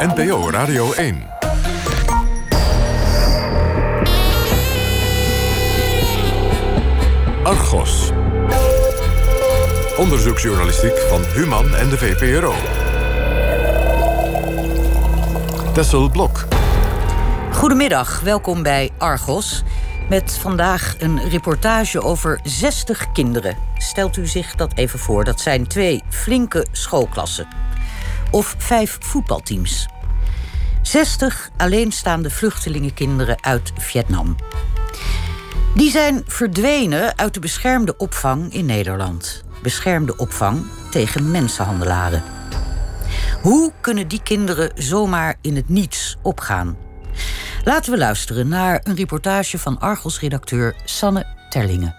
NPO 0.00 0.50
Radio 0.50 0.92
1. 0.92 1.22
Argos. 7.42 8.10
Onderzoeksjournalistiek 9.96 10.98
van 10.98 11.22
Human 11.34 11.74
en 11.74 11.88
de 11.88 11.98
VPRO. 11.98 12.54
Tessel 15.72 16.10
Blok. 16.10 16.44
Goedemiddag, 17.52 18.20
welkom 18.20 18.62
bij 18.62 18.90
Argos. 18.98 19.62
Met 20.08 20.38
vandaag 20.40 20.94
een 20.98 21.28
reportage 21.28 22.02
over 22.02 22.40
60 22.42 23.12
kinderen. 23.12 23.56
Stelt 23.76 24.16
u 24.16 24.26
zich 24.26 24.54
dat 24.54 24.72
even 24.74 24.98
voor. 24.98 25.24
Dat 25.24 25.40
zijn 25.40 25.66
twee 25.66 26.02
flinke 26.08 26.66
schoolklassen. 26.72 27.46
Of 28.30 28.54
vijf 28.58 28.98
voetbalteams. 29.00 29.88
60 30.90 31.50
alleenstaande 31.56 32.30
vluchtelingenkinderen 32.30 33.44
uit 33.44 33.72
Vietnam. 33.78 34.36
Die 35.74 35.90
zijn 35.90 36.22
verdwenen 36.26 37.18
uit 37.18 37.34
de 37.34 37.40
beschermde 37.40 37.96
opvang 37.96 38.52
in 38.52 38.66
Nederland. 38.66 39.44
Beschermde 39.62 40.16
opvang 40.16 40.64
tegen 40.90 41.30
mensenhandelaren. 41.30 42.22
Hoe 43.42 43.72
kunnen 43.80 44.08
die 44.08 44.22
kinderen 44.22 44.70
zomaar 44.74 45.36
in 45.40 45.56
het 45.56 45.68
niets 45.68 46.16
opgaan? 46.22 46.76
Laten 47.64 47.92
we 47.92 47.98
luisteren 47.98 48.48
naar 48.48 48.80
een 48.82 48.96
reportage 48.96 49.58
van 49.58 49.78
Argos-redacteur 49.78 50.74
Sanne 50.84 51.26
Terlingen. 51.48 51.94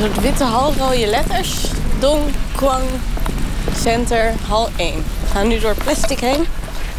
Soort 0.00 0.20
witte 0.20 0.44
halrode 0.44 1.06
letters. 1.06 1.66
Dong 1.98 2.22
Quang 2.56 2.84
Center 3.76 4.32
Hal 4.48 4.68
1. 4.76 4.94
We 4.94 5.26
gaan 5.32 5.48
nu 5.48 5.58
door 5.58 5.74
plastic 5.74 6.18
heen. 6.20 6.46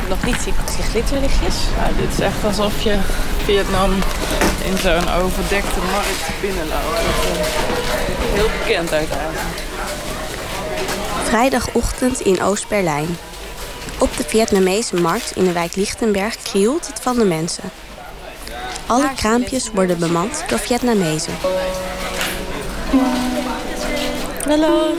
Nog 0.10 0.26
niet 0.26 0.36
zie 0.42 0.54
ik 0.54 0.84
glitterlichtjes. 0.84 1.56
Ja, 1.76 2.02
dit 2.02 2.12
is 2.14 2.20
echt 2.20 2.44
alsof 2.44 2.84
je 2.84 2.98
Vietnam 3.44 3.92
in 4.66 4.78
zo'n 4.78 5.10
overdekte 5.10 5.80
markt 5.92 6.42
binnenloopt. 6.42 7.00
Heel 8.34 8.50
bekend 8.60 8.94
uit 8.94 9.12
Azië. 9.12 9.64
Vrijdagochtend 11.24 12.20
in 12.20 12.42
Oost-Berlijn. 12.42 13.18
Op 13.98 14.18
de 14.18 14.24
Vietnamese 14.24 14.96
markt 14.96 15.36
in 15.36 15.44
de 15.44 15.52
wijk 15.52 15.76
Lichtenberg 15.76 16.36
krioelt 16.42 16.88
het 16.88 17.00
van 17.02 17.16
de 17.16 17.26
mensen. 17.26 17.64
Alle 18.86 19.14
kraampjes 19.16 19.72
worden 19.74 20.00
bemand 20.00 20.44
door 20.48 20.60
Vietnamezen. 20.60 21.34
Hallo. 24.48 24.94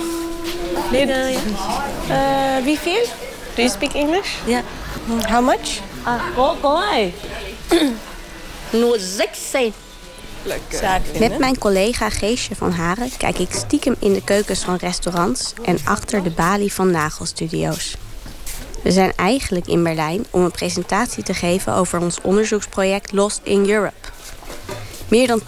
Uh, 2.08 2.64
wie 2.64 2.78
veel? 2.78 3.04
Do 3.54 3.62
you 3.62 3.68
speak 3.68 3.92
English? 3.92 4.36
Ja. 4.46 4.62
How 5.28 5.44
much? 5.44 5.80
Ah. 6.02 6.20
Nur 8.80 8.98
16. 8.98 9.72
Lekker. 10.42 11.00
Met 11.18 11.38
mijn 11.38 11.58
collega 11.58 12.10
Geesje 12.10 12.54
van 12.54 12.72
Haren 12.72 13.16
kijk 13.16 13.38
ik 13.38 13.52
stiekem 13.52 13.96
in 13.98 14.12
de 14.12 14.24
keukens 14.24 14.64
van 14.64 14.76
restaurants 14.76 15.52
en 15.64 15.78
achter 15.84 16.22
de 16.22 16.30
balie 16.30 16.72
van 16.72 16.90
nagelstudio's. 16.90 17.96
We 18.82 18.90
zijn 18.90 19.12
eigenlijk 19.16 19.66
in 19.66 19.82
Berlijn 19.82 20.24
om 20.30 20.42
een 20.42 20.50
presentatie 20.50 21.22
te 21.22 21.34
geven 21.34 21.74
over 21.74 22.00
ons 22.00 22.20
onderzoeksproject 22.22 23.12
Lost 23.12 23.40
in 23.42 23.70
Europe. 23.70 24.08
Meer 25.12 25.26
dan 25.26 25.40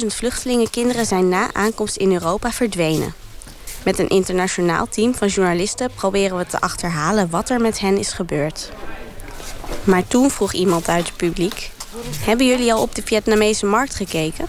10.000 0.00 0.06
vluchtelingenkinderen 0.06 1.06
zijn 1.06 1.28
na 1.28 1.52
aankomst 1.52 1.96
in 1.96 2.12
Europa 2.12 2.52
verdwenen. 2.52 3.14
Met 3.84 3.98
een 3.98 4.08
internationaal 4.08 4.88
team 4.88 5.14
van 5.14 5.28
journalisten 5.28 5.90
proberen 5.94 6.36
we 6.36 6.46
te 6.46 6.60
achterhalen 6.60 7.30
wat 7.30 7.50
er 7.50 7.60
met 7.60 7.80
hen 7.80 7.98
is 7.98 8.12
gebeurd. 8.12 8.70
Maar 9.84 10.06
toen 10.06 10.30
vroeg 10.30 10.52
iemand 10.52 10.88
uit 10.88 11.06
het 11.06 11.16
publiek: 11.16 11.70
Hebben 12.18 12.46
jullie 12.46 12.72
al 12.72 12.82
op 12.82 12.94
de 12.94 13.02
Vietnamese 13.04 13.66
markt 13.66 13.94
gekeken? 13.94 14.46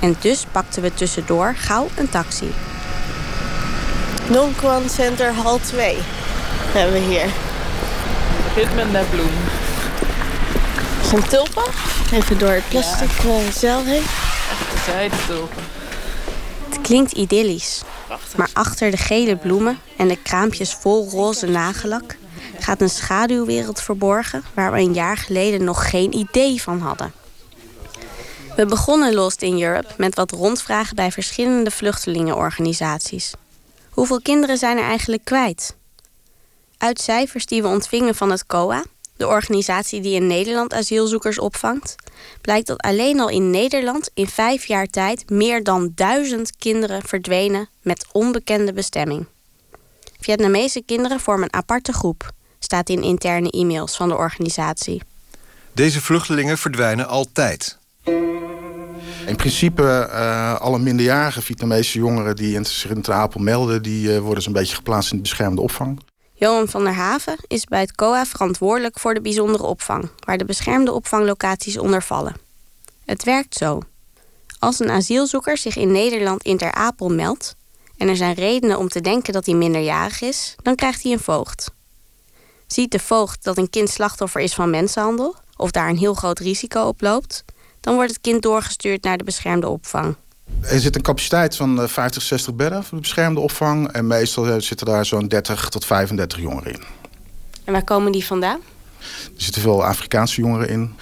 En 0.00 0.16
dus 0.20 0.44
pakten 0.52 0.82
we 0.82 0.94
tussendoor 0.94 1.54
gauw 1.56 1.88
een 1.96 2.08
taxi. 2.08 2.50
Dong 4.30 4.56
Quan 4.56 4.90
Center 4.90 5.32
Hal 5.32 5.58
2 5.58 5.96
hebben 6.72 6.92
we 6.92 7.06
hier. 7.08 7.30
Hitman 8.54 8.92
de 8.92 9.04
bloem. 9.10 9.61
Zijn 11.12 11.28
tulpen. 11.28 11.72
Even 12.12 12.38
door 12.38 12.50
het 12.50 12.68
plastic 12.68 13.10
ja. 13.22 13.50
zeil 13.50 13.84
heen. 13.84 14.02
Echte 14.50 14.90
zijdentulpen. 14.90 15.62
Het 16.68 16.80
klinkt 16.80 17.12
idyllisch. 17.12 17.82
Maar 18.36 18.50
achter 18.52 18.90
de 18.90 18.96
gele 18.96 19.36
bloemen 19.36 19.78
en 19.96 20.08
de 20.08 20.22
kraampjes 20.22 20.74
vol 20.74 21.08
roze 21.10 21.46
nagellak 21.46 22.16
gaat 22.58 22.80
een 22.80 22.90
schaduwwereld 22.90 23.82
verborgen 23.82 24.42
waar 24.54 24.72
we 24.72 24.78
een 24.78 24.94
jaar 24.94 25.16
geleden 25.16 25.64
nog 25.64 25.90
geen 25.90 26.14
idee 26.14 26.62
van 26.62 26.80
hadden. 26.80 27.12
We 28.56 28.66
begonnen 28.66 29.14
Lost 29.14 29.42
in 29.42 29.62
Europe 29.62 29.94
met 29.96 30.14
wat 30.14 30.30
rondvragen 30.30 30.96
bij 30.96 31.12
verschillende 31.12 31.70
vluchtelingenorganisaties. 31.70 33.32
Hoeveel 33.90 34.20
kinderen 34.22 34.58
zijn 34.58 34.78
er 34.78 34.84
eigenlijk 34.84 35.24
kwijt? 35.24 35.76
Uit 36.78 37.00
cijfers 37.00 37.46
die 37.46 37.62
we 37.62 37.68
ontvingen 37.68 38.14
van 38.14 38.30
het 38.30 38.46
COA, 38.46 38.84
de 39.22 39.28
organisatie 39.28 40.00
die 40.00 40.14
in 40.14 40.26
Nederland 40.26 40.74
asielzoekers 40.74 41.38
opvangt, 41.38 41.94
blijkt 42.40 42.66
dat 42.66 42.80
alleen 42.80 43.20
al 43.20 43.28
in 43.28 43.50
Nederland 43.50 44.10
in 44.14 44.26
vijf 44.26 44.64
jaar 44.64 44.86
tijd 44.86 45.30
meer 45.30 45.62
dan 45.62 45.92
duizend 45.94 46.56
kinderen 46.56 47.02
verdwenen 47.02 47.68
met 47.82 48.06
onbekende 48.12 48.72
bestemming. 48.72 49.26
Vietnamese 50.20 50.82
kinderen 50.86 51.20
vormen 51.20 51.44
een 51.44 51.54
aparte 51.54 51.92
groep, 51.92 52.30
staat 52.58 52.88
in 52.88 53.02
interne 53.02 53.50
e-mails 53.50 53.96
van 53.96 54.08
de 54.08 54.16
organisatie. 54.16 55.02
Deze 55.72 56.00
vluchtelingen 56.00 56.58
verdwijnen 56.58 57.08
altijd. 57.08 57.78
In 59.26 59.36
principe, 59.36 60.08
uh, 60.10 60.60
alle 60.60 60.78
minderjarige 60.78 61.42
Vietnamese 61.42 61.98
jongeren 61.98 62.36
die 62.36 62.54
in 62.54 62.66
het 62.88 63.10
Apel 63.10 63.40
melden, 63.40 63.82
die 63.82 64.08
uh, 64.08 64.18
worden 64.18 64.42
zo'n 64.42 64.52
beetje 64.52 64.74
geplaatst 64.74 65.10
in 65.10 65.16
de 65.16 65.22
beschermde 65.22 65.60
opvang. 65.60 66.00
Johan 66.42 66.68
van 66.68 66.84
der 66.84 66.92
Haven 66.92 67.36
is 67.46 67.64
bij 67.64 67.80
het 67.80 67.94
COA 67.94 68.26
verantwoordelijk 68.26 68.98
voor 68.98 69.14
de 69.14 69.20
bijzondere 69.20 69.62
opvang, 69.62 70.10
waar 70.18 70.38
de 70.38 70.44
beschermde 70.44 70.92
opvanglocaties 70.92 71.78
onder 71.78 72.02
vallen. 72.02 72.36
Het 73.04 73.24
werkt 73.24 73.54
zo. 73.54 73.80
Als 74.58 74.80
een 74.80 74.90
asielzoeker 74.90 75.56
zich 75.56 75.76
in 75.76 75.92
Nederland 75.92 76.42
in 76.42 76.56
Ter 76.56 76.72
Apel 76.72 77.08
meldt 77.08 77.54
en 77.96 78.08
er 78.08 78.16
zijn 78.16 78.34
redenen 78.34 78.78
om 78.78 78.88
te 78.88 79.00
denken 79.00 79.32
dat 79.32 79.46
hij 79.46 79.54
minderjarig 79.54 80.20
is, 80.20 80.54
dan 80.62 80.74
krijgt 80.74 81.02
hij 81.02 81.12
een 81.12 81.20
voogd. 81.20 81.70
Ziet 82.66 82.90
de 82.90 82.98
voogd 82.98 83.44
dat 83.44 83.58
een 83.58 83.70
kind 83.70 83.90
slachtoffer 83.90 84.40
is 84.40 84.54
van 84.54 84.70
mensenhandel 84.70 85.34
of 85.56 85.70
daar 85.70 85.88
een 85.88 85.98
heel 85.98 86.14
groot 86.14 86.38
risico 86.38 86.82
op 86.82 87.00
loopt, 87.00 87.44
dan 87.80 87.94
wordt 87.94 88.10
het 88.10 88.20
kind 88.20 88.42
doorgestuurd 88.42 89.02
naar 89.02 89.18
de 89.18 89.24
beschermde 89.24 89.68
opvang. 89.68 90.16
Er 90.60 90.80
zit 90.80 90.96
een 90.96 91.02
capaciteit 91.02 91.56
van 91.56 91.88
50, 91.88 92.22
60 92.22 92.54
bedden 92.54 92.84
voor 92.84 92.96
de 92.96 93.02
beschermde 93.02 93.40
opvang. 93.40 93.92
En 93.92 94.06
meestal 94.06 94.60
zitten 94.60 94.86
daar 94.86 95.06
zo'n 95.06 95.28
30 95.28 95.68
tot 95.68 95.84
35 95.84 96.38
jongeren 96.38 96.72
in. 96.72 96.82
En 97.64 97.72
waar 97.72 97.84
komen 97.84 98.12
die 98.12 98.24
vandaan? 98.24 98.60
Er 99.34 99.42
zitten 99.42 99.62
veel 99.62 99.84
Afrikaanse 99.84 100.40
jongeren 100.40 100.68
in. 100.68 100.94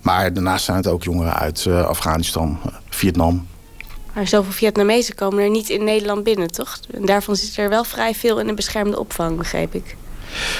Maar 0.00 0.32
daarnaast 0.32 0.64
zijn 0.64 0.76
het 0.76 0.86
ook 0.86 1.02
jongeren 1.02 1.34
uit 1.34 1.64
uh, 1.64 1.84
Afghanistan, 1.84 2.58
Vietnam. 2.88 3.46
Maar 4.14 4.28
zoveel 4.28 4.52
Vietnamezen 4.52 5.14
komen 5.14 5.42
er 5.42 5.50
niet 5.50 5.68
in 5.68 5.84
Nederland 5.84 6.24
binnen, 6.24 6.50
toch? 6.50 6.80
En 6.90 7.04
daarvan 7.04 7.36
zit 7.36 7.56
er 7.56 7.68
wel 7.68 7.84
vrij 7.84 8.14
veel 8.14 8.40
in 8.40 8.46
de 8.46 8.54
beschermde 8.54 8.98
opvang, 8.98 9.36
begreep 9.36 9.74
ik. 9.74 9.96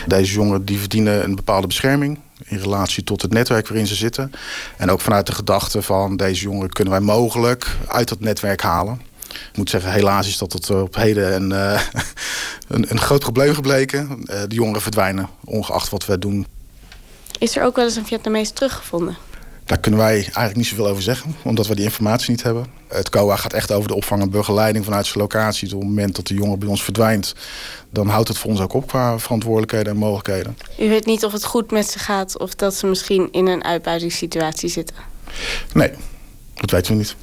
Deze 0.06 0.32
jongeren 0.32 0.64
die 0.64 0.78
verdienen 0.78 1.24
een 1.24 1.34
bepaalde 1.34 1.66
bescherming 1.66 2.18
in 2.44 2.58
relatie 2.58 3.04
tot 3.04 3.22
het 3.22 3.32
netwerk 3.32 3.68
waarin 3.68 3.86
ze 3.86 3.94
zitten. 3.94 4.32
En 4.76 4.90
ook 4.90 5.00
vanuit 5.00 5.26
de 5.26 5.32
gedachte 5.32 5.82
van 5.82 6.16
deze 6.16 6.42
jongeren 6.42 6.70
kunnen 6.70 6.92
wij 6.92 7.02
mogelijk 7.02 7.76
uit 7.88 8.08
dat 8.08 8.20
netwerk 8.20 8.62
halen. 8.62 9.00
Ik 9.30 9.56
moet 9.56 9.70
zeggen, 9.70 9.92
helaas 9.92 10.28
is 10.28 10.38
dat 10.38 10.50
tot 10.50 10.70
op 10.70 10.94
heden 10.94 11.34
een, 11.34 11.50
uh, 11.50 11.80
een, 12.68 12.90
een, 12.90 13.00
groot 13.00 13.20
probleem 13.20 13.54
gebleken. 13.54 14.08
Uh, 14.10 14.40
de 14.48 14.54
jongeren 14.54 14.82
verdwijnen, 14.82 15.28
ongeacht 15.44 15.88
wat 15.90 16.06
wij 16.06 16.18
doen. 16.18 16.46
Is 17.38 17.56
er 17.56 17.64
ook 17.64 17.76
wel 17.76 17.84
eens 17.84 17.96
een 17.96 18.06
Vietnamees 18.06 18.50
teruggevonden? 18.50 19.16
Daar 19.70 19.80
kunnen 19.80 20.00
wij 20.00 20.14
eigenlijk 20.14 20.56
niet 20.56 20.66
zoveel 20.66 20.86
over 20.86 21.02
zeggen, 21.02 21.36
omdat 21.42 21.66
we 21.66 21.74
die 21.74 21.84
informatie 21.84 22.30
niet 22.30 22.42
hebben. 22.42 22.66
Het 22.88 23.08
COA 23.08 23.36
gaat 23.36 23.52
echt 23.52 23.72
over 23.72 23.88
de 23.88 23.94
opvang 23.94 24.22
en 24.22 24.30
begeleiding 24.30 24.84
vanuit 24.84 25.06
zijn 25.06 25.18
locatie. 25.18 25.74
Op 25.74 25.80
het 25.80 25.88
moment 25.88 26.16
dat 26.16 26.26
de 26.26 26.34
jongen 26.34 26.58
bij 26.58 26.68
ons 26.68 26.82
verdwijnt, 26.82 27.34
dan 27.90 28.08
houdt 28.08 28.28
het 28.28 28.38
voor 28.38 28.50
ons 28.50 28.60
ook 28.60 28.72
op 28.72 28.86
qua 28.86 29.18
verantwoordelijkheden 29.18 29.92
en 29.92 29.98
mogelijkheden. 29.98 30.58
U 30.78 30.88
weet 30.88 31.06
niet 31.06 31.24
of 31.24 31.32
het 31.32 31.44
goed 31.44 31.70
met 31.70 31.90
ze 31.90 31.98
gaat 31.98 32.38
of 32.38 32.54
dat 32.54 32.74
ze 32.74 32.86
misschien 32.86 33.28
in 33.32 33.46
een 33.46 33.64
uitbuitingssituatie 33.64 34.68
zitten? 34.68 34.96
Nee, 35.72 35.90
dat 36.54 36.70
weten 36.70 36.92
we 36.92 36.98
niet. 36.98 37.16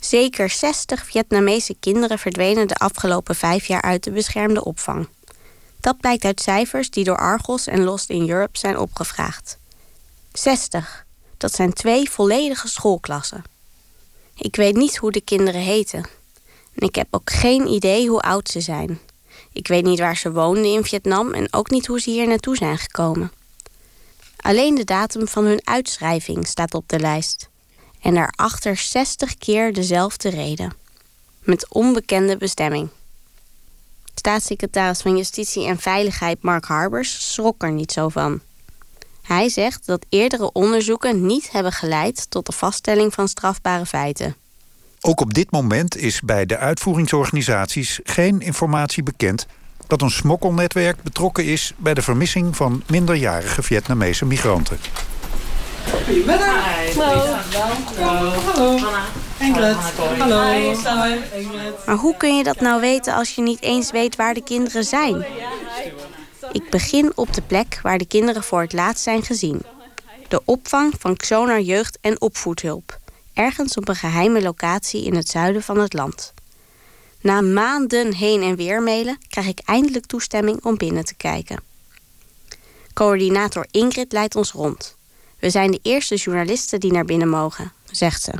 Zeker 0.00 0.50
60 0.50 1.04
Vietnamese 1.04 1.76
kinderen 1.80 2.18
verdwenen 2.18 2.68
de 2.68 2.76
afgelopen 2.76 3.34
vijf 3.34 3.66
jaar 3.66 3.82
uit 3.82 4.04
de 4.04 4.10
beschermde 4.10 4.64
opvang. 4.64 5.08
Dat 5.80 5.98
blijkt 6.00 6.24
uit 6.24 6.40
cijfers 6.40 6.90
die 6.90 7.04
door 7.04 7.18
Argos 7.18 7.66
en 7.66 7.84
Lost 7.84 8.10
in 8.10 8.30
Europe 8.30 8.58
zijn 8.58 8.78
opgevraagd. 8.78 9.58
60. 10.32 11.03
Dat 11.36 11.54
zijn 11.54 11.72
twee 11.72 12.10
volledige 12.10 12.68
schoolklassen. 12.68 13.44
Ik 14.36 14.56
weet 14.56 14.76
niet 14.76 14.96
hoe 14.96 15.12
de 15.12 15.20
kinderen 15.20 15.60
heten. 15.60 16.06
En 16.74 16.86
ik 16.86 16.94
heb 16.94 17.06
ook 17.10 17.30
geen 17.30 17.66
idee 17.66 18.08
hoe 18.08 18.20
oud 18.20 18.48
ze 18.48 18.60
zijn. 18.60 19.00
Ik 19.52 19.68
weet 19.68 19.84
niet 19.84 19.98
waar 19.98 20.16
ze 20.16 20.32
woonden 20.32 20.72
in 20.72 20.84
Vietnam 20.84 21.32
en 21.32 21.52
ook 21.52 21.70
niet 21.70 21.86
hoe 21.86 22.00
ze 22.00 22.10
hier 22.10 22.28
naartoe 22.28 22.56
zijn 22.56 22.78
gekomen. 22.78 23.32
Alleen 24.36 24.74
de 24.74 24.84
datum 24.84 25.28
van 25.28 25.44
hun 25.44 25.60
uitschrijving 25.64 26.46
staat 26.46 26.74
op 26.74 26.88
de 26.88 26.98
lijst. 26.98 27.48
En 28.00 28.14
daarachter 28.14 28.76
60 28.76 29.38
keer 29.38 29.72
dezelfde 29.72 30.28
reden. 30.28 30.72
Met 31.40 31.68
onbekende 31.68 32.36
bestemming. 32.36 32.88
Staatssecretaris 34.14 35.00
van 35.00 35.16
Justitie 35.16 35.66
en 35.66 35.78
Veiligheid 35.78 36.42
Mark 36.42 36.64
Harbers 36.64 37.32
schrok 37.32 37.62
er 37.62 37.72
niet 37.72 37.92
zo 37.92 38.08
van. 38.08 38.40
Hij 39.26 39.48
zegt 39.48 39.86
dat 39.86 40.06
eerdere 40.08 40.52
onderzoeken 40.52 41.26
niet 41.26 41.50
hebben 41.50 41.72
geleid 41.72 42.30
tot 42.30 42.46
de 42.46 42.52
vaststelling 42.52 43.14
van 43.14 43.28
strafbare 43.28 43.86
feiten. 43.86 44.36
Ook 45.00 45.20
op 45.20 45.34
dit 45.34 45.50
moment 45.50 45.96
is 45.96 46.20
bij 46.20 46.46
de 46.46 46.56
uitvoeringsorganisaties 46.56 48.00
geen 48.04 48.40
informatie 48.40 49.02
bekend 49.02 49.46
dat 49.86 50.02
een 50.02 50.10
smokkelnetwerk 50.10 51.02
betrokken 51.02 51.44
is 51.44 51.72
bij 51.76 51.94
de 51.94 52.02
vermissing 52.02 52.56
van 52.56 52.82
minderjarige 52.86 53.62
Vietnamese 53.62 54.24
migranten. 54.24 54.78
Goedemiddag. 55.90 56.94
Hallo. 56.94 58.32
Hallo. 58.54 58.78
Ingrid. 59.38 59.76
Hallo. 60.18 60.74
Maar 61.86 61.96
hoe 61.96 62.16
kun 62.16 62.36
je 62.36 62.44
dat 62.44 62.60
nou 62.60 62.80
weten 62.80 63.14
als 63.14 63.34
je 63.34 63.42
niet 63.42 63.62
eens 63.62 63.90
weet 63.90 64.16
waar 64.16 64.34
de 64.34 64.42
kinderen 64.42 64.84
zijn? 64.84 65.24
Ik 66.52 66.70
begin 66.70 67.12
op 67.14 67.34
de 67.34 67.42
plek 67.42 67.78
waar 67.82 67.98
de 67.98 68.06
kinderen 68.06 68.42
voor 68.42 68.60
het 68.60 68.72
laatst 68.72 69.02
zijn 69.02 69.22
gezien. 69.22 69.62
De 70.28 70.42
opvang 70.44 70.94
van 70.98 71.16
Xonar 71.16 71.60
Jeugd 71.60 71.98
en 72.00 72.20
Opvoedhulp. 72.20 72.98
Ergens 73.32 73.76
op 73.76 73.88
een 73.88 73.96
geheime 73.96 74.42
locatie 74.42 75.04
in 75.04 75.14
het 75.14 75.28
zuiden 75.28 75.62
van 75.62 75.78
het 75.78 75.92
land. 75.92 76.34
Na 77.20 77.40
maanden 77.40 78.14
heen 78.14 78.42
en 78.42 78.56
weer 78.56 78.82
mailen 78.82 79.18
krijg 79.28 79.46
ik 79.46 79.60
eindelijk 79.64 80.06
toestemming 80.06 80.64
om 80.64 80.76
binnen 80.76 81.04
te 81.04 81.14
kijken. 81.14 81.60
Coördinator 82.92 83.66
Ingrid 83.70 84.12
leidt 84.12 84.36
ons 84.36 84.52
rond. 84.52 84.96
We 85.38 85.50
zijn 85.50 85.70
de 85.70 85.80
eerste 85.82 86.14
journalisten 86.14 86.80
die 86.80 86.92
naar 86.92 87.04
binnen 87.04 87.28
mogen, 87.28 87.72
zegt 87.90 88.22
ze. 88.22 88.32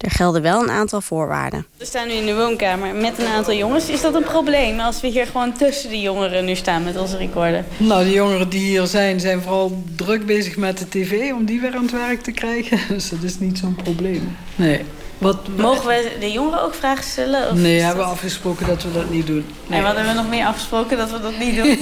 Er 0.00 0.10
gelden 0.10 0.42
wel 0.42 0.62
een 0.62 0.70
aantal 0.70 1.00
voorwaarden. 1.00 1.66
We 1.76 1.84
staan 1.84 2.08
nu 2.08 2.12
in 2.14 2.26
de 2.26 2.34
woonkamer 2.34 2.94
met 2.94 3.18
een 3.18 3.26
aantal 3.26 3.54
jongens. 3.54 3.88
Is 3.88 4.00
dat 4.00 4.14
een 4.14 4.22
probleem 4.22 4.80
als 4.80 5.00
we 5.00 5.08
hier 5.08 5.26
gewoon 5.26 5.52
tussen 5.52 5.90
de 5.90 6.00
jongeren 6.00 6.44
nu 6.44 6.54
staan 6.54 6.84
met 6.84 6.96
onze 6.98 7.16
recorder? 7.16 7.64
Nou, 7.76 8.04
de 8.04 8.10
jongeren 8.12 8.48
die 8.48 8.60
hier 8.60 8.86
zijn, 8.86 9.20
zijn 9.20 9.42
vooral 9.42 9.82
druk 9.96 10.26
bezig 10.26 10.56
met 10.56 10.78
de 10.78 10.88
tv 10.88 11.32
om 11.32 11.44
die 11.44 11.60
weer 11.60 11.74
aan 11.74 11.82
het 11.82 11.90
werk 11.90 12.22
te 12.22 12.32
krijgen. 12.32 12.78
Dus 12.94 13.08
dat 13.08 13.22
is 13.22 13.38
niet 13.38 13.58
zo'n 13.58 13.74
probleem. 13.74 14.36
Nee. 14.56 14.84
Wat, 15.20 15.36
Mogen 15.56 15.86
we 15.86 16.16
de 16.20 16.32
jongeren 16.32 16.62
ook 16.62 16.74
vragen 16.74 17.04
stellen? 17.04 17.50
Of 17.50 17.54
nee, 17.54 17.76
we 17.76 17.82
hebben 17.82 18.06
afgesproken 18.06 18.66
dat 18.66 18.82
we 18.82 18.92
dat 18.92 19.10
niet 19.10 19.26
doen. 19.26 19.44
Nee. 19.66 19.78
En 19.78 19.84
wat 19.84 19.94
hebben 19.94 20.14
we 20.14 20.20
nog 20.20 20.28
meer 20.28 20.46
afgesproken 20.46 20.96
dat 20.96 21.10
we 21.10 21.20
dat 21.20 21.38
niet 21.38 21.56
doen? 21.56 21.78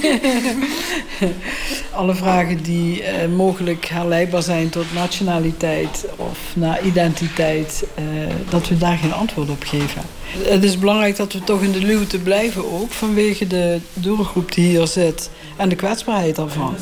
Alle 1.99 2.15
vragen 2.15 2.63
die 2.63 3.03
eh, 3.03 3.27
mogelijk 3.27 3.85
herleidbaar 3.85 4.41
zijn 4.41 4.69
tot 4.69 4.93
nationaliteit 4.93 6.05
of 6.15 6.39
naar 6.53 6.81
identiteit, 6.83 7.83
eh, 7.95 8.03
dat 8.49 8.67
we 8.67 8.77
daar 8.77 8.97
geen 8.97 9.13
antwoord 9.13 9.49
op 9.49 9.63
geven. 9.63 10.01
Het 10.37 10.63
is 10.63 10.79
belangrijk 10.79 11.15
dat 11.15 11.33
we 11.33 11.43
toch 11.43 11.61
in 11.61 11.71
de 11.71 11.83
luwte 11.85 12.19
blijven 12.19 12.71
ook, 12.71 12.91
vanwege 12.91 13.47
de 13.47 13.79
doelgroep 13.93 14.53
die 14.53 14.65
hier 14.65 14.87
zit 14.87 15.29
en 15.57 15.69
de 15.69 15.75
kwetsbaarheid 15.75 16.35
daarvan. 16.35 16.75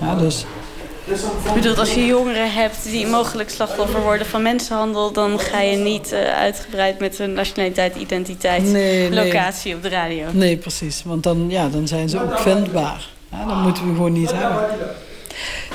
Ja, 0.00 0.14
dus 0.14 0.44
ik 1.44 1.52
bedoel, 1.54 1.76
als 1.76 1.94
je 1.94 2.06
jongeren 2.06 2.52
hebt 2.52 2.84
die 2.84 3.06
mogelijk 3.06 3.50
slachtoffer 3.50 4.02
worden 4.02 4.26
van 4.26 4.42
mensenhandel... 4.42 5.12
dan 5.12 5.38
ga 5.38 5.60
je 5.60 5.76
niet 5.76 6.12
uh, 6.12 6.18
uitgebreid 6.18 6.98
met 6.98 7.18
hun 7.18 7.32
nationaliteit, 7.32 7.96
identiteit, 7.96 8.62
locatie 9.10 9.74
op 9.74 9.82
de 9.82 9.88
radio. 9.88 10.26
Nee, 10.32 10.56
precies. 10.56 11.02
Want 11.04 11.22
dan, 11.22 11.46
ja, 11.48 11.68
dan 11.68 11.86
zijn 11.88 12.08
ze 12.08 12.22
ook 12.22 12.38
vindbaar. 12.38 13.08
Ja, 13.30 13.44
dat 13.44 13.56
moeten 13.56 13.88
we 13.88 13.94
gewoon 13.94 14.12
niet 14.12 14.32
hebben. 14.32 14.68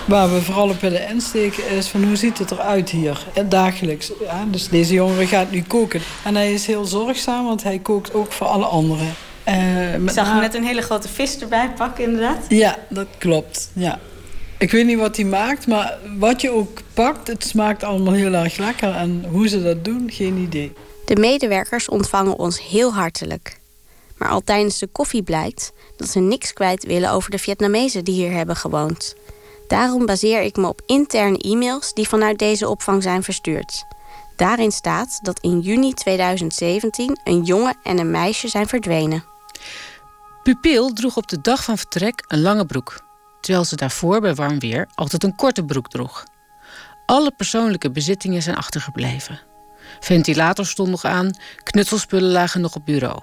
Waar 0.06 0.34
we 0.34 0.42
vooral 0.42 0.70
op 0.70 0.82
willen 0.82 1.10
insteken 1.10 1.70
is 1.70 1.88
van 1.88 2.04
hoe 2.04 2.16
ziet 2.16 2.38
het 2.38 2.52
eruit 2.52 2.90
hier 2.90 3.26
dagelijks. 3.50 4.12
Ja, 4.26 4.46
dus 4.48 4.70
deze 4.70 4.94
jongere 4.94 5.28
gaat 5.28 5.52
nu 5.52 5.64
koken. 5.64 6.02
En 6.24 6.36
hij 6.36 6.54
is 6.54 6.66
heel 6.66 6.86
zorgzaam, 6.86 7.46
want 7.46 7.64
hij 7.64 7.80
kookt 7.80 8.14
ook 8.14 8.32
voor 8.32 8.48
alle 8.48 8.66
anderen. 8.66 9.16
Uh, 9.48 9.94
Ik 9.94 10.10
zag 10.10 10.28
hem 10.28 10.40
net 10.40 10.56
een 10.56 10.64
hele 10.64 10.82
grote 10.82 11.08
vis 11.08 11.40
erbij 11.40 11.70
pakken 11.78 12.04
inderdaad. 12.04 12.46
Ja, 12.50 12.76
dat 12.90 13.08
klopt. 13.18 13.70
Ja. 13.74 14.00
Ik 14.60 14.72
weet 14.72 14.86
niet 14.86 14.98
wat 14.98 15.16
hij 15.16 15.26
maakt, 15.26 15.68
maar 15.68 15.98
wat 16.18 16.42
je 16.42 16.52
ook 16.52 16.80
pakt, 16.94 17.28
het 17.28 17.44
smaakt 17.44 17.84
allemaal 17.84 18.14
heel 18.14 18.34
erg 18.34 18.58
lekker. 18.58 18.96
En 18.96 19.26
hoe 19.32 19.48
ze 19.48 19.64
dat 19.64 19.86
doen, 19.86 20.12
geen 20.12 20.38
idee. 20.38 20.74
De 21.06 21.16
medewerkers 21.16 21.90
ontvangen 21.90 22.38
ons 22.38 22.62
heel 22.62 22.94
hartelijk. 22.94 23.60
Maar 24.18 24.30
al 24.30 24.42
tijdens 24.42 24.80
de 24.80 24.88
koffie 24.88 25.24
blijkt 25.24 25.74
dat 25.98 26.10
ze 26.10 26.20
niks 26.20 26.54
kwijt 26.54 26.86
willen 26.86 27.12
over 27.12 27.32
de 27.32 27.38
Vietnamezen 27.38 28.04
die 28.04 28.14
hier 28.14 28.32
hebben 28.32 28.56
gewoond. 28.56 29.16
Daarom 29.68 30.06
baseer 30.06 30.42
ik 30.42 30.56
me 30.56 30.68
op 30.68 30.82
interne 30.86 31.38
e-mails 31.38 31.94
die 31.94 32.08
vanuit 32.08 32.40
deze 32.40 32.70
opvang 32.70 33.04
zijn 33.04 33.24
verstuurd. 33.24 33.86
Daarin 34.36 34.72
staat 34.72 35.20
dat 35.22 35.40
in 35.40 35.60
juni 35.60 35.94
2017 35.94 37.20
een 37.24 37.44
jongen 37.44 37.78
en 37.84 37.98
een 37.98 38.12
meisje 38.12 38.48
zijn 38.48 38.68
verdwenen. 38.68 39.24
Pupil 40.44 40.94
droeg 40.94 41.18
op 41.18 41.28
de 41.28 41.42
dag 41.42 41.64
van 41.64 41.78
vertrek 41.78 42.24
een 42.28 42.42
lange 42.42 42.66
broek 42.66 43.06
terwijl 43.42 43.66
ze 43.66 43.76
daarvoor 43.76 44.22
bij 44.22 44.36
warm 44.36 44.60
weer 44.60 44.88
altijd 44.96 45.24
een 45.24 45.36
korte 45.36 45.64
broek 45.64 45.90
droeg. 45.90 46.26
Alle 47.06 47.32
persoonlijke 47.32 47.92
bezittingen 47.92 48.42
zijn 48.42 48.56
achtergebleven. 48.56 49.40
Ventilator 50.00 50.66
stond 50.66 50.90
nog 50.90 51.06
aan, 51.06 51.32
knutselspullen 51.64 52.32
lagen 52.32 52.62
nog 52.62 52.76
op 52.76 52.86
bureau. 52.86 53.20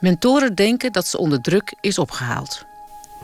Mentoren 0.00 0.54
denken 0.54 0.92
dat 0.92 1.06
ze 1.06 1.18
onder 1.18 1.40
druk 1.40 1.74
is 1.80 1.98
opgehaald. 1.98 2.64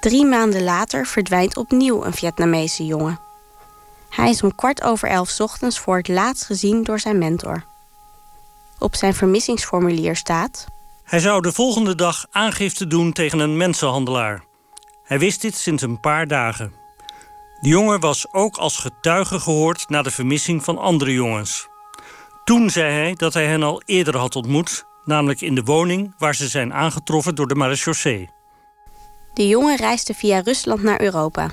Drie 0.00 0.24
maanden 0.24 0.62
later 0.62 1.06
verdwijnt 1.06 1.56
opnieuw 1.56 2.04
een 2.04 2.12
Vietnamese 2.12 2.84
jongen. 2.84 3.20
Hij 4.10 4.30
is 4.30 4.42
om 4.42 4.54
kwart 4.54 4.82
over 4.82 5.08
elf 5.08 5.40
ochtends 5.40 5.78
voor 5.78 5.96
het 5.96 6.08
laatst 6.08 6.44
gezien 6.44 6.82
door 6.82 7.00
zijn 7.00 7.18
mentor. 7.18 7.64
Op 8.78 8.94
zijn 8.94 9.14
vermissingsformulier 9.14 10.16
staat... 10.16 10.66
Hij 11.04 11.20
zou 11.20 11.40
de 11.40 11.52
volgende 11.52 11.94
dag 11.94 12.26
aangifte 12.30 12.86
doen 12.86 13.12
tegen 13.12 13.38
een 13.38 13.56
mensenhandelaar. 13.56 14.44
Hij 15.04 15.18
wist 15.18 15.40
dit 15.40 15.54
sinds 15.54 15.82
een 15.82 16.00
paar 16.00 16.26
dagen. 16.26 16.72
De 17.60 17.68
jongen 17.68 18.00
was 18.00 18.32
ook 18.32 18.56
als 18.56 18.76
getuige 18.76 19.40
gehoord 19.40 19.88
na 19.88 20.02
de 20.02 20.10
vermissing 20.10 20.64
van 20.64 20.78
andere 20.78 21.12
jongens. 21.12 21.68
Toen 22.44 22.70
zei 22.70 22.92
hij 22.92 23.14
dat 23.14 23.34
hij 23.34 23.46
hen 23.46 23.62
al 23.62 23.82
eerder 23.84 24.16
had 24.16 24.36
ontmoet, 24.36 24.84
namelijk 25.04 25.40
in 25.40 25.54
de 25.54 25.62
woning 25.62 26.14
waar 26.18 26.34
ze 26.34 26.48
zijn 26.48 26.72
aangetroffen 26.74 27.34
door 27.34 27.46
de 27.46 27.54
marechaussee. 27.54 28.30
De 29.34 29.48
jongen 29.48 29.76
reisde 29.76 30.14
via 30.14 30.40
Rusland 30.40 30.82
naar 30.82 31.00
Europa. 31.00 31.50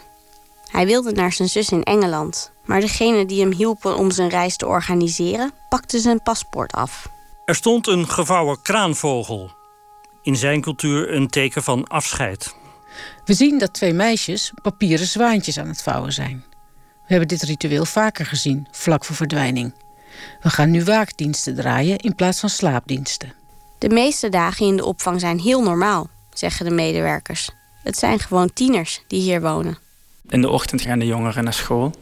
Hij 0.66 0.86
wilde 0.86 1.12
naar 1.12 1.32
zijn 1.32 1.50
zus 1.50 1.70
in 1.70 1.84
Engeland, 1.84 2.52
maar 2.66 2.80
degene 2.80 3.26
die 3.26 3.42
hem 3.42 3.52
hielpen 3.52 3.98
om 3.98 4.12
zijn 4.12 4.30
reis 4.30 4.56
te 4.56 4.68
organiseren, 4.68 5.52
pakte 5.70 6.00
zijn 6.00 6.22
paspoort 6.24 6.72
af. 6.72 7.10
Er 7.46 7.56
stond 7.56 7.88
een 7.88 8.08
gevouwen 8.08 8.62
kraanvogel. 8.62 9.52
In 10.22 10.36
zijn 10.36 10.62
cultuur 10.62 11.14
een 11.14 11.28
teken 11.28 11.64
van 11.64 11.88
afscheid. 11.88 12.56
We 13.26 13.34
zien 13.34 13.60
dat 13.60 13.74
twee 13.74 13.94
meisjes 13.94 14.52
papieren 14.62 15.06
zwaantjes 15.06 15.60
aan 15.60 15.68
het 15.68 15.84
vouwen 15.84 16.14
zijn. 16.14 16.44
We 17.12 17.18
hebben 17.18 17.28
dit 17.28 17.42
ritueel 17.42 17.86
vaker 17.86 18.26
gezien, 18.26 18.68
vlak 18.72 19.06
voor 19.06 19.16
verdwijning. 19.16 19.74
We 20.42 20.50
gaan 20.50 20.72
nu 20.72 20.84
waakdiensten 20.84 21.56
draaien 21.56 21.98
in 21.98 22.16
plaats 22.16 22.40
van 22.40 22.50
slaapdiensten. 22.50 23.34
De 23.78 23.90
meeste 23.90 24.30
dagen 24.30 24.66
in 24.66 24.76
de 24.76 24.86
opvang 24.86 25.20
zijn 25.20 25.40
heel 25.40 25.64
normaal, 25.64 26.08
zeggen 26.34 26.66
de 26.66 26.72
medewerkers. 26.72 27.50
Het 27.84 27.98
zijn 27.98 28.20
gewoon 28.20 28.54
tieners 28.54 29.02
die 29.08 29.22
hier 29.22 29.42
wonen. 29.42 29.78
In 30.30 30.42
de 30.42 30.50
ochtend 30.50 30.82
gaan 30.82 31.00
de 31.00 31.06
jongeren 31.06 31.44
naar 31.44 31.54
school. 31.54 31.94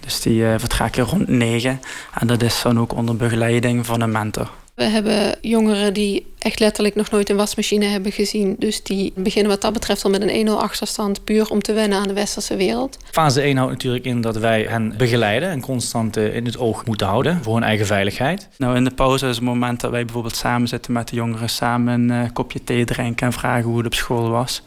Dus 0.00 0.20
die 0.20 0.40
uh, 0.40 0.54
vertrekken 0.58 1.04
rond 1.04 1.28
negen. 1.28 1.80
En 2.20 2.26
dat 2.26 2.42
is 2.42 2.62
dan 2.62 2.80
ook 2.80 2.92
onder 2.92 3.16
begeleiding 3.16 3.86
van 3.86 4.00
een 4.00 4.12
mentor. 4.12 4.50
We 4.74 4.84
hebben 4.84 5.36
jongeren 5.40 5.94
die 5.94 6.26
echt 6.38 6.60
letterlijk 6.60 6.94
nog 6.94 7.10
nooit 7.10 7.30
een 7.30 7.36
wasmachine 7.36 7.84
hebben 7.84 8.12
gezien. 8.12 8.56
Dus 8.58 8.82
die 8.82 9.12
beginnen 9.16 9.50
wat 9.50 9.60
dat 9.60 9.72
betreft 9.72 10.04
al 10.04 10.10
met 10.10 10.22
een 10.22 10.46
1-0 10.46 10.50
achterstand... 10.50 11.24
puur 11.24 11.50
om 11.50 11.62
te 11.62 11.72
wennen 11.72 11.98
aan 11.98 12.08
de 12.08 12.12
westerse 12.12 12.56
wereld. 12.56 12.98
Fase 13.10 13.40
1 13.40 13.56
houdt 13.56 13.72
natuurlijk 13.72 14.04
in 14.04 14.20
dat 14.20 14.36
wij 14.36 14.62
hen 14.62 14.94
begeleiden... 14.96 15.48
en 15.48 15.60
constant 15.60 16.16
eh, 16.16 16.34
in 16.34 16.44
het 16.44 16.58
oog 16.58 16.84
moeten 16.84 17.06
houden 17.06 17.42
voor 17.42 17.54
hun 17.54 17.62
eigen 17.62 17.86
veiligheid. 17.86 18.48
Nou, 18.58 18.76
in 18.76 18.84
de 18.84 18.90
pauze 18.90 19.28
is 19.28 19.34
het 19.34 19.44
moment 19.44 19.80
dat 19.80 19.90
wij 19.90 20.04
bijvoorbeeld 20.04 20.36
samen 20.36 20.68
zitten 20.68 20.92
met 20.92 21.08
de 21.08 21.16
jongeren... 21.16 21.48
samen 21.48 22.10
een 22.10 22.24
eh, 22.24 22.32
kopje 22.32 22.64
thee 22.64 22.84
drinken 22.84 23.26
en 23.26 23.32
vragen 23.32 23.64
hoe 23.64 23.76
het 23.76 23.86
op 23.86 23.94
school 23.94 24.30
was. 24.30 24.62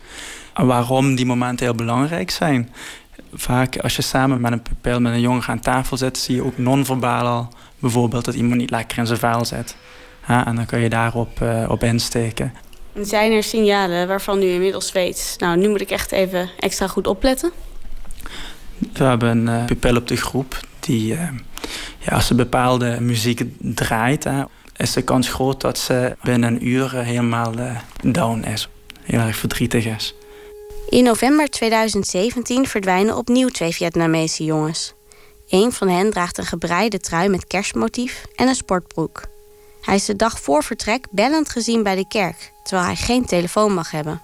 En 0.54 0.66
waarom 0.66 1.16
die 1.16 1.26
momenten 1.26 1.66
heel 1.66 1.76
belangrijk 1.76 2.30
zijn. 2.30 2.70
Vaak 3.34 3.78
als 3.78 3.96
je 3.96 4.02
samen 4.02 4.42
met 4.42 4.52
een 4.52 4.62
pupil, 4.62 5.00
met 5.00 5.14
een 5.14 5.22
jongen 5.22 5.44
aan 5.48 5.60
tafel 5.60 5.98
zit... 5.98 6.18
zie 6.18 6.36
je 6.36 6.44
ook 6.44 6.58
non-verbaal 6.58 7.26
al 7.26 7.50
bijvoorbeeld 7.80 8.26
dat 8.26 8.36
iemand 8.36 8.60
niet 8.60 8.70
lekker 8.70 8.98
in 8.98 9.08
zijn 9.08 9.20
vel 9.20 9.46
zit. 9.46 9.76
Ja, 10.28 10.46
en 10.46 10.56
dan 10.56 10.66
kun 10.66 10.80
je 10.80 10.90
daarop 10.90 11.40
uh, 11.42 11.66
op 11.70 11.84
insteken. 11.84 12.54
Zijn 13.02 13.32
er 13.32 13.44
signalen 13.44 14.08
waarvan 14.08 14.42
u 14.42 14.46
inmiddels 14.46 14.92
weet... 14.92 15.36
nou, 15.38 15.58
nu 15.58 15.70
moet 15.70 15.82
ik 15.82 15.92
echt 15.92 16.12
even 16.12 16.50
extra 16.60 16.88
goed 16.88 17.08
opletten? 17.08 17.52
We 18.94 19.04
hebben 19.04 19.48
een 19.48 19.60
uh, 19.60 19.66
pupil 19.66 19.96
op 19.96 20.08
de 20.08 20.16
groep 20.16 20.60
die... 20.80 21.14
Uh, 21.14 21.30
ja, 22.00 22.16
als 22.16 22.28
ze 22.28 22.36
bepaalde 22.36 22.98
muziek 23.02 23.42
draait... 23.60 24.24
Hè, 24.24 24.44
is 24.78 24.94
de 24.94 25.02
kans 25.02 25.30
groot 25.30 25.62
dat 25.62 25.78
ze 25.78 26.16
binnen 26.22 26.54
een 26.54 26.68
uur 26.68 26.96
helemaal 26.96 27.60
uh, 27.60 27.78
down 28.04 28.44
is. 28.44 28.70
Heel 29.04 29.20
erg 29.20 29.36
verdrietig 29.36 29.86
is. 29.86 30.16
In 30.90 31.04
november 31.04 31.50
2017 31.50 32.68
verdwijnen 32.68 33.18
opnieuw 33.18 33.48
twee 33.48 33.72
Vietnamese 33.72 34.44
jongens. 34.44 34.94
Een 35.50 35.72
van 35.72 35.90
hen 35.90 36.10
draagt 36.10 36.38
een 36.38 36.46
gebreide 36.46 37.00
trui 37.00 37.30
met 37.30 37.48
kerstmotief 37.48 38.26
en 38.36 38.48
een 38.48 38.56
sportbroek. 38.56 39.22
Hij 39.88 39.96
is 39.96 40.06
de 40.06 40.16
dag 40.16 40.40
voor 40.40 40.64
vertrek 40.64 41.08
bellend 41.12 41.50
gezien 41.50 41.84
bij 41.84 41.96
de 41.96 42.08
kerk, 42.08 42.54
terwijl 42.64 42.88
hij 42.88 42.96
geen 42.96 43.26
telefoon 43.26 43.74
mag 43.74 43.92
hebben. 43.92 44.22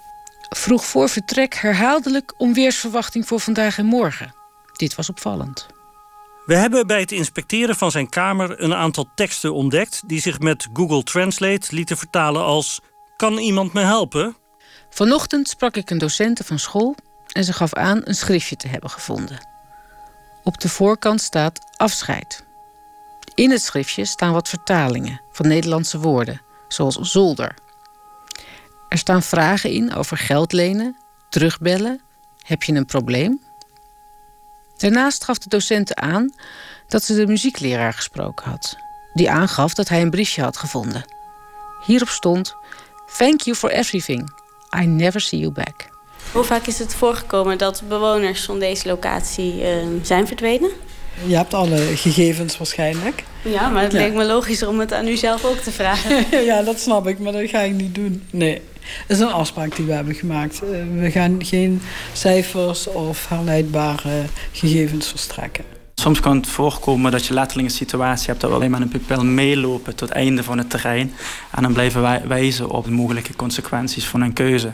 Vroeg 0.50 0.86
voor 0.86 1.10
vertrek 1.10 1.56
herhaaldelijk 1.56 2.34
om 2.38 2.54
weersverwachting 2.54 3.28
voor 3.28 3.40
vandaag 3.40 3.78
en 3.78 3.86
morgen. 3.86 4.36
Dit 4.72 4.96
was 4.96 5.10
opvallend. 5.10 5.68
We 6.46 6.56
hebben 6.56 6.88
bij 6.88 7.00
het 7.00 7.12
inspecteren 7.12 7.76
van 7.76 7.92
zijn 7.92 8.10
kamer 8.10 8.64
een 8.64 8.74
aantal 8.74 9.10
teksten 9.16 9.54
ontdekt 9.54 10.02
die 10.06 10.22
zich 10.22 10.40
met 10.40 10.68
Google 10.74 11.04
Translate 11.04 11.76
lieten 11.76 11.98
vertalen 11.98 12.44
als: 12.44 12.80
Kan 13.16 13.38
iemand 13.38 13.74
me 13.74 13.82
helpen? 13.82 14.36
Vanochtend 14.90 15.48
sprak 15.48 15.76
ik 15.76 15.90
een 15.90 15.98
docente 15.98 16.44
van 16.44 16.60
school 16.60 16.96
en 17.32 17.44
ze 17.44 17.54
gaf 17.54 17.74
aan 17.74 18.02
een 18.04 18.16
schriftje 18.16 18.56
te 18.56 18.68
hebben 18.68 18.90
gevonden. 18.90 19.48
Op 20.44 20.60
de 20.60 20.70
voorkant 20.70 21.22
staat 21.22 21.60
afscheid. 21.78 22.46
In 23.36 23.52
het 23.52 23.62
schriftje 23.62 24.06
staan 24.06 24.34
wat 24.34 24.50
vertalingen 24.50 25.22
van 25.32 25.48
Nederlandse 25.48 26.00
woorden, 26.00 26.42
zoals 26.68 26.96
zolder. 26.96 27.56
Er 28.90 28.98
staan 28.98 29.24
vragen 29.24 29.70
in 29.70 29.94
over 29.94 30.18
geld 30.18 30.52
lenen, 30.52 30.98
terugbellen, 31.30 32.02
heb 32.44 32.64
je 32.64 32.74
een 32.74 32.86
probleem? 32.86 33.42
Daarnaast 34.78 35.24
gaf 35.24 35.38
de 35.38 35.50
docent 35.50 35.96
aan 35.96 36.34
dat 36.88 37.04
ze 37.04 37.16
de 37.16 37.28
muziekleraar 37.28 37.94
gesproken 37.94 38.50
had, 38.50 38.78
die 39.14 39.32
aangaf 39.32 39.74
dat 39.74 39.90
hij 39.90 40.02
een 40.02 40.10
briefje 40.10 40.42
had 40.42 40.58
gevonden. 40.58 41.06
Hierop 41.86 42.10
stond: 42.10 42.56
Thank 43.18 43.42
you 43.42 43.56
for 43.56 43.70
everything. 43.70 44.34
I 44.82 44.86
never 44.86 45.22
see 45.22 45.40
you 45.40 45.52
back. 45.52 45.90
Hoe 46.32 46.44
vaak 46.44 46.66
is 46.66 46.80
het 46.80 46.96
voorgekomen 46.96 47.58
dat 47.58 47.84
bewoners 47.88 48.46
van 48.46 48.60
deze 48.60 48.88
locatie 48.88 49.62
uh, 49.62 50.04
zijn 50.04 50.28
verdwenen? 50.28 50.72
Je 51.26 51.36
hebt 51.36 51.54
alle 51.54 51.78
gegevens 51.78 52.58
waarschijnlijk. 52.58 53.24
Ja, 53.42 53.70
maar 53.70 53.84
het 53.84 53.92
ja. 53.92 53.98
leek 53.98 54.14
me 54.14 54.26
logischer 54.26 54.68
om 54.68 54.80
het 54.80 54.94
aan 54.94 55.08
u 55.08 55.16
zelf 55.16 55.46
ook 55.46 55.58
te 55.58 55.72
vragen. 55.72 56.26
ja, 56.46 56.62
dat 56.62 56.80
snap 56.80 57.08
ik, 57.08 57.20
maar 57.20 57.32
dat 57.32 57.50
ga 57.50 57.60
ik 57.60 57.74
niet 57.74 57.96
doen. 57.96 58.24
Nee, 58.30 58.62
dat 59.08 59.18
is 59.18 59.20
een 59.20 59.32
afspraak 59.32 59.76
die 59.76 59.86
we 59.86 59.92
hebben 59.94 60.16
gemaakt. 60.16 60.62
Uh, 60.64 61.02
we 61.02 61.12
gaan 61.12 61.46
geen 61.46 61.82
cijfers 62.14 62.88
of 62.88 63.28
herleidbare 63.30 64.24
gegevens 64.52 65.08
verstrekken. 65.08 65.64
Soms 65.96 66.20
kan 66.20 66.38
het 66.38 66.48
voorkomen 66.48 67.12
dat 67.12 67.26
je 67.26 67.34
letterlijk 67.34 67.68
een 67.68 67.76
situatie 67.76 68.28
hebt 68.28 68.42
dat 68.42 68.50
we 68.50 68.56
alleen 68.56 68.72
maar 68.72 68.82
een 68.82 68.90
pupil 68.90 69.26
meelopen 69.26 69.96
tot 69.96 70.10
het 70.10 70.18
einde 70.18 70.44
van 70.44 70.58
het 70.58 70.70
terrein. 70.70 71.14
En 71.52 71.64
dan 71.64 71.74
blijven 71.74 72.02
wij 72.02 72.22
wijzen 72.28 72.70
op 72.70 72.86
de 72.86 72.92
mogelijke 72.92 73.36
consequenties 73.36 74.06
van 74.06 74.22
een 74.22 74.34
keuze. 74.34 74.72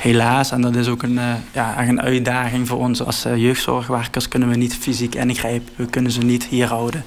Helaas, 0.00 0.50
en 0.50 0.60
dat 0.60 0.76
is 0.76 0.88
ook 0.88 1.02
een, 1.02 1.14
uh, 1.14 1.34
ja, 1.52 1.88
een 1.88 2.00
uitdaging 2.00 2.68
voor 2.68 2.78
ons 2.78 3.02
als 3.02 3.26
uh, 3.26 3.36
jeugdzorgwerkers, 3.36 4.28
kunnen 4.28 4.48
we 4.48 4.56
niet 4.56 4.74
fysiek 4.74 5.14
ingrijpen. 5.14 5.72
We 5.76 5.86
kunnen 5.86 6.12
ze 6.12 6.20
niet 6.20 6.44
hier 6.44 6.66
houden. 6.66 7.04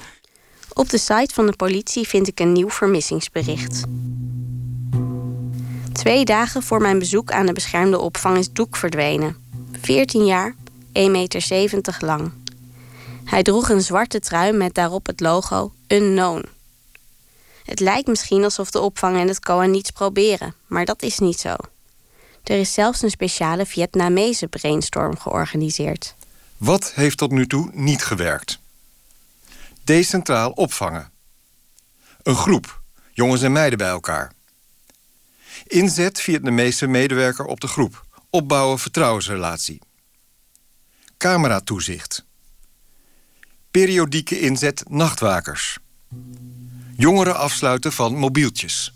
Op 0.73 0.89
de 0.89 0.97
site 0.97 1.33
van 1.33 1.45
de 1.45 1.55
politie 1.55 2.07
vind 2.07 2.27
ik 2.27 2.39
een 2.39 2.51
nieuw 2.51 2.69
vermissingsbericht. 2.69 3.83
Twee 5.93 6.25
dagen 6.25 6.63
voor 6.63 6.81
mijn 6.81 6.99
bezoek 6.99 7.31
aan 7.31 7.45
de 7.45 7.53
beschermde 7.53 7.99
opvang 7.99 8.37
is 8.37 8.51
Doek 8.51 8.75
verdwenen. 8.75 9.35
14 9.81 10.25
jaar, 10.25 10.55
1,70 10.55 10.91
meter 10.93 11.97
lang. 11.99 12.31
Hij 13.25 13.43
droeg 13.43 13.69
een 13.69 13.81
zwarte 13.81 14.19
trui 14.19 14.51
met 14.51 14.73
daarop 14.73 15.05
het 15.05 15.19
logo 15.19 15.73
Unknown. 15.87 16.45
Het 17.65 17.79
lijkt 17.79 18.07
misschien 18.07 18.43
alsof 18.43 18.71
de 18.71 18.79
opvang 18.79 19.17
en 19.17 19.27
het 19.27 19.39
COA 19.39 19.65
niets 19.65 19.91
proberen, 19.91 20.53
maar 20.67 20.85
dat 20.85 21.01
is 21.01 21.19
niet 21.19 21.39
zo. 21.39 21.55
Er 22.43 22.59
is 22.59 22.73
zelfs 22.73 23.01
een 23.01 23.09
speciale 23.09 23.65
Vietnamese 23.65 24.47
brainstorm 24.47 25.17
georganiseerd. 25.17 26.15
Wat 26.57 26.93
heeft 26.93 27.17
tot 27.17 27.31
nu 27.31 27.47
toe 27.47 27.69
niet 27.73 28.03
gewerkt? 28.03 28.59
Decentraal 29.83 30.51
opvangen. 30.51 31.11
Een 32.23 32.35
groep, 32.35 32.81
jongens 33.11 33.41
en 33.41 33.51
meiden 33.51 33.77
bij 33.77 33.87
elkaar. 33.87 34.31
Inzet 35.67 36.21
Vietnamese 36.21 36.87
medewerker 36.87 37.45
op 37.45 37.59
de 37.59 37.67
groep. 37.67 38.05
Opbouwen 38.29 38.79
vertrouwensrelatie. 38.79 39.81
Cameratoezicht. 41.17 42.25
Periodieke 43.71 44.39
inzet 44.39 44.83
nachtwakers. 44.89 45.77
Jongeren 46.95 47.35
afsluiten 47.35 47.91
van 47.91 48.15
mobieltjes. 48.15 48.93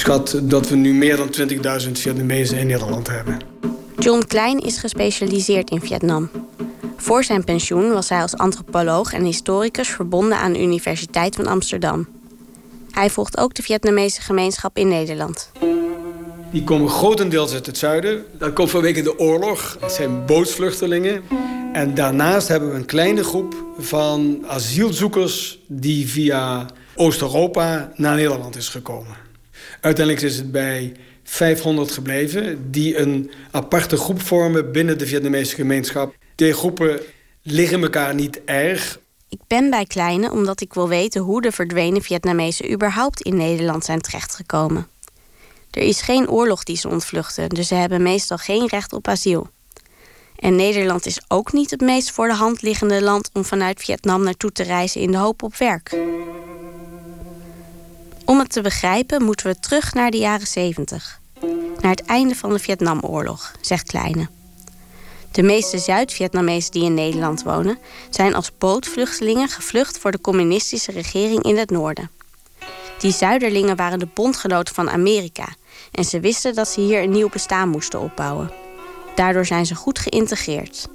Schat 0.00 0.40
dat 0.42 0.68
we 0.68 0.76
nu 0.76 0.94
meer 0.94 1.16
dan 1.16 1.28
20.000 1.86 1.90
Vietnamezen 1.92 2.58
in 2.58 2.66
Nederland 2.66 3.08
hebben. 3.08 3.38
John 3.98 4.24
Klein 4.26 4.58
is 4.58 4.78
gespecialiseerd 4.78 5.70
in 5.70 5.80
Vietnam. 5.80 6.30
Voor 6.96 7.24
zijn 7.24 7.44
pensioen 7.44 7.92
was 7.92 8.08
hij 8.08 8.22
als 8.22 8.36
antropoloog 8.36 9.12
en 9.12 9.24
historicus 9.24 9.88
verbonden 9.88 10.38
aan 10.38 10.52
de 10.52 10.62
Universiteit 10.62 11.36
van 11.36 11.46
Amsterdam. 11.46 12.08
Hij 12.90 13.10
volgt 13.10 13.38
ook 13.38 13.54
de 13.54 13.62
Vietnamese 13.62 14.20
gemeenschap 14.20 14.76
in 14.76 14.88
Nederland. 14.88 15.50
Die 16.50 16.64
komen 16.64 16.88
grotendeels 16.88 17.52
uit 17.52 17.66
het 17.66 17.78
zuiden. 17.78 18.24
Dat 18.38 18.52
komt 18.52 18.70
vanwege 18.70 19.02
de 19.02 19.18
oorlog. 19.18 19.76
Het 19.80 19.92
zijn 19.92 20.26
bootsvluchtelingen. 20.26 21.22
En 21.72 21.94
daarnaast 21.94 22.48
hebben 22.48 22.70
we 22.70 22.76
een 22.76 22.86
kleine 22.86 23.24
groep 23.24 23.54
van 23.78 24.44
asielzoekers 24.46 25.58
die 25.66 26.08
via 26.08 26.66
Oost-Europa 26.94 27.92
naar 27.96 28.16
Nederland 28.16 28.56
is 28.56 28.68
gekomen. 28.68 29.28
Uiteindelijk 29.80 30.24
is 30.24 30.36
het 30.36 30.52
bij 30.52 30.92
500 31.22 31.90
gebleven 31.90 32.70
die 32.70 32.98
een 32.98 33.30
aparte 33.50 33.96
groep 33.96 34.20
vormen 34.20 34.72
binnen 34.72 34.98
de 34.98 35.06
Vietnamese 35.06 35.54
gemeenschap. 35.54 36.14
De 36.34 36.52
groepen 36.52 37.00
liggen 37.42 37.82
elkaar 37.82 38.14
niet 38.14 38.44
erg. 38.44 38.98
Ik 39.28 39.40
ben 39.46 39.70
bij 39.70 39.84
Kleine 39.84 40.30
omdat 40.30 40.60
ik 40.60 40.74
wil 40.74 40.88
weten 40.88 41.20
hoe 41.20 41.42
de 41.42 41.52
verdwenen 41.52 42.02
Vietnamezen 42.02 42.72
überhaupt 42.72 43.20
in 43.20 43.36
Nederland 43.36 43.84
zijn 43.84 44.00
terechtgekomen. 44.00 44.86
Er 45.70 45.82
is 45.82 46.00
geen 46.00 46.28
oorlog 46.28 46.64
die 46.64 46.76
ze 46.76 46.88
ontvluchten, 46.88 47.48
dus 47.48 47.68
ze 47.68 47.74
hebben 47.74 48.02
meestal 48.02 48.36
geen 48.36 48.66
recht 48.66 48.92
op 48.92 49.08
asiel. 49.08 49.48
En 50.36 50.56
Nederland 50.56 51.06
is 51.06 51.20
ook 51.28 51.52
niet 51.52 51.70
het 51.70 51.80
meest 51.80 52.10
voor 52.10 52.28
de 52.28 52.34
hand 52.34 52.62
liggende 52.62 53.02
land 53.02 53.30
om 53.32 53.44
vanuit 53.44 53.80
Vietnam 53.80 54.22
naartoe 54.22 54.52
te 54.52 54.62
reizen 54.62 55.00
in 55.00 55.10
de 55.10 55.16
hoop 55.16 55.42
op 55.42 55.56
werk. 55.56 55.96
Om 58.30 58.38
het 58.38 58.50
te 58.50 58.60
begrijpen 58.60 59.22
moeten 59.22 59.46
we 59.46 59.60
terug 59.60 59.94
naar 59.94 60.10
de 60.10 60.18
jaren 60.18 60.46
70. 60.46 61.20
Naar 61.80 61.90
het 61.90 62.04
einde 62.04 62.34
van 62.34 62.52
de 62.52 62.58
Vietnamoorlog, 62.58 63.52
zegt 63.60 63.88
Kleine. 63.88 64.28
De 65.32 65.42
meeste 65.42 65.78
Zuid-Vietnamezen 65.78 66.72
die 66.72 66.84
in 66.84 66.94
Nederland 66.94 67.42
wonen, 67.42 67.78
zijn 68.10 68.34
als 68.34 68.58
bootvluchtelingen 68.58 69.48
gevlucht 69.48 69.98
voor 69.98 70.10
de 70.10 70.20
communistische 70.20 70.92
regering 70.92 71.42
in 71.42 71.56
het 71.56 71.70
noorden. 71.70 72.10
Die 72.98 73.12
Zuiderlingen 73.12 73.76
waren 73.76 73.98
de 73.98 74.08
bondgenoten 74.14 74.74
van 74.74 74.90
Amerika 74.90 75.48
en 75.92 76.04
ze 76.04 76.20
wisten 76.20 76.54
dat 76.54 76.68
ze 76.68 76.80
hier 76.80 77.02
een 77.02 77.10
nieuw 77.10 77.28
bestaan 77.28 77.68
moesten 77.68 78.00
opbouwen. 78.00 78.50
Daardoor 79.14 79.46
zijn 79.46 79.66
ze 79.66 79.74
goed 79.74 79.98
geïntegreerd. 79.98 80.88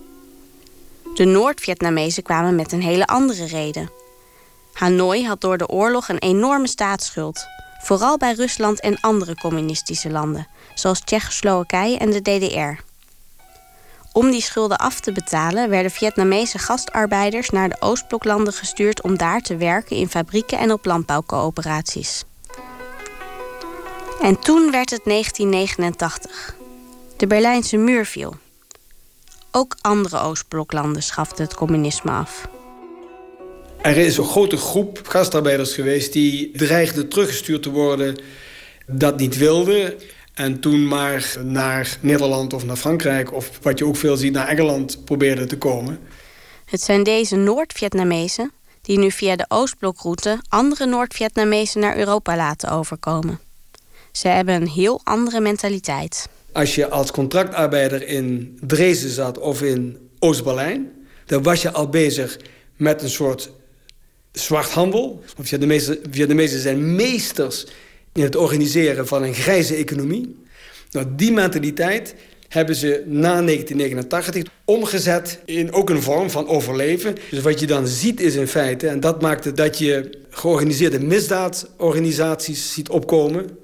De 1.16 1.26
Noord-Vietnamezen 1.26 2.24
kwamen 2.24 2.56
met 2.56 2.72
een 2.72 2.84
hele 2.84 3.08
andere 3.08 3.46
reden. 3.46 3.90
Hanoi 4.76 5.26
had 5.26 5.42
door 5.42 5.58
de 5.58 5.68
oorlog 5.68 6.10
een 6.10 6.20
enorme 6.20 6.68
staatsschuld, 6.68 7.48
vooral 7.82 8.18
bij 8.18 8.34
Rusland 8.34 8.80
en 8.80 9.00
andere 9.00 9.36
communistische 9.36 10.10
landen, 10.10 10.48
zoals 10.74 11.00
Tsjechoslowakije 11.00 11.98
en 11.98 12.12
de 12.12 12.22
DDR. 12.22 12.84
Om 14.12 14.32
die 14.32 14.42
schulden 14.42 14.78
af 14.78 15.00
te 15.00 15.12
betalen 15.12 15.70
werden 15.70 15.92
Vietnamese 15.92 16.60
gastarbeiders 16.60 17.50
naar 17.50 17.70
de 17.70 17.78
Oostbloklanden 17.80 18.54
gestuurd 18.54 19.02
om 19.02 19.18
daar 19.18 19.42
te 19.42 19.58
werken 19.58 19.96
in 19.96 20.10
fabrieken 20.10 20.58
en 20.58 20.72
op 20.72 20.86
landbouwcoöperaties. 20.86 22.24
En 24.22 24.40
toen 24.40 24.72
werd 24.72 24.90
het 24.90 25.04
1989. 25.04 26.56
De 27.18 27.28
Berlijnse 27.28 27.78
muur 27.78 28.06
viel. 28.06 28.36
Ook 29.52 29.76
andere 29.82 30.20
Oostbloklanden 30.20 31.04
schaften 31.04 31.46
het 31.46 31.56
communisme 31.56 32.12
af. 32.12 32.48
Er 33.86 33.98
is 33.98 34.18
een 34.18 34.26
grote 34.26 34.58
groep 34.58 35.00
gastarbeiders 35.04 35.74
geweest 35.74 36.14
die 36.14 36.52
dreigden 36.52 37.10
teruggestuurd 37.10 37.64
te 37.64 37.70
worden, 37.70 38.16
dat 38.86 39.18
niet 39.18 39.38
wilden. 39.38 39.94
En 40.34 40.60
toen 40.60 40.88
maar 40.88 41.36
naar 41.44 41.98
Nederland 42.02 42.54
of 42.54 42.66
naar 42.66 42.76
Frankrijk, 42.76 43.34
of 43.34 43.60
wat 43.62 43.80
je 43.80 43.86
ook 43.86 43.96
veel 43.96 44.18
ziet, 44.18 44.34
naar 44.34 44.48
Engeland 44.48 45.06
probeerden 45.06 45.48
te 45.48 45.58
komen. 45.58 46.00
Het 46.66 46.82
zijn 46.82 47.04
deze 47.04 47.36
Noord-Vietnamezen 47.36 48.52
die 48.82 49.00
nu 49.00 49.12
via 49.12 49.36
de 49.36 49.46
Oostblokroute 49.48 50.40
andere 50.48 50.86
Noord-Vietnamezen 50.86 51.82
naar 51.82 51.98
Europa 51.98 52.36
laten 52.36 52.72
overkomen. 52.72 53.40
Ze 54.12 54.28
hebben 54.28 54.56
een 54.56 54.68
heel 54.68 55.02
andere 55.04 55.40
mentaliteit. 55.40 56.30
Als 56.52 56.76
je 56.76 56.90
als 56.90 57.12
contractarbeider 57.12 58.08
in 58.08 58.58
Dresden 58.62 59.10
zat 59.10 59.40
of 59.40 59.62
in 59.62 60.10
Oost-Berlijn, 60.20 60.92
dan 61.26 61.44
was 61.44 61.62
je 61.62 61.72
al 61.72 61.90
bezig 61.90 62.40
met 62.76 63.02
een 63.02 63.10
soort 63.10 63.50
zwarthandel. 64.36 65.24
Vietnamezen, 65.42 66.00
Vietnamezen 66.12 66.60
zijn 66.60 66.96
meesters 66.96 67.66
in 68.14 68.24
het 68.24 68.36
organiseren 68.36 69.08
van 69.08 69.24
een 69.24 69.34
grijze 69.34 69.76
economie. 69.76 70.36
Nou, 70.92 71.08
die 71.16 71.32
mentaliteit 71.32 72.16
hebben 72.48 72.76
ze 72.76 73.04
na 73.06 73.42
1989 73.42 74.44
omgezet 74.66 75.40
in 75.46 75.74
ook 75.74 75.90
een 75.90 76.02
vorm 76.02 76.30
van 76.30 76.48
overleven. 76.48 77.16
Dus 77.30 77.42
wat 77.42 77.60
je 77.60 77.68
dan 77.68 77.88
ziet 77.88 78.20
is 78.20 78.36
in 78.36 78.48
feite, 78.48 78.88
en 78.88 79.00
dat 79.00 79.22
maakte 79.22 79.52
dat 79.52 79.78
je 79.78 80.10
georganiseerde 80.30 81.00
misdaadorganisaties 81.00 82.74
ziet 82.74 82.90
opkomen, 82.90 83.58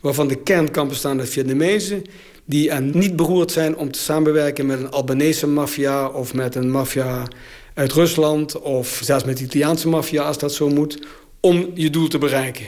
waarvan 0.00 0.28
de 0.28 0.42
kern 0.42 0.88
bestaan 0.88 1.18
uit 1.18 1.28
Vietnamezen, 1.28 2.02
die 2.44 2.70
er 2.70 2.82
niet 2.82 3.16
beroerd 3.16 3.52
zijn 3.52 3.76
om 3.76 3.90
te 3.90 3.98
samenwerken 3.98 4.66
met 4.66 4.78
een 4.78 4.90
Albanese 4.90 5.46
maffia 5.46 6.08
of 6.08 6.34
met 6.34 6.54
een 6.54 6.70
maffia 6.70 7.28
uit 7.74 7.92
Rusland 7.92 8.60
of 8.60 9.00
zelfs 9.02 9.24
met 9.24 9.36
de 9.36 9.44
Italiaanse 9.44 9.88
maffia 9.88 10.22
als 10.22 10.38
dat 10.38 10.54
zo 10.54 10.68
moet, 10.68 10.98
om 11.40 11.70
je 11.74 11.90
doel 11.90 12.08
te 12.08 12.18
bereiken. 12.18 12.66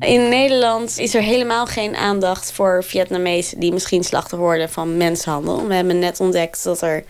In 0.00 0.28
Nederland 0.28 0.98
is 0.98 1.14
er 1.14 1.22
helemaal 1.22 1.66
geen 1.66 1.96
aandacht 1.96 2.52
voor 2.52 2.84
Vietnamezen 2.84 3.60
die 3.60 3.72
misschien 3.72 4.04
slachtoffer 4.04 4.38
worden 4.38 4.70
van 4.70 4.96
mensenhandel. 4.96 5.66
We 5.66 5.74
hebben 5.74 5.98
net 5.98 6.20
ontdekt 6.20 6.64
dat 6.64 6.80
er 6.82 7.04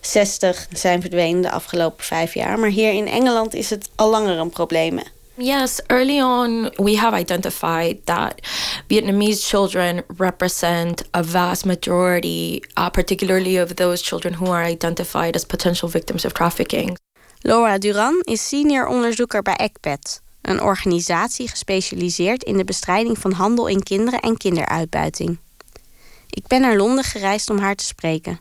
60 0.00 0.66
zijn 0.72 1.00
verdwenen 1.00 1.42
de 1.42 1.50
afgelopen 1.50 2.04
vijf 2.04 2.34
jaar. 2.34 2.58
Maar 2.58 2.70
hier 2.70 2.92
in 2.92 3.06
Engeland 3.06 3.54
is 3.54 3.70
het 3.70 3.88
al 3.94 4.10
langer 4.10 4.38
een 4.38 4.50
probleem. 4.50 4.98
Yes, 5.42 5.80
early 5.90 6.20
on, 6.20 6.70
we 6.78 6.94
have 6.94 7.12
identified 7.14 8.06
that 8.06 8.40
Vietnamese 8.88 9.44
children 9.44 10.04
represent 10.16 11.02
a 11.14 11.22
vast 11.24 11.64
majority, 11.64 12.62
uh, 12.76 12.88
particularly 12.90 13.56
of 13.56 13.74
those 13.74 14.02
children 14.02 14.34
who 14.34 14.52
are 14.52 14.62
identified 14.62 15.34
as 15.34 15.44
potential 15.44 15.88
victims 15.88 16.24
of 16.24 16.32
trafficking. 16.32 16.96
Laura 17.42 17.78
Duran 17.78 18.20
is 18.24 18.48
senior 18.48 18.86
onderzoeker 18.86 19.42
bij 19.42 19.56
ECPET, 19.56 20.22
een 20.42 20.60
organisatie 20.60 21.48
gespecialiseerd 21.48 22.42
in 22.42 22.56
de 22.56 22.64
bestrijding 22.64 23.18
van 23.18 23.32
handel 23.32 23.66
in 23.66 23.82
kinderen 23.82 24.20
en 24.20 24.36
kinderuitbuiting. 24.36 25.38
Ik 26.30 26.46
ben 26.46 26.60
naar 26.60 26.76
Londen 26.76 27.04
gereisd 27.04 27.50
om 27.50 27.58
haar 27.58 27.74
te 27.74 27.84
spreken. 27.84 28.40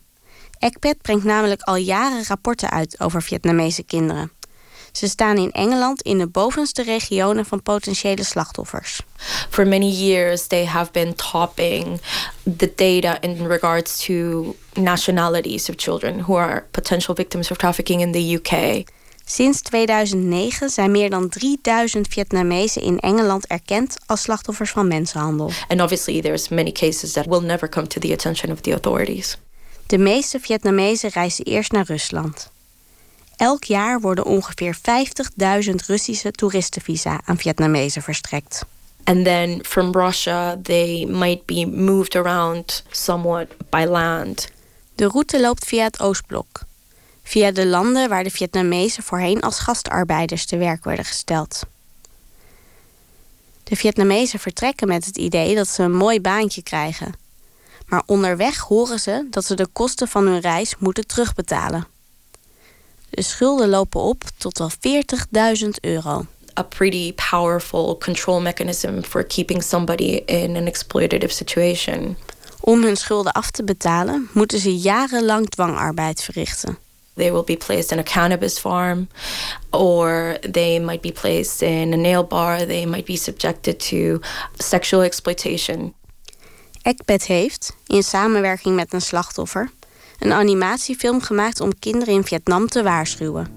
ECPET 0.60 1.02
brengt 1.02 1.24
namelijk 1.24 1.62
al 1.62 1.76
jaren 1.76 2.26
rapporten 2.28 2.70
uit 2.70 3.00
over 3.00 3.22
Vietnamese 3.22 3.84
kinderen. 3.84 4.32
Ze 4.92 5.08
staan 5.08 5.38
in 5.38 5.52
Engeland 5.52 6.02
in 6.02 6.18
de 6.18 6.28
bovenste 6.28 6.84
regionen 6.84 7.46
van 7.46 7.62
potentiële 7.62 8.24
slachtoffers. 8.24 9.02
For 9.50 9.68
many 9.68 9.90
years 9.90 10.48
they 10.48 10.66
have 10.66 10.92
been 10.92 11.16
topping 11.16 12.02
the 12.58 12.74
data 12.76 13.22
in 13.22 13.48
regards 13.48 14.06
to 14.06 14.56
nationalities 14.74 15.70
of 15.70 15.76
children 15.78 16.20
who 16.20 16.38
are 16.38 16.66
potential 16.72 17.16
victims 17.16 17.52
of 17.52 17.58
trafficking 17.58 18.02
in 18.02 18.12
the 18.12 18.36
UK. 18.36 18.84
Sinds 19.26 19.62
2009 19.62 20.70
zijn 20.70 20.92
meer 20.92 21.10
dan 21.10 21.30
3000 21.30 22.08
Vietnamezen 22.08 22.82
in 22.82 23.00
Engeland 23.00 23.48
erkend 23.48 23.98
als 24.06 24.22
slachtoffers 24.22 24.72
van 24.72 24.88
mensenhandel. 24.88 25.52
And 25.68 25.82
obviously 25.82 26.22
there's 26.22 26.48
many 26.48 26.72
cases 26.72 27.12
that 27.12 27.26
will 27.26 27.42
never 27.42 27.70
come 27.70 27.88
to 27.88 28.00
the 28.00 28.14
attention 28.14 28.52
of 28.52 28.62
the 28.62 28.72
authorities. 28.72 29.38
De 29.88 29.98
meeste 29.98 30.40
Vietnamezen 30.40 31.10
reizen 31.10 31.46
eerst 31.46 31.72
naar 31.72 31.86
Rusland. 31.86 32.52
Elk 33.42 33.64
jaar 33.64 34.00
worden 34.00 34.26
ongeveer 34.26 34.78
50.000 34.78 35.76
Russische 35.88 36.32
toeristenvisa 36.32 37.22
aan 37.26 37.38
Vietnamezen 37.38 38.02
verstrekt. 38.02 38.66
And 39.04 39.24
then 39.24 39.66
from 39.66 39.92
Russia 39.92 40.58
they 40.64 41.06
might 41.06 41.46
be 41.46 41.66
moved 41.66 42.16
around 42.16 42.84
somewhat 42.90 43.48
by 43.70 43.86
land. 43.90 44.52
De 44.96 45.08
route 45.08 45.40
loopt 45.40 45.66
via 45.66 45.84
het 45.84 46.00
Oostblok. 46.00 46.62
Via 47.24 47.52
de 47.52 47.68
landen 47.68 48.10
waar 48.10 48.24
de 48.24 48.30
Vietnamezen 48.30 49.04
voorheen 49.04 49.42
als 49.42 49.60
gastarbeiders 49.60 50.46
te 50.46 50.58
werk 50.58 50.84
werden 50.84 51.06
gesteld. 51.06 51.62
De 53.64 53.76
Vietnamezen 53.76 54.40
vertrekken 54.40 54.88
met 54.88 55.06
het 55.06 55.18
idee 55.18 55.56
dat 55.56 55.68
ze 55.68 55.84
een 55.84 55.96
mooi 55.96 56.22
baantje 56.22 56.64
krijgen. 56.64 57.14
Maar 57.88 58.04
onderweg 58.06 58.60
horen 58.60 59.00
ze 59.00 59.28
dat 59.30 59.46
ze 59.46 59.56
de 59.56 59.68
kosten 59.68 60.08
van 60.08 60.26
hun 60.28 60.40
reis 60.40 60.76
moeten 60.78 61.08
terugbetalen. 61.08 61.91
De 63.12 63.22
schulden 63.22 63.70
lopen 63.70 64.02
op 64.02 64.24
tot 64.38 64.58
wel 64.58 64.72
40.000 65.64 65.68
euro. 65.82 66.26
A 66.60 66.64
pretty 66.64 67.14
powerful 67.30 67.98
control 67.98 68.42
mechanism 68.42 69.02
for 69.02 69.24
keeping 69.24 69.64
somebody 69.64 70.22
in 70.26 70.56
an 70.56 70.68
exploitative 70.68 71.32
situation. 71.32 72.18
Om 72.60 72.84
hun 72.84 72.96
schulden 72.96 73.32
af 73.32 73.52
te 73.52 73.64
betalen, 73.64 74.30
moeten 74.34 74.60
ze 74.60 74.78
jarenlang 74.78 75.50
dwangarbeid 75.50 76.24
verrichten. 76.24 76.78
They 77.16 77.32
will 77.32 77.44
be 77.44 77.58
placed 77.58 77.92
in 77.92 78.00
a 78.00 78.04
cannabis 78.04 78.60
farm, 78.60 79.08
or 79.70 80.38
they 80.52 80.80
might 80.80 81.02
be 81.02 81.12
placed 81.12 81.62
in 81.62 81.94
a 81.94 81.98
nail 81.98 82.24
bar. 82.24 82.58
They 82.58 82.86
might 82.86 83.06
be 83.06 83.16
subjected 83.18 83.80
to 83.90 84.20
sexual 84.58 85.04
exploitation. 85.04 85.94
Ekbet 86.82 87.26
heeft, 87.26 87.76
in 87.88 88.04
samenwerking 88.04 88.76
met 88.76 88.94
een 88.94 89.02
slachtoffer, 89.02 89.72
een 90.22 90.34
animatiefilm 90.34 91.22
gemaakt 91.22 91.62
om 91.62 91.80
kinderen 91.80 92.14
in 92.14 92.24
Vietnam 92.24 92.68
te 92.68 92.84
waarschuwen. 92.84 93.48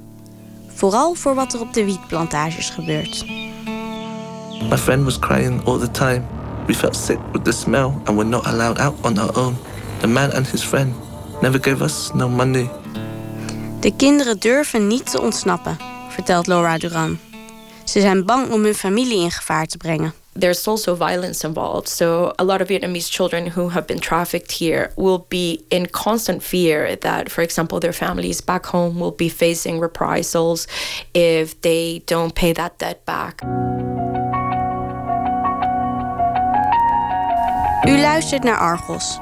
Vooral 0.74 1.14
voor 1.14 1.34
wat 1.34 1.52
er 1.52 1.60
op 1.60 1.72
de 1.72 1.84
wietplantages 1.84 2.70
gebeurt. 2.70 3.24
My 4.68 4.78
friend 4.78 5.04
was 5.04 5.18
crying 5.18 5.64
all 5.64 5.78
the 5.78 5.90
time. 5.90 6.22
We 6.66 6.74
felt 6.74 6.96
sick 6.96 7.18
with 7.32 7.44
the 7.44 7.52
smell 7.52 7.92
and 8.04 8.16
were 8.16 8.24
not 8.24 8.44
allowed 8.44 8.78
out 8.78 8.94
on 9.02 9.18
our 9.18 9.36
own. 9.36 9.56
The 10.00 10.06
man 10.06 10.32
and 10.32 10.50
his 10.50 10.62
friend 10.62 10.94
never 11.40 11.62
gave 11.62 11.84
us 11.84 12.10
no 12.14 12.28
money. 12.28 12.70
De 13.80 13.96
kinderen 13.96 14.38
durven 14.38 14.86
niet 14.86 15.10
te 15.10 15.20
ontsnappen, 15.20 15.76
vertelt 16.08 16.46
Laura 16.46 16.78
Duran. 16.78 17.18
Ze 17.84 18.00
zijn 18.00 18.24
bang 18.24 18.50
om 18.50 18.64
hun 18.64 18.74
familie 18.74 19.18
in 19.18 19.30
gevaar 19.30 19.66
te 19.66 19.76
brengen. 19.76 20.23
There's 20.34 20.66
also 20.66 20.94
violence 20.94 21.44
involved. 21.44 21.88
So 21.88 22.34
a 22.38 22.44
lot 22.44 22.60
of 22.60 22.68
Vietnamese 22.68 23.10
children 23.10 23.46
who 23.48 23.68
have 23.70 23.86
been 23.86 24.00
trafficked 24.00 24.52
here 24.52 24.92
will 24.96 25.26
be 25.28 25.64
in 25.70 25.86
constant 25.86 26.42
fear 26.42 26.96
that, 26.96 27.30
for 27.30 27.42
example, 27.42 27.80
their 27.80 27.92
families 27.92 28.40
back 28.40 28.66
home 28.66 28.98
will 28.98 29.12
be 29.12 29.28
facing 29.28 29.78
reprisals 29.78 30.66
if 31.14 31.60
they 31.60 32.02
don't 32.06 32.34
pay 32.34 32.52
that 32.52 32.78
debt 32.78 33.04
back. 33.04 33.42
U 37.86 37.98
luistert 37.98 38.42
naar 38.42 38.58
Argos. 38.58 39.18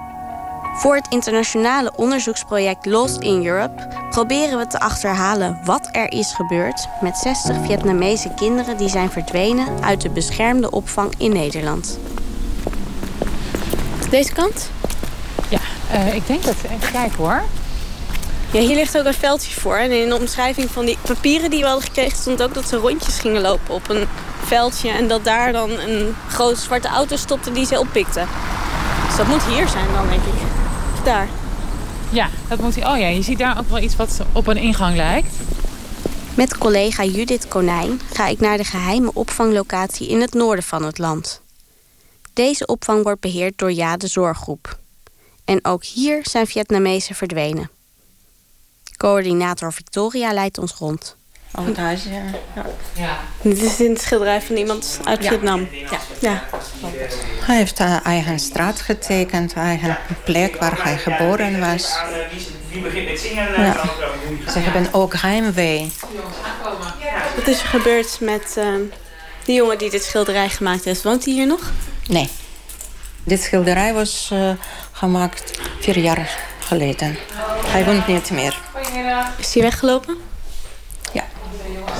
Voor 0.74 0.94
het 0.94 1.06
internationale 1.08 1.92
onderzoeksproject 1.96 2.86
Lost 2.86 3.20
in 3.20 3.46
Europe 3.46 3.88
proberen 4.10 4.58
we 4.58 4.66
te 4.66 4.80
achterhalen 4.80 5.60
wat 5.64 5.88
er 5.92 6.12
is 6.12 6.32
gebeurd 6.32 6.88
met 7.00 7.16
60 7.16 7.56
Vietnamese 7.66 8.30
kinderen 8.36 8.76
die 8.76 8.88
zijn 8.88 9.10
verdwenen 9.10 9.82
uit 9.82 10.00
de 10.00 10.10
beschermde 10.10 10.70
opvang 10.70 11.14
in 11.18 11.32
Nederland. 11.32 11.98
Deze 14.10 14.32
kant? 14.32 14.70
Ja, 15.48 15.58
uh, 15.92 16.14
ik 16.14 16.26
denk 16.26 16.42
dat. 16.44 16.54
Even 16.64 16.92
kijken 16.92 17.16
hoor. 17.16 17.42
Ja, 18.52 18.60
hier 18.60 18.74
ligt 18.74 18.98
ook 18.98 19.04
een 19.04 19.14
veldje 19.14 19.60
voor. 19.60 19.76
En 19.76 19.90
in 19.90 20.08
de 20.08 20.16
omschrijving 20.16 20.70
van 20.70 20.84
die 20.84 20.98
papieren 21.02 21.50
die 21.50 21.60
we 21.60 21.66
hadden 21.66 21.84
gekregen... 21.84 22.18
stond 22.18 22.42
ook 22.42 22.54
dat 22.54 22.68
ze 22.68 22.76
rondjes 22.76 23.18
gingen 23.18 23.40
lopen 23.40 23.74
op 23.74 23.88
een 23.88 24.06
veldje... 24.44 24.90
en 24.90 25.08
dat 25.08 25.24
daar 25.24 25.52
dan 25.52 25.70
een 25.70 26.14
grote 26.28 26.60
zwarte 26.60 26.88
auto 26.88 27.16
stopte 27.16 27.52
die 27.52 27.66
ze 27.66 27.78
oppikte. 27.78 28.24
Dus 29.06 29.16
dat 29.16 29.26
moet 29.26 29.44
hier 29.44 29.68
zijn 29.68 29.92
dan, 29.94 30.08
denk 30.08 30.22
ik 30.22 30.61
daar. 31.04 31.28
Ja, 32.10 32.30
dat 32.48 32.60
moet 32.60 32.74
hij. 32.74 32.92
Oh 32.92 32.98
ja, 32.98 33.06
je 33.06 33.22
ziet 33.22 33.38
daar 33.38 33.58
ook 33.58 33.68
wel 33.68 33.78
iets 33.78 33.96
wat 33.96 34.20
op 34.32 34.46
een 34.46 34.56
ingang 34.56 34.96
lijkt. 34.96 35.34
Met 36.34 36.58
collega 36.58 37.04
Judith 37.04 37.48
Konijn 37.48 38.00
ga 38.12 38.26
ik 38.26 38.40
naar 38.40 38.56
de 38.56 38.64
geheime 38.64 39.10
opvanglocatie 39.14 40.08
in 40.08 40.20
het 40.20 40.34
noorden 40.34 40.64
van 40.64 40.82
het 40.82 40.98
land. 40.98 41.40
Deze 42.32 42.66
opvang 42.66 43.02
wordt 43.02 43.20
beheerd 43.20 43.58
door 43.58 43.72
Ja 43.72 43.96
de 43.96 44.06
Zorggroep. 44.06 44.78
En 45.44 45.64
ook 45.64 45.84
hier 45.84 46.20
zijn 46.22 46.46
Vietnamezen 46.46 47.14
verdwenen. 47.14 47.70
Coördinator 48.96 49.72
Victoria 49.72 50.32
leidt 50.32 50.58
ons 50.58 50.72
rond. 50.72 51.16
Oh, 51.54 51.74
daar 51.74 51.92
is 51.92 52.04
ja. 52.04 52.22
ja. 52.92 53.18
Dit 53.42 53.62
is 53.62 53.80
in 53.80 53.90
het 53.90 54.00
schilderij 54.00 54.42
van 54.42 54.56
iemand 54.56 55.00
uit 55.04 55.26
Vietnam. 55.26 55.68
Ja. 55.72 55.98
ja. 56.20 56.44
Hij 57.40 57.56
heeft 57.56 57.78
haar 57.78 58.02
eigen 58.02 58.38
straat 58.38 58.80
getekend, 58.80 59.52
eigen 59.52 59.98
plek 60.24 60.56
waar 60.56 60.82
hij 60.82 60.98
geboren 60.98 61.60
was. 61.60 61.94
Wie 62.70 62.82
begint 62.82 63.08
met 63.08 63.20
zingen? 63.20 63.62
Ja. 63.62 63.84
Ze 64.50 64.58
hebben 64.58 64.94
ook 64.94 65.14
heimwee. 65.14 65.92
Wat 67.36 67.46
is 67.46 67.60
er 67.60 67.68
gebeurd 67.68 68.20
met 68.20 68.54
uh, 68.58 68.64
die 69.44 69.54
jongen 69.54 69.78
die 69.78 69.90
dit 69.90 70.04
schilderij 70.04 70.48
gemaakt 70.48 70.84
heeft? 70.84 71.02
Woont 71.02 71.24
hij 71.24 71.34
hier 71.34 71.46
nog? 71.46 71.70
Nee. 72.06 72.28
Dit 73.24 73.42
schilderij 73.42 73.92
was 73.92 74.30
uh, 74.32 74.50
gemaakt 74.92 75.60
vier 75.80 75.98
jaar 75.98 76.38
geleden. 76.58 77.16
Hij 77.66 77.84
woont 77.84 78.06
niet 78.06 78.30
meer. 78.30 78.60
Is 79.38 79.54
hij 79.54 79.62
weggelopen? 79.62 80.31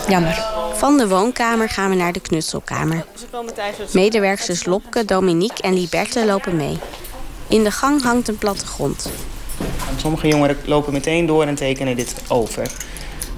Ja. 0.05 0.11
Jammer. 0.11 0.45
Van 0.75 0.97
de 0.99 1.09
woonkamer 1.09 1.69
gaan 1.69 1.91
we 1.91 1.97
naar 1.97 2.13
de 2.13 2.21
knutselkamer. 2.21 3.05
Medewerksters 3.93 4.65
Lopke, 4.65 5.05
Dominique 5.05 5.63
en 5.63 5.75
Liberte 5.75 6.27
lopen 6.27 6.57
mee. 6.57 6.79
In 7.49 7.65
de 7.65 7.71
gang 7.71 8.03
hangt 8.03 8.29
een 8.29 8.39
plattegrond. 8.39 9.11
Sommige 9.97 10.29
jongeren 10.29 10.57
lopen 10.65 10.93
meteen 10.93 11.27
door 11.27 11.45
en 11.45 11.55
tekenen 11.55 11.97
dit 11.97 12.15
over. 12.29 12.67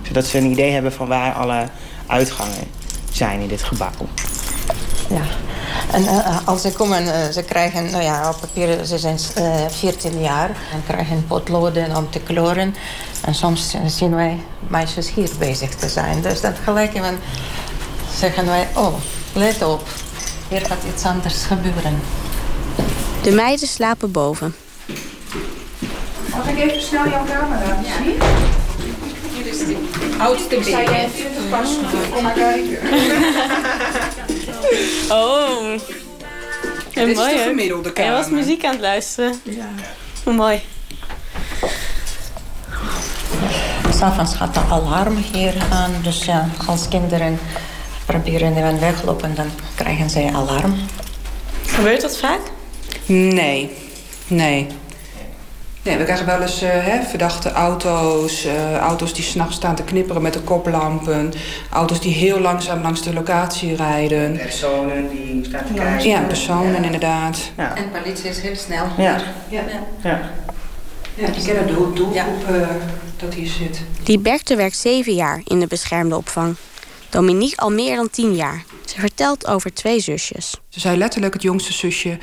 Zodat 0.03 0.25
ze 0.25 0.39
een 0.39 0.51
idee 0.51 0.71
hebben 0.71 0.93
van 0.93 1.07
waar 1.07 1.33
alle 1.33 1.69
uitgangen 2.07 2.71
zijn 3.13 3.41
in 3.41 3.49
dit 3.49 3.63
gebouw. 3.63 4.09
Ja. 5.09 5.23
En 5.93 6.03
uh, 6.03 6.49
als 6.49 6.63
ze 6.63 6.73
komen, 6.73 7.05
uh, 7.05 7.29
ze 7.33 7.43
krijgen, 7.43 7.91
nou 7.91 8.03
ja, 8.03 8.29
op 8.29 8.41
papier, 8.41 8.85
ze 8.85 8.99
zijn 8.99 9.19
uh, 9.39 9.55
14 9.69 10.21
jaar 10.21 10.49
en 10.49 10.83
krijgen 10.87 11.27
potloden 11.27 11.97
om 11.97 12.11
te 12.11 12.19
kleuren. 12.19 12.75
En 13.25 13.35
soms 13.35 13.77
zien 13.87 14.15
wij 14.15 14.41
meisjes 14.69 15.11
hier 15.11 15.31
bezig 15.39 15.75
te 15.75 15.89
zijn. 15.89 16.23
Dus 16.23 16.41
dat 16.41 16.55
gelijk 16.65 16.95
even 16.95 17.19
zeggen 18.19 18.47
wij, 18.47 18.69
oh, 18.75 18.95
let 19.33 19.63
op, 19.63 19.89
hier 20.49 20.61
gaat 20.61 20.83
iets 20.95 21.05
anders 21.05 21.45
gebeuren. 21.45 22.01
De 23.23 23.31
meiden 23.31 23.69
slapen 23.69 24.11
boven. 24.11 24.55
Mag 26.31 26.49
ik 26.49 26.59
even 26.59 26.83
snel 26.83 27.09
jouw 27.09 27.25
camera 27.25 27.67
laten 27.67 27.93
zien? 28.05 28.64
Oudste 30.19 30.49
baby. 30.49 30.71
Jij 30.71 31.09
20 31.15 31.49
pas? 31.51 31.69
Kom 32.13 32.23
maar 32.23 32.33
kijken. 32.33 32.79
Oh. 35.11 35.79
Dit 36.95 37.09
is 37.09 37.17
mooi, 37.17 37.69
de 37.83 37.91
Hij 37.95 38.13
was 38.13 38.29
muziek 38.29 38.65
aan 38.65 38.73
het 38.73 38.81
luisteren. 38.81 39.41
Ja. 39.43 39.69
Hoe 40.25 40.33
mooi. 40.33 40.61
S'avonds 43.99 44.35
gaat 44.35 44.55
de 44.55 44.61
alarm 44.61 45.17
hier 45.33 45.55
aan. 45.71 45.93
Dus 46.03 46.25
ja, 46.25 46.49
als 46.67 46.89
kinderen 46.89 47.39
proberen 48.07 48.57
even 48.57 48.81
weglopen, 48.81 49.35
dan 49.35 49.51
krijgen 49.75 50.11
zij 50.11 50.33
alarm. 50.35 50.75
Gebeurt 51.67 52.01
dat 52.01 52.19
vaak? 52.19 52.41
Nee, 53.07 53.71
nee. 54.27 54.67
Nee, 55.85 55.97
we 55.97 56.05
krijgen 56.05 56.27
wel 56.27 56.41
eens 56.41 56.63
eh, 56.63 56.71
hè, 56.73 57.03
verdachte 57.03 57.53
auto's. 57.53 58.45
eh, 58.45 58.77
auto's 58.77 59.15
die 59.15 59.25
s'nachts 59.25 59.57
staan 59.57 59.75
te 59.75 59.83
knipperen 59.83 60.23
met 60.23 60.33
de 60.33 60.41
koplampen. 60.41 61.33
Auto's 61.71 62.01
die 62.01 62.15
heel 62.15 62.41
langzaam 62.41 62.83
langs 62.83 63.03
de 63.03 63.13
locatie 63.13 63.77
rijden. 63.77 64.37
Personen 64.37 65.09
die 65.09 65.45
staan 65.45 65.65
te 65.67 65.73
kijken. 65.73 66.09
Ja, 66.09 66.21
personen 66.21 66.85
inderdaad. 66.85 67.39
Ja. 67.57 67.77
En 67.77 67.91
politie 67.91 68.31
is 68.31 68.41
heel 68.41 68.57
snel 68.57 68.87
Ja. 68.97 69.21
Ja. 69.49 69.63
Ja. 70.03 70.21
Ja, 71.15 71.29
die 71.31 71.45
kennen 71.45 71.67
de 71.67 71.73
doelgroep 71.73 72.15
eh, 72.49 72.69
dat 73.17 73.35
hier 73.35 73.49
zit. 73.51 73.81
Liberte 74.05 74.57
werkt 74.57 74.77
zeven 74.77 75.15
jaar 75.15 75.41
in 75.45 75.61
de 75.61 75.67
beschermde 75.67 76.17
opvang. 76.17 76.57
Dominique 77.11 77.57
al 77.57 77.71
meer 77.71 77.97
dan 77.97 78.11
tien 78.11 78.35
jaar. 78.35 78.65
Ze 78.85 79.01
vertelt 79.01 79.47
over 79.47 79.75
twee 79.75 80.01
zusjes. 80.01 80.55
Ze 80.69 80.81
zei 80.81 80.97
letterlijk, 80.97 81.33
het 81.35 81.43
jongste 81.43 81.73
zusje... 81.73 82.19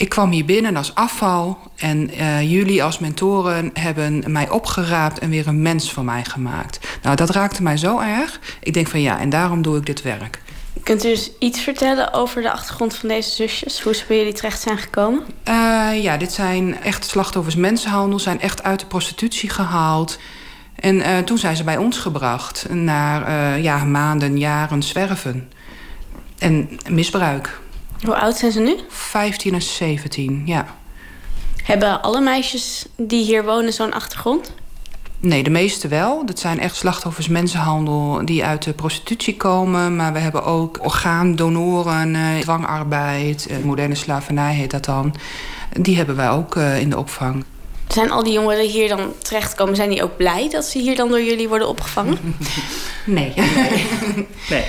ik 0.00 0.08
kwam 0.08 0.30
hier 0.30 0.44
binnen 0.44 0.76
als 0.76 0.94
afval... 0.94 1.58
en 1.76 2.10
eh, 2.10 2.50
jullie 2.50 2.82
als 2.82 2.98
mentoren 2.98 3.70
hebben 3.72 4.24
mij 4.26 4.50
opgeraapt... 4.50 5.18
en 5.18 5.30
weer 5.30 5.46
een 5.46 5.62
mens 5.62 5.92
van 5.92 6.04
mij 6.04 6.24
gemaakt. 6.24 6.78
Nou, 7.02 7.16
dat 7.16 7.30
raakte 7.30 7.62
mij 7.62 7.76
zo 7.76 7.98
erg. 7.98 8.40
Ik 8.60 8.74
denk 8.74 8.88
van 8.88 9.00
ja, 9.00 9.20
en 9.20 9.30
daarom 9.30 9.62
doe 9.62 9.76
ik 9.76 9.86
dit 9.86 10.02
werk. 10.02 10.42
Kunt 10.82 11.04
u 11.04 11.08
dus 11.08 11.30
iets 11.38 11.60
vertellen 11.60 12.12
over 12.12 12.42
de 12.42 12.52
achtergrond 12.52 12.96
van 12.96 13.08
deze 13.08 13.30
zusjes? 13.30 13.80
Hoe 13.82 13.94
ze 13.94 14.04
bij 14.08 14.16
jullie 14.16 14.32
terecht 14.32 14.60
zijn 14.60 14.78
gekomen? 14.78 15.22
Eh, 15.42 16.02
ja, 16.02 16.16
dit 16.16 16.32
zijn 16.32 16.82
echt 16.82 17.04
slachtoffers 17.04 17.56
mensenhandel... 17.56 18.18
zijn 18.18 18.40
echt 18.40 18.62
uit 18.62 18.80
de 18.80 18.86
prostitutie 18.86 19.48
gehaald... 19.48 20.18
En 20.74 21.00
eh, 21.00 21.18
toen 21.18 21.38
zijn 21.38 21.56
ze 21.56 21.64
bij 21.64 21.76
ons 21.76 21.98
gebracht. 21.98 22.66
Na 22.70 23.56
ja, 23.56 23.84
maanden, 23.84 24.38
jaren 24.38 24.82
zwerven. 24.82 25.52
En 26.38 26.68
misbruik. 26.88 27.60
Hoe 28.02 28.16
oud 28.16 28.36
zijn 28.36 28.52
ze 28.52 28.60
nu? 28.60 28.76
15 28.88 29.54
en 29.54 29.62
17, 29.62 30.42
ja. 30.44 30.66
Hebben 31.62 32.02
alle 32.02 32.20
meisjes 32.20 32.86
die 32.96 33.24
hier 33.24 33.44
wonen 33.44 33.72
zo'n 33.72 33.92
achtergrond? 33.92 34.52
Nee, 35.20 35.42
de 35.42 35.50
meeste 35.50 35.88
wel. 35.88 36.26
Dat 36.26 36.38
zijn 36.38 36.60
echt 36.60 36.76
slachtoffers 36.76 37.28
mensenhandel 37.28 38.20
die 38.24 38.44
uit 38.44 38.62
de 38.62 38.72
prostitutie 38.72 39.36
komen. 39.36 39.96
Maar 39.96 40.12
we 40.12 40.18
hebben 40.18 40.44
ook 40.44 40.78
orgaandonoren, 40.82 42.14
eh, 42.14 42.40
dwangarbeid, 42.40 43.46
eh, 43.46 43.56
moderne 43.58 43.94
slavernij 43.94 44.54
heet 44.54 44.70
dat 44.70 44.84
dan. 44.84 45.14
Die 45.80 45.96
hebben 45.96 46.16
wij 46.16 46.30
ook 46.30 46.56
eh, 46.56 46.80
in 46.80 46.90
de 46.90 46.98
opvang. 46.98 47.44
Zijn 47.88 48.10
al 48.10 48.22
die 48.22 48.32
jongeren 48.32 48.68
hier 48.68 48.88
dan 48.88 49.12
terechtkomen, 49.18 49.76
zijn 49.76 49.90
die 49.90 50.02
ook 50.02 50.16
blij 50.16 50.48
dat 50.50 50.64
ze 50.64 50.78
hier 50.78 50.96
dan 50.96 51.08
door 51.08 51.22
jullie 51.22 51.48
worden 51.48 51.68
opgevangen? 51.68 52.18
Nee. 53.04 53.32
Nee. 54.50 54.64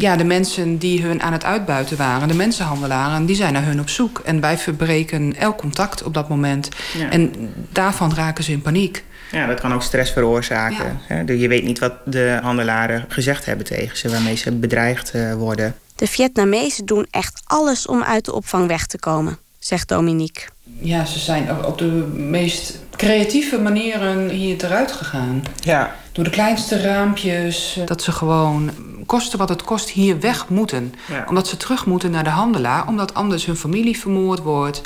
Ja, 0.00 0.16
de 0.16 0.24
mensen 0.24 0.78
die 0.78 1.02
hun 1.02 1.22
aan 1.22 1.32
het 1.32 1.44
uitbuiten 1.44 1.96
waren, 1.96 2.28
de 2.28 2.34
mensenhandelaren, 2.34 3.26
die 3.26 3.36
zijn 3.36 3.52
naar 3.52 3.64
hun 3.64 3.80
op 3.80 3.88
zoek. 3.88 4.18
En 4.24 4.40
wij 4.40 4.58
verbreken 4.58 5.36
elk 5.36 5.56
contact 5.58 6.02
op 6.02 6.14
dat 6.14 6.28
moment. 6.28 6.68
Ja. 6.98 7.10
En 7.10 7.32
daarvan 7.72 8.14
raken 8.14 8.44
ze 8.44 8.52
in 8.52 8.62
paniek. 8.62 9.04
Ja, 9.32 9.46
dat 9.46 9.60
kan 9.60 9.74
ook 9.74 9.82
stress 9.82 10.12
veroorzaken. 10.12 11.00
hè. 11.02 11.20
Je 11.32 11.48
weet 11.48 11.64
niet 11.64 11.78
wat 11.78 11.92
de 12.04 12.38
handelaren 12.42 13.04
gezegd 13.08 13.44
hebben 13.44 13.66
tegen 13.66 13.96
ze... 13.96 14.08
waarmee 14.10 14.36
ze 14.36 14.52
bedreigd 14.52 15.10
eh, 15.10 15.34
worden. 15.34 15.74
De 15.96 16.06
Vietnamezen 16.06 16.86
doen 16.86 17.06
echt 17.10 17.42
alles 17.44 17.86
om 17.86 18.02
uit 18.02 18.24
de 18.24 18.32
opvang 18.34 18.66
weg 18.66 18.86
te 18.86 18.98
komen, 18.98 19.38
zegt 19.58 19.88
Dominique. 19.88 20.44
Ja, 20.78 21.04
ze 21.04 21.18
zijn 21.18 21.50
op- 21.50 21.64
op 21.64 21.78
de 21.78 21.84
meest 22.14 22.78
creatieve 22.96 23.58
manieren 23.58 24.28
hier 24.28 24.64
eruit 24.64 24.92
gegaan. 24.92 25.42
Ja. 25.60 25.94
Door 26.12 26.24
de 26.24 26.30
kleinste 26.30 26.80
raampjes. 26.80 27.78
Dat 27.84 28.02
ze 28.02 28.12
gewoon, 28.12 28.70
kosten 29.10 29.38
wat 29.38 29.48
het 29.48 29.64
kost, 29.64 29.90
hier 29.90 30.20
weg 30.20 30.48
moeten. 30.48 30.94
Ja. 31.08 31.24
Omdat 31.28 31.48
ze 31.48 31.56
terug 31.56 31.86
moeten 31.86 32.10
naar 32.10 32.24
de 32.24 32.30
handelaar. 32.30 32.86
Omdat 32.86 33.14
anders 33.14 33.46
hun 33.46 33.56
familie 33.56 33.98
vermoord 33.98 34.38
wordt. 34.38 34.80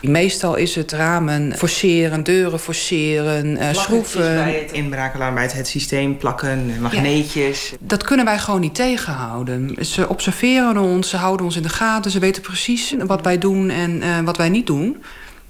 Meestal 0.00 0.54
is 0.54 0.74
het 0.74 0.92
ramen 0.92 1.56
forceren, 1.56 2.22
deuren 2.24 2.60
forceren, 2.60 3.56
eh, 3.56 3.74
schroeven. 3.74 4.34
bij 4.34 4.60
het 4.62 4.72
inbraakalarm, 4.72 5.34
bij 5.34 5.42
het, 5.42 5.52
het 5.52 5.68
systeem 5.68 6.16
plakken, 6.16 6.80
magneetjes. 6.80 7.72
Dat 7.80 8.02
kunnen 8.02 8.24
wij 8.24 8.38
gewoon 8.38 8.60
niet 8.60 8.74
tegenhouden. 8.74 9.74
Ze 9.80 10.08
observeren 10.08 10.78
ons, 10.78 11.08
ze 11.08 11.16
houden 11.16 11.46
ons 11.46 11.56
in 11.56 11.62
de 11.62 11.68
gaten. 11.68 12.10
Ze 12.10 12.18
weten 12.18 12.42
precies 12.42 12.94
wat 13.06 13.22
wij 13.22 13.38
doen 13.38 13.70
en 13.70 14.02
eh, 14.02 14.20
wat 14.24 14.36
wij 14.36 14.48
niet 14.48 14.66
doen. 14.66 15.02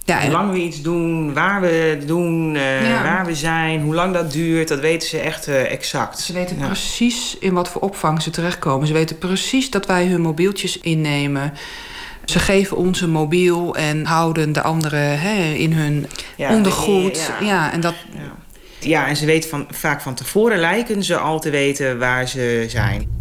Ja, 0.09 0.21
Hoe 0.23 0.31
lang 0.31 0.53
we 0.53 0.59
iets 0.59 0.83
doen, 0.83 1.35
waar 1.35 1.61
we 1.61 1.66
het 1.66 2.09
doen, 2.09 2.57
eh, 2.57 2.88
Ja. 2.88 3.03
waar 3.03 3.27
we 3.27 3.35
zijn, 3.35 3.81
hoe 3.81 3.94
lang 3.94 4.14
dat 4.14 4.33
duurt, 4.33 4.68
dat 4.68 4.81
weten 4.81 5.09
ze 5.09 5.18
echt 5.18 5.47
eh, 5.49 5.73
exact. 5.73 6.18
Ze 6.21 6.33
weten 6.33 6.57
precies 6.57 7.37
in 7.40 7.53
wat 7.53 7.68
voor 7.68 7.81
opvang 7.81 8.23
ze 8.23 8.31
terechtkomen. 8.31 8.87
Ze 8.87 8.92
weten 8.92 9.18
precies 9.18 9.71
dat 9.71 9.87
wij 9.87 10.07
hun 10.07 10.21
mobieltjes 10.21 10.79
innemen. 10.81 11.53
Ze 12.25 12.38
geven 12.38 12.77
ons 12.77 13.01
een 13.01 13.11
mobiel 13.11 13.77
en 13.77 14.05
houden 14.05 14.53
de 14.53 14.62
anderen 14.62 15.21
hè, 15.21 15.53
in 15.53 15.73
hun 15.73 16.07
ondergoed. 16.37 17.31
ja. 17.40 17.47
Ja. 17.47 17.73
en 17.73 17.81
dat, 17.81 17.94
Ja, 18.81 19.07
en 19.07 19.16
ze 19.16 19.27
weten 19.27 19.51
van, 19.51 19.66
vaak 19.71 20.01
van 20.01 20.14
tevoren 20.14 20.59
lijken 20.59 21.05
ze 21.05 21.16
al 21.16 21.40
te 21.40 21.51
weten 21.51 21.99
waar 21.99 22.29
ze 22.29 22.64
zijn. 22.68 23.17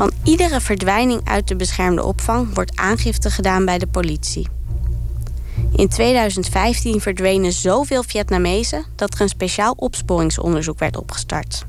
Van 0.00 0.12
iedere 0.24 0.60
verdwijning 0.60 1.20
uit 1.24 1.48
de 1.48 1.56
beschermde 1.56 2.04
opvang 2.04 2.54
wordt 2.54 2.76
aangifte 2.76 3.30
gedaan 3.30 3.64
bij 3.64 3.78
de 3.78 3.86
politie. 3.86 4.48
In 5.72 5.88
2015 5.88 7.00
verdwenen 7.00 7.52
zoveel 7.52 8.02
Vietnamezen 8.02 8.84
dat 8.96 9.14
er 9.14 9.20
een 9.20 9.28
speciaal 9.28 9.74
opsporingsonderzoek 9.76 10.78
werd 10.78 10.96
opgestart. 10.96 11.66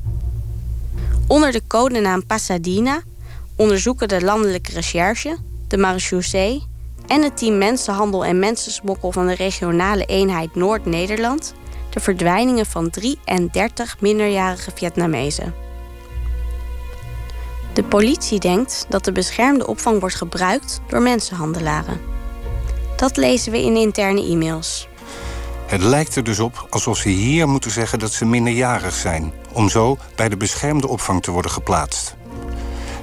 Onder 1.28 1.52
de 1.52 1.62
codenaam 1.68 2.26
Pasadena 2.26 3.02
onderzoeken 3.56 4.08
de 4.08 4.22
Landelijke 4.22 4.72
Recherche, 4.72 5.38
de 5.68 5.78
Marechaussee 5.78 6.64
en 7.08 7.22
het 7.22 7.38
team 7.38 7.58
Mensenhandel 7.58 8.26
en 8.26 8.40
Mensensmokkel 8.40 9.12
van 9.12 9.28
de 9.28 9.36
regionale 9.36 10.06
eenheid 10.06 10.56
Noord-Nederland 10.56 11.54
de 11.90 12.00
verdwijningen 12.00 12.66
van 12.66 12.90
33 12.90 14.00
minderjarige 14.00 14.72
Vietnamezen. 14.76 15.70
De 17.74 17.84
politie 17.84 18.40
denkt 18.40 18.86
dat 18.90 19.06
de 19.06 19.12
beschermde 19.12 19.68
opvang 19.68 20.00
wordt 20.00 20.16
gebruikt 20.16 20.82
door 20.88 21.02
mensenhandelaren. 21.02 22.00
Dat 22.96 23.18
lezen 23.18 23.52
we 23.52 23.62
in 23.64 23.76
interne 23.76 24.24
e-mails. 24.24 24.88
Het 25.66 25.82
lijkt 25.82 26.16
er 26.16 26.24
dus 26.24 26.40
op 26.40 26.68
alsof 26.70 26.98
ze 26.98 27.10
hier 27.10 27.48
moeten 27.48 27.72
zeggen 27.72 28.00
dat 28.00 28.12
ze 28.12 28.26
minderjarig 28.26 28.94
zijn, 28.94 29.34
om 29.52 29.70
zo 29.70 29.98
bij 30.16 30.30
de 30.30 30.38
beschermde 30.38 30.88
opvang 30.88 31.24
te 31.24 31.32
worden 31.32 31.52
geplaatst. 31.52 32.16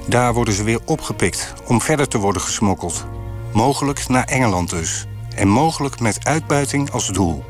Daar 0.05 0.33
worden 0.33 0.53
ze 0.53 0.63
weer 0.63 0.79
opgepikt 0.85 1.53
om 1.67 1.81
verder 1.81 2.07
te 2.07 2.17
worden 2.17 2.41
gesmokkeld. 2.41 3.05
Mogelijk 3.53 4.07
naar 4.07 4.23
Engeland 4.23 4.69
dus. 4.69 5.05
En 5.35 5.47
mogelijk 5.47 5.99
met 5.99 6.25
uitbuiting 6.25 6.91
als 6.91 7.07
doel. 7.07 7.43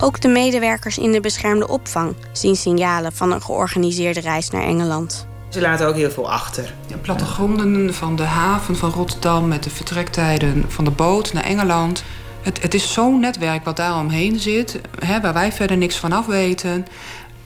Ook 0.00 0.20
de 0.20 0.28
medewerkers 0.28 0.98
in 0.98 1.12
de 1.12 1.20
beschermde 1.20 1.68
opvang 1.68 2.14
zien 2.32 2.56
signalen 2.56 3.12
van 3.12 3.32
een 3.32 3.42
georganiseerde 3.42 4.20
reis 4.20 4.50
naar 4.50 4.62
Engeland. 4.62 5.26
Ze 5.54 5.60
laten 5.60 5.86
ook 5.86 5.94
heel 5.94 6.10
veel 6.10 6.30
achter. 6.30 6.74
De 6.86 6.96
plattegronden 6.96 7.94
van 7.94 8.16
de 8.16 8.22
haven 8.22 8.76
van 8.76 8.90
Rotterdam 8.90 9.48
met 9.48 9.62
de 9.62 9.70
vertrektijden 9.70 10.64
van 10.68 10.84
de 10.84 10.90
boot 10.90 11.32
naar 11.32 11.44
Engeland. 11.44 12.04
Het, 12.42 12.62
het 12.62 12.74
is 12.74 12.92
zo'n 12.92 13.20
netwerk 13.20 13.64
wat 13.64 13.76
daar 13.76 13.98
omheen 13.98 14.40
zit, 14.40 14.80
hè, 15.04 15.20
waar 15.20 15.32
wij 15.32 15.52
verder 15.52 15.76
niks 15.76 15.96
van 15.96 16.12
af 16.12 16.26
weten. 16.26 16.86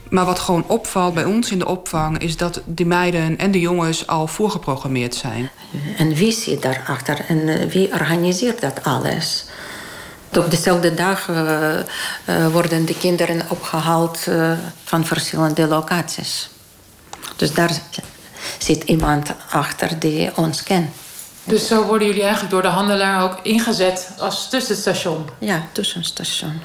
Maar 0.09 0.25
wat 0.25 0.39
gewoon 0.39 0.63
opvalt 0.67 1.13
bij 1.13 1.23
ons 1.23 1.51
in 1.51 1.59
de 1.59 1.67
opvang 1.67 2.17
is 2.17 2.37
dat 2.37 2.61
die 2.65 2.85
meiden 2.85 3.37
en 3.37 3.51
de 3.51 3.59
jongens 3.59 4.07
al 4.07 4.27
voorgeprogrammeerd 4.27 5.15
zijn. 5.15 5.49
En 5.97 6.13
wie 6.13 6.31
zit 6.31 6.61
daarachter 6.61 7.25
en 7.27 7.69
wie 7.69 7.91
organiseert 7.93 8.61
dat 8.61 8.83
alles? 8.83 9.45
Op 10.37 10.51
dezelfde 10.51 10.93
dag 10.93 11.27
uh, 11.27 11.71
uh, 12.29 12.47
worden 12.47 12.85
de 12.85 12.97
kinderen 12.97 13.41
opgehaald 13.49 14.25
uh, 14.29 14.51
van 14.83 15.05
verschillende 15.05 15.67
locaties. 15.67 16.49
Dus 17.39 17.53
daar 17.53 17.81
zit 18.57 18.83
iemand 18.83 19.33
achter 19.49 19.99
die 19.99 20.37
ons 20.37 20.63
kent. 20.63 20.89
Dus 21.43 21.67
zo 21.67 21.85
worden 21.85 22.07
jullie 22.07 22.21
eigenlijk 22.21 22.51
door 22.51 22.61
de 22.61 22.67
handelaar 22.67 23.23
ook 23.23 23.39
ingezet 23.43 24.11
als 24.17 24.49
tussenstation? 24.49 25.25
Ja, 25.39 25.67
tussenstation. 25.71 26.59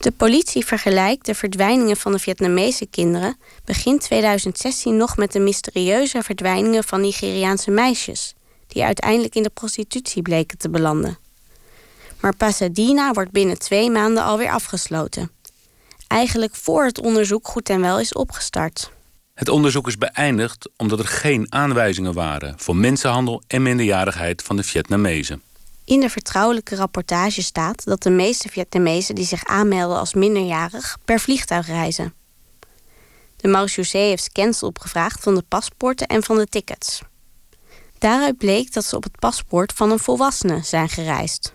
De 0.00 0.10
politie 0.10 0.66
vergelijkt 0.66 1.26
de 1.26 1.34
verdwijningen 1.34 1.96
van 1.96 2.12
de 2.12 2.18
Vietnamese 2.18 2.86
kinderen 2.86 3.36
begin 3.64 3.98
2016 3.98 4.96
nog 4.96 5.16
met 5.16 5.32
de 5.32 5.38
mysterieuze 5.38 6.22
verdwijningen 6.22 6.84
van 6.84 7.00
Nigeriaanse 7.00 7.70
meisjes, 7.70 8.34
die 8.66 8.84
uiteindelijk 8.84 9.34
in 9.34 9.42
de 9.42 9.50
prostitutie 9.50 10.22
bleken 10.22 10.58
te 10.58 10.70
belanden. 10.70 11.18
Maar 12.20 12.36
Pasadena 12.36 13.12
wordt 13.12 13.30
binnen 13.30 13.58
twee 13.58 13.90
maanden 13.90 14.24
alweer 14.24 14.50
afgesloten. 14.50 15.30
Eigenlijk 16.06 16.54
voor 16.54 16.84
het 16.84 17.00
onderzoek 17.00 17.48
goed 17.48 17.68
en 17.68 17.80
wel 17.80 18.00
is 18.00 18.12
opgestart. 18.12 18.94
Het 19.36 19.48
onderzoek 19.48 19.86
is 19.86 19.98
beëindigd 19.98 20.68
omdat 20.76 20.98
er 20.98 21.06
geen 21.06 21.52
aanwijzingen 21.52 22.12
waren 22.12 22.54
voor 22.58 22.76
mensenhandel 22.76 23.42
en 23.46 23.62
minderjarigheid 23.62 24.42
van 24.42 24.56
de 24.56 24.62
Vietnamezen. 24.62 25.42
In 25.84 26.00
de 26.00 26.10
vertrouwelijke 26.10 26.76
rapportage 26.76 27.42
staat 27.42 27.84
dat 27.84 28.02
de 28.02 28.10
meeste 28.10 28.48
Vietnamezen 28.48 29.14
die 29.14 29.24
zich 29.24 29.44
aanmelden 29.44 29.98
als 29.98 30.14
minderjarig 30.14 30.98
per 31.04 31.20
vliegtuig 31.20 31.66
reizen. 31.66 32.14
De 33.36 33.48
marechaussee 33.48 34.08
heeft 34.08 34.22
scans 34.22 34.62
opgevraagd 34.62 35.22
van 35.22 35.34
de 35.34 35.44
paspoorten 35.48 36.06
en 36.06 36.22
van 36.22 36.36
de 36.36 36.46
tickets. 36.46 37.02
Daaruit 37.98 38.38
bleek 38.38 38.72
dat 38.72 38.84
ze 38.84 38.96
op 38.96 39.02
het 39.02 39.18
paspoort 39.18 39.72
van 39.72 39.90
een 39.90 39.98
volwassene 39.98 40.60
zijn 40.62 40.88
gereisd. 40.88 41.54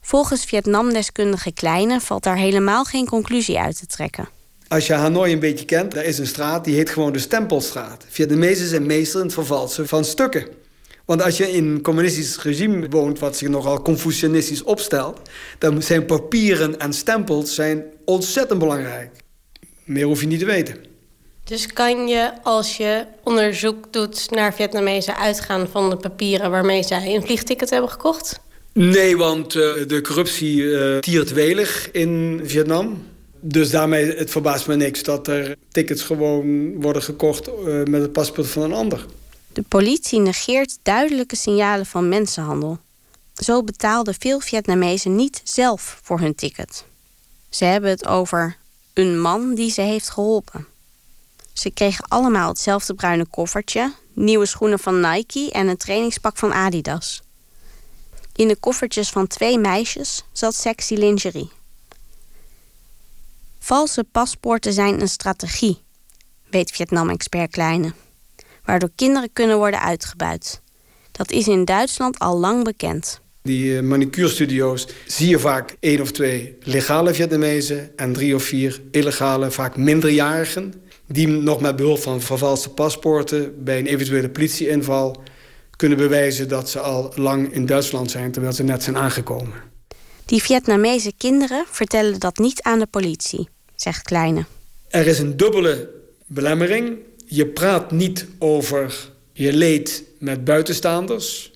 Volgens 0.00 0.44
Vietnamdeskundige 0.44 1.52
Kleine 1.52 2.00
valt 2.00 2.22
daar 2.22 2.36
helemaal 2.36 2.84
geen 2.84 3.06
conclusie 3.06 3.58
uit 3.58 3.78
te 3.78 3.86
trekken. 3.86 4.28
Als 4.72 4.86
je 4.86 4.92
Hanoi 4.92 5.32
een 5.32 5.38
beetje 5.38 5.64
kent, 5.64 5.94
daar 5.94 6.04
is 6.04 6.18
een 6.18 6.26
straat 6.26 6.64
die 6.64 6.74
heet 6.74 6.90
gewoon 6.90 7.12
de 7.12 7.18
Stempelstraat. 7.18 8.04
Vietnamezen 8.08 8.68
zijn 8.68 8.86
meester 8.86 9.18
in 9.20 9.24
het 9.24 9.34
vervalsen 9.34 9.88
van 9.88 10.04
stukken. 10.04 10.46
Want 11.04 11.22
als 11.22 11.36
je 11.36 11.52
in 11.52 11.66
een 11.66 11.82
communistisch 11.82 12.42
regime 12.42 12.88
woont, 12.88 13.18
wat 13.18 13.36
zich 13.36 13.48
nogal 13.48 13.82
confucianistisch 13.82 14.62
opstelt, 14.62 15.20
dan 15.58 15.82
zijn 15.82 16.06
papieren 16.06 16.78
en 16.78 16.92
stempels 16.92 17.54
zijn 17.54 17.84
ontzettend 18.04 18.58
belangrijk. 18.58 19.10
Meer 19.84 20.04
hoef 20.04 20.20
je 20.20 20.26
niet 20.26 20.38
te 20.38 20.44
weten. 20.44 20.76
Dus 21.44 21.66
kan 21.66 22.08
je, 22.08 22.30
als 22.42 22.76
je 22.76 23.04
onderzoek 23.24 23.92
doet 23.92 24.30
naar 24.30 24.54
Vietnamezen, 24.54 25.16
uitgaan 25.16 25.68
van 25.68 25.90
de 25.90 25.96
papieren 25.96 26.50
waarmee 26.50 26.82
zij 26.82 27.14
een 27.14 27.22
vliegticket 27.22 27.70
hebben 27.70 27.90
gekocht? 27.90 28.40
Nee, 28.72 29.16
want 29.16 29.54
uh, 29.54 29.62
de 29.86 30.00
corruptie 30.02 30.56
uh, 30.56 30.98
tiert 30.98 31.32
welig 31.32 31.90
in 31.90 32.40
Vietnam. 32.44 33.10
Dus 33.44 33.70
daarmee, 33.70 34.16
het 34.16 34.30
verbaast 34.30 34.66
me 34.66 34.76
niks 34.76 35.02
dat 35.02 35.28
er 35.28 35.56
tickets 35.68 36.02
gewoon 36.02 36.80
worden 36.80 37.02
gekocht 37.02 37.48
uh, 37.48 37.82
met 37.84 38.02
het 38.02 38.12
paspoort 38.12 38.48
van 38.48 38.62
een 38.62 38.72
ander. 38.72 39.06
De 39.52 39.62
politie 39.62 40.20
negeert 40.20 40.78
duidelijke 40.82 41.36
signalen 41.36 41.86
van 41.86 42.08
mensenhandel. 42.08 42.78
Zo 43.34 43.62
betaalden 43.62 44.14
veel 44.18 44.40
Vietnamezen 44.40 45.16
niet 45.16 45.40
zelf 45.44 46.00
voor 46.02 46.20
hun 46.20 46.34
ticket. 46.34 46.84
Ze 47.48 47.64
hebben 47.64 47.90
het 47.90 48.06
over 48.06 48.56
een 48.94 49.20
man 49.20 49.54
die 49.54 49.70
ze 49.70 49.80
heeft 49.80 50.10
geholpen. 50.10 50.66
Ze 51.52 51.70
kregen 51.70 52.04
allemaal 52.08 52.48
hetzelfde 52.48 52.94
bruine 52.94 53.26
koffertje, 53.26 53.92
nieuwe 54.12 54.46
schoenen 54.46 54.78
van 54.78 55.00
Nike 55.00 55.50
en 55.52 55.68
een 55.68 55.76
trainingspak 55.76 56.36
van 56.36 56.52
Adidas. 56.52 57.22
In 58.34 58.48
de 58.48 58.56
koffertjes 58.56 59.10
van 59.10 59.26
twee 59.26 59.58
meisjes 59.58 60.24
zat 60.32 60.54
sexy 60.54 60.94
lingerie. 60.94 61.50
Valse 63.64 64.04
paspoorten 64.04 64.72
zijn 64.72 65.00
een 65.00 65.08
strategie, 65.08 65.82
weet 66.50 66.70
Vietnam-expert 66.70 67.50
Kleine, 67.50 67.92
waardoor 68.64 68.90
kinderen 68.94 69.32
kunnen 69.32 69.56
worden 69.56 69.80
uitgebuit. 69.80 70.60
Dat 71.12 71.30
is 71.30 71.48
in 71.48 71.64
Duitsland 71.64 72.18
al 72.18 72.38
lang 72.38 72.64
bekend. 72.64 73.20
Die 73.42 73.82
manicuurstudio's 73.82 74.88
zie 75.06 75.28
je 75.28 75.38
vaak 75.38 75.76
één 75.80 76.00
of 76.00 76.10
twee 76.12 76.56
legale 76.60 77.14
Vietnamezen 77.14 77.96
en 77.96 78.12
drie 78.12 78.34
of 78.34 78.42
vier 78.42 78.80
illegale, 78.90 79.50
vaak 79.50 79.76
minderjarigen, 79.76 80.74
die 81.06 81.28
nog 81.28 81.60
met 81.60 81.76
behulp 81.76 81.98
van 81.98 82.20
vervalste 82.20 82.70
paspoorten 82.70 83.64
bij 83.64 83.78
een 83.78 83.86
eventuele 83.86 84.30
politieinval 84.30 85.22
kunnen 85.76 85.98
bewijzen 85.98 86.48
dat 86.48 86.70
ze 86.70 86.80
al 86.80 87.12
lang 87.14 87.52
in 87.52 87.66
Duitsland 87.66 88.10
zijn 88.10 88.32
terwijl 88.32 88.52
ze 88.52 88.62
net 88.62 88.82
zijn 88.82 88.96
aangekomen. 88.96 89.71
Die 90.24 90.42
Vietnamese 90.42 91.12
kinderen 91.16 91.64
vertellen 91.70 92.20
dat 92.20 92.38
niet 92.38 92.62
aan 92.62 92.78
de 92.78 92.86
politie, 92.86 93.48
zegt 93.74 94.02
Kleine. 94.02 94.44
Er 94.88 95.06
is 95.06 95.18
een 95.18 95.36
dubbele 95.36 95.90
belemmering. 96.26 96.96
Je 97.26 97.46
praat 97.46 97.90
niet 97.90 98.26
over 98.38 99.10
je 99.32 99.52
leed 99.52 100.04
met 100.18 100.44
buitenstaanders. 100.44 101.52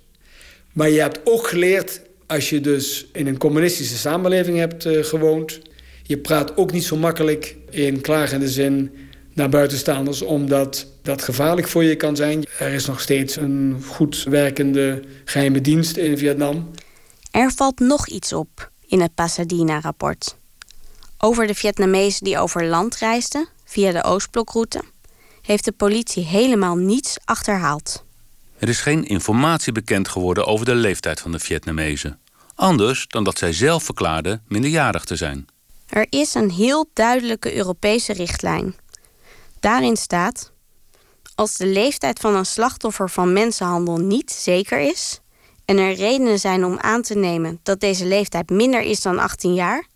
Maar 0.73 0.91
je 0.91 1.01
hebt 1.01 1.21
ook 1.25 1.47
geleerd, 1.47 2.01
als 2.27 2.51
je 2.51 2.61
dus 2.61 3.07
in 3.13 3.27
een 3.27 3.39
communistische 3.39 3.97
samenleving 3.97 4.59
hebt 4.59 4.85
uh, 4.85 5.05
gewoond... 5.05 5.61
je 6.03 6.19
praat 6.19 6.57
ook 6.57 6.73
niet 6.73 6.85
zo 6.85 6.97
makkelijk 6.97 7.57
in 7.71 8.01
klagende 8.01 8.49
zin 8.49 8.91
naar 9.33 9.49
buitenstaanders... 9.49 10.23
omdat 10.23 10.87
dat 11.03 11.23
gevaarlijk 11.23 11.69
voor 11.69 11.85
je 11.85 11.97
kan 11.97 12.17
zijn. 12.17 12.45
Er 12.59 12.73
is 12.73 12.87
nog 12.87 13.01
steeds 13.01 13.37
een 13.37 13.83
goed 13.87 14.25
werkende 14.29 15.03
geheime 15.25 15.61
dienst 15.61 15.97
in 15.97 16.19
Vietnam. 16.19 16.71
Er 17.37 17.53
valt 17.53 17.79
nog 17.79 18.07
iets 18.07 18.33
op 18.33 18.71
in 18.87 19.01
het 19.01 19.15
Pasadena-rapport. 19.15 20.37
Over 21.19 21.47
de 21.47 21.55
Vietnamezen 21.55 22.25
die 22.25 22.39
over 22.39 22.65
land 22.65 22.97
reisden, 22.97 23.49
via 23.65 23.93
de 23.93 24.05
Oostblokroute... 24.05 24.83
heeft 25.43 25.65
de 25.65 25.73
politie 25.73 26.25
helemaal 26.25 26.77
niets 26.77 27.17
achterhaald. 27.25 28.05
Er 28.59 28.69
is 28.69 28.81
geen 28.81 29.05
informatie 29.05 29.73
bekend 29.73 30.09
geworden 30.09 30.47
over 30.47 30.67
de 30.67 30.75
leeftijd 30.75 31.21
van 31.21 31.33
de 31.33 31.39
Vietnamezen. 31.39 32.19
Anders 32.55 33.07
dan 33.09 33.25
dat 33.25 33.39
zij 33.39 33.53
zelf 33.53 33.83
verklaarden 33.83 34.43
minderjarig 34.49 35.05
te 35.05 35.17
zijn. 35.17 35.47
Er 35.89 36.07
is 36.11 36.35
een 36.35 36.51
heel 36.51 36.91
duidelijke 36.93 37.57
Europese 37.57 38.13
richtlijn. 38.13 38.75
Daarin 39.61 39.97
staat: 39.97 40.53
als 41.35 41.57
de 41.57 41.67
leeftijd 41.67 42.19
van 42.19 42.35
een 42.35 42.47
slachtoffer 42.47 43.11
van 43.11 43.33
mensenhandel 43.33 43.97
niet 43.97 44.31
zeker 44.31 44.81
is 44.81 45.21
en 45.67 45.79
er 45.79 45.95
redenen 45.95 46.39
zijn 46.39 46.65
om 46.65 46.79
aan 46.79 47.03
te 47.03 47.15
nemen 47.15 47.61
dat 47.63 47.81
deze 47.81 48.07
leeftijd 48.07 48.51
minder 48.51 48.83
is 48.83 49.01
dan 49.01 49.19
18 49.19 49.55
jaar, 49.55 49.87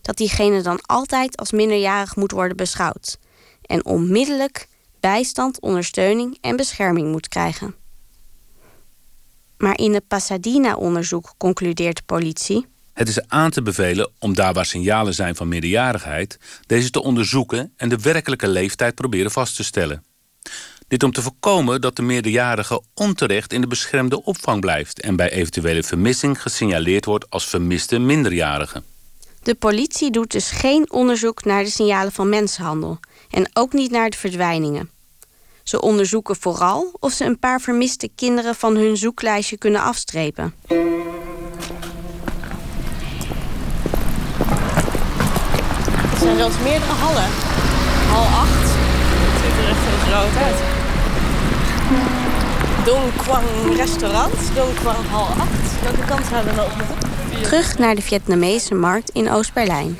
dat 0.00 0.16
diegene 0.16 0.62
dan 0.62 0.80
altijd 0.82 1.36
als 1.36 1.52
minderjarig 1.52 2.16
moet 2.16 2.32
worden 2.32 2.56
beschouwd 2.56 3.18
en 3.62 3.84
onmiddellijk 3.84 4.68
bijstand, 5.00 5.60
ondersteuning 5.60 6.38
en 6.40 6.56
bescherming 6.56 7.10
moet 7.10 7.28
krijgen. 7.28 7.74
Maar 9.56 9.78
in 9.78 9.94
het 9.94 10.08
Pasadena-onderzoek 10.08 11.34
concludeert 11.38 11.96
de 11.96 12.02
politie. 12.06 12.66
Het 12.92 13.08
is 13.08 13.28
aan 13.28 13.50
te 13.50 13.62
bevelen 13.62 14.10
om 14.18 14.34
daar 14.34 14.52
waar 14.52 14.66
signalen 14.66 15.14
zijn 15.14 15.36
van 15.36 15.48
minderjarigheid, 15.48 16.38
deze 16.66 16.90
te 16.90 17.02
onderzoeken 17.02 17.72
en 17.76 17.88
de 17.88 17.98
werkelijke 17.98 18.48
leeftijd 18.48 18.94
proberen 18.94 19.30
vast 19.30 19.56
te 19.56 19.64
stellen. 19.64 20.04
Dit 20.94 21.02
om 21.02 21.12
te 21.12 21.22
voorkomen 21.22 21.80
dat 21.80 21.96
de 21.96 22.02
meerderjarige 22.02 22.82
onterecht 22.94 23.52
in 23.52 23.60
de 23.60 23.66
beschermde 23.66 24.24
opvang 24.24 24.60
blijft 24.60 25.00
en 25.00 25.16
bij 25.16 25.30
eventuele 25.30 25.82
vermissing 25.82 26.42
gesignaleerd 26.42 27.04
wordt 27.04 27.30
als 27.30 27.48
vermiste 27.48 27.98
minderjarige. 27.98 28.82
De 29.42 29.54
politie 29.54 30.10
doet 30.10 30.30
dus 30.30 30.50
geen 30.50 30.90
onderzoek 30.90 31.44
naar 31.44 31.64
de 31.64 31.70
signalen 31.70 32.12
van 32.12 32.28
mensenhandel 32.28 32.98
en 33.30 33.50
ook 33.52 33.72
niet 33.72 33.90
naar 33.90 34.10
de 34.10 34.16
verdwijningen. 34.16 34.90
Ze 35.62 35.80
onderzoeken 35.80 36.36
vooral 36.36 36.96
of 37.00 37.12
ze 37.12 37.24
een 37.24 37.38
paar 37.38 37.60
vermiste 37.60 38.08
kinderen 38.14 38.54
van 38.54 38.76
hun 38.76 38.96
zoeklijstje 38.96 39.58
kunnen 39.58 39.80
afstrepen. 39.80 40.54
Er 46.12 46.18
zijn 46.18 46.36
zelfs 46.36 46.58
meerdere 46.62 46.92
hallen. 46.92 47.30
Hal 48.08 48.24
8. 48.40 48.50
Het 48.50 49.40
ziet 49.42 49.64
er 49.64 49.68
echt 49.68 49.80
heel 49.80 49.98
groot 50.12 50.42
uit. 50.42 50.73
Dong 52.84 53.16
Quang 53.16 53.76
restaurant. 53.76 54.34
Dong 54.54 54.74
Quang 54.74 55.06
hal 55.10 55.26
8. 55.26 55.48
Welke 55.82 56.04
kant 56.04 56.26
zouden 56.26 56.54
we 56.54 56.62
op 56.62 56.72
moeten? 56.76 57.42
Terug 57.42 57.78
naar 57.78 57.94
de 57.94 58.02
Vietnamese 58.02 58.74
markt 58.74 59.10
in 59.10 59.30
Oost-Berlijn. 59.30 59.98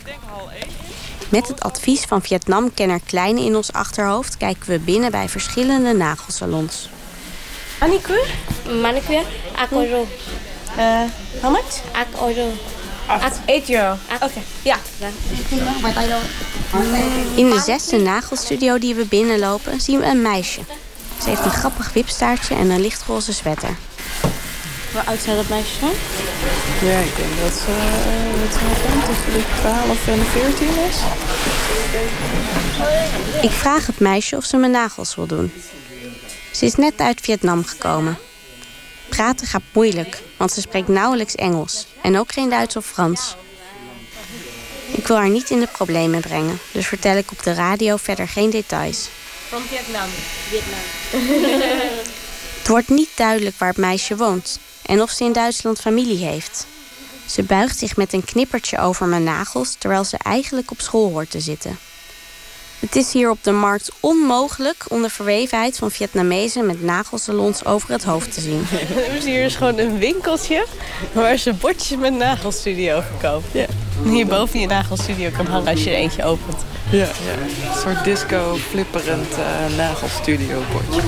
Met 1.28 1.48
het 1.48 1.60
advies 1.60 2.00
van 2.00 2.22
Vietnamkenner 2.22 3.00
Kleine 3.06 3.40
in 3.40 3.56
ons 3.56 3.72
achterhoofd 3.72 4.36
kijken 4.36 4.68
we 4.68 4.78
binnen 4.78 5.10
bij 5.10 5.28
verschillende 5.28 5.92
nagelsalons. 5.92 6.88
Manicure? 7.80 8.24
Manicure? 8.80 9.22
8 9.56 9.72
euro. 9.72 10.06
Uh, 10.78 11.00
how 11.42 11.52
much? 11.52 11.80
8 11.92 12.36
euro. 12.36 12.50
8 13.06 13.70
euro. 13.70 13.96
Oké, 14.14 14.40
ja. 14.62 14.76
In 17.34 17.50
de 17.50 17.60
zesde 17.64 17.98
nagelstudio 17.98 18.78
die 18.78 18.94
we 18.94 19.04
binnenlopen 19.04 19.80
zien 19.80 19.98
we 20.00 20.06
een 20.06 20.22
meisje. 20.22 20.60
Ze 21.22 21.28
heeft 21.28 21.44
een 21.44 21.50
grappig 21.50 21.92
wipstaartje 21.92 22.54
en 22.54 22.70
een 22.70 22.80
lichtroze 22.80 23.32
sweater. 23.32 23.76
Hoe 24.92 25.04
oud 25.04 25.20
zou 25.20 25.36
dat 25.36 25.48
meisje 25.48 25.74
zijn? 25.78 25.92
Ja, 26.82 26.98
ik 26.98 27.16
denk 27.16 27.40
dat 27.42 27.52
ze 27.52 27.70
uh, 27.70 28.40
wat 28.40 28.56
gaat 28.56 29.06
tussen 29.06 29.32
de 29.32 29.42
12 29.60 30.08
en 30.08 30.24
14 30.24 30.68
is. 30.68 30.96
Ik 33.42 33.50
vraag 33.50 33.86
het 33.86 34.00
meisje 34.00 34.36
of 34.36 34.44
ze 34.44 34.56
mijn 34.56 34.72
nagels 34.72 35.14
wil 35.14 35.26
doen. 35.26 35.52
Ze 36.52 36.64
is 36.64 36.74
net 36.74 37.00
uit 37.00 37.20
Vietnam 37.20 37.64
gekomen. 37.64 38.18
Praten 39.08 39.46
gaat 39.46 39.62
moeilijk, 39.72 40.22
want 40.36 40.52
ze 40.52 40.60
spreekt 40.60 40.88
nauwelijks 40.88 41.34
Engels 41.34 41.86
en 42.02 42.18
ook 42.18 42.32
geen 42.32 42.50
Duits 42.50 42.76
of 42.76 42.86
Frans. 42.86 43.36
Ik 44.86 45.06
wil 45.06 45.16
haar 45.16 45.30
niet 45.30 45.50
in 45.50 45.60
de 45.60 45.68
problemen 45.72 46.20
brengen, 46.20 46.58
dus 46.72 46.86
vertel 46.86 47.16
ik 47.16 47.30
op 47.30 47.42
de 47.42 47.54
radio 47.54 47.96
verder 47.96 48.28
geen 48.28 48.50
details. 48.50 49.08
Van 49.54 49.62
Vietnam. 49.62 50.08
Vietnam. 50.48 50.80
Het 52.58 52.68
wordt 52.68 52.88
niet 52.88 53.08
duidelijk 53.14 53.56
waar 53.58 53.68
het 53.68 53.76
meisje 53.76 54.16
woont 54.16 54.58
en 54.86 55.02
of 55.02 55.10
ze 55.10 55.24
in 55.24 55.32
Duitsland 55.32 55.80
familie 55.80 56.24
heeft. 56.26 56.66
Ze 57.26 57.42
buigt 57.42 57.78
zich 57.78 57.96
met 57.96 58.12
een 58.12 58.24
knippertje 58.24 58.78
over 58.78 59.06
mijn 59.06 59.24
nagels 59.24 59.74
terwijl 59.78 60.04
ze 60.04 60.16
eigenlijk 60.22 60.70
op 60.70 60.80
school 60.80 61.10
hoort 61.10 61.30
te 61.30 61.40
zitten. 61.40 61.78
Het 62.78 62.96
is 62.96 63.12
hier 63.12 63.30
op 63.30 63.38
de 63.42 63.52
markt 63.52 63.90
onmogelijk 64.00 64.84
om 64.88 65.02
de 65.02 65.10
verwevenheid 65.10 65.78
van 65.78 65.90
Vietnamezen 65.90 66.66
met 66.66 66.82
nagelsalons 66.82 67.64
over 67.64 67.90
het 67.90 68.04
hoofd 68.04 68.32
te 68.32 68.40
zien. 68.40 68.66
Hier 69.24 69.44
is 69.44 69.56
gewoon 69.56 69.78
een 69.78 69.98
winkeltje 69.98 70.66
waar 71.12 71.36
ze 71.36 71.52
bordjes 71.52 71.98
met 71.98 72.12
nagelstudio 72.12 73.00
verkopen. 73.00 73.48
Ja. 73.52 73.66
Hierboven 74.04 74.60
je 74.60 74.66
nagelstudio 74.66 75.30
kan 75.36 75.46
hangen 75.46 75.68
als 75.68 75.84
je 75.84 75.90
er 75.90 75.96
eentje 75.96 76.24
opent. 76.24 76.64
Ja, 76.94 77.00
ja. 77.00 77.68
een 77.68 77.78
soort 77.80 78.04
disco 78.04 78.56
flipperend 78.56 79.28
uh, 79.38 79.76
nagelstudio 79.76 80.60
bordje. 80.72 81.02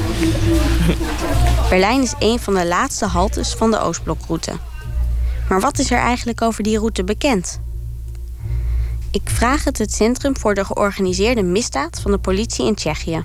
Berlijn 1.71 2.03
is 2.03 2.15
een 2.19 2.39
van 2.39 2.55
de 2.55 2.67
laatste 2.67 3.05
haltes 3.05 3.55
van 3.55 3.71
de 3.71 3.81
Oostblokroute. 3.81 4.53
Maar 5.49 5.61
wat 5.61 5.79
is 5.79 5.91
er 5.91 5.99
eigenlijk 5.99 6.43
over 6.43 6.63
die 6.63 6.79
route 6.79 7.05
bekend? 7.05 7.61
Ik 9.11 9.23
vraag 9.25 9.65
het 9.65 9.79
het 9.79 9.93
Centrum 9.93 10.37
voor 10.37 10.55
de 10.55 10.65
Georganiseerde 10.65 11.43
Misdaad 11.43 12.01
van 12.01 12.11
de 12.11 12.19
politie 12.19 12.67
in 12.67 12.75
Tsjechië. 12.75 13.25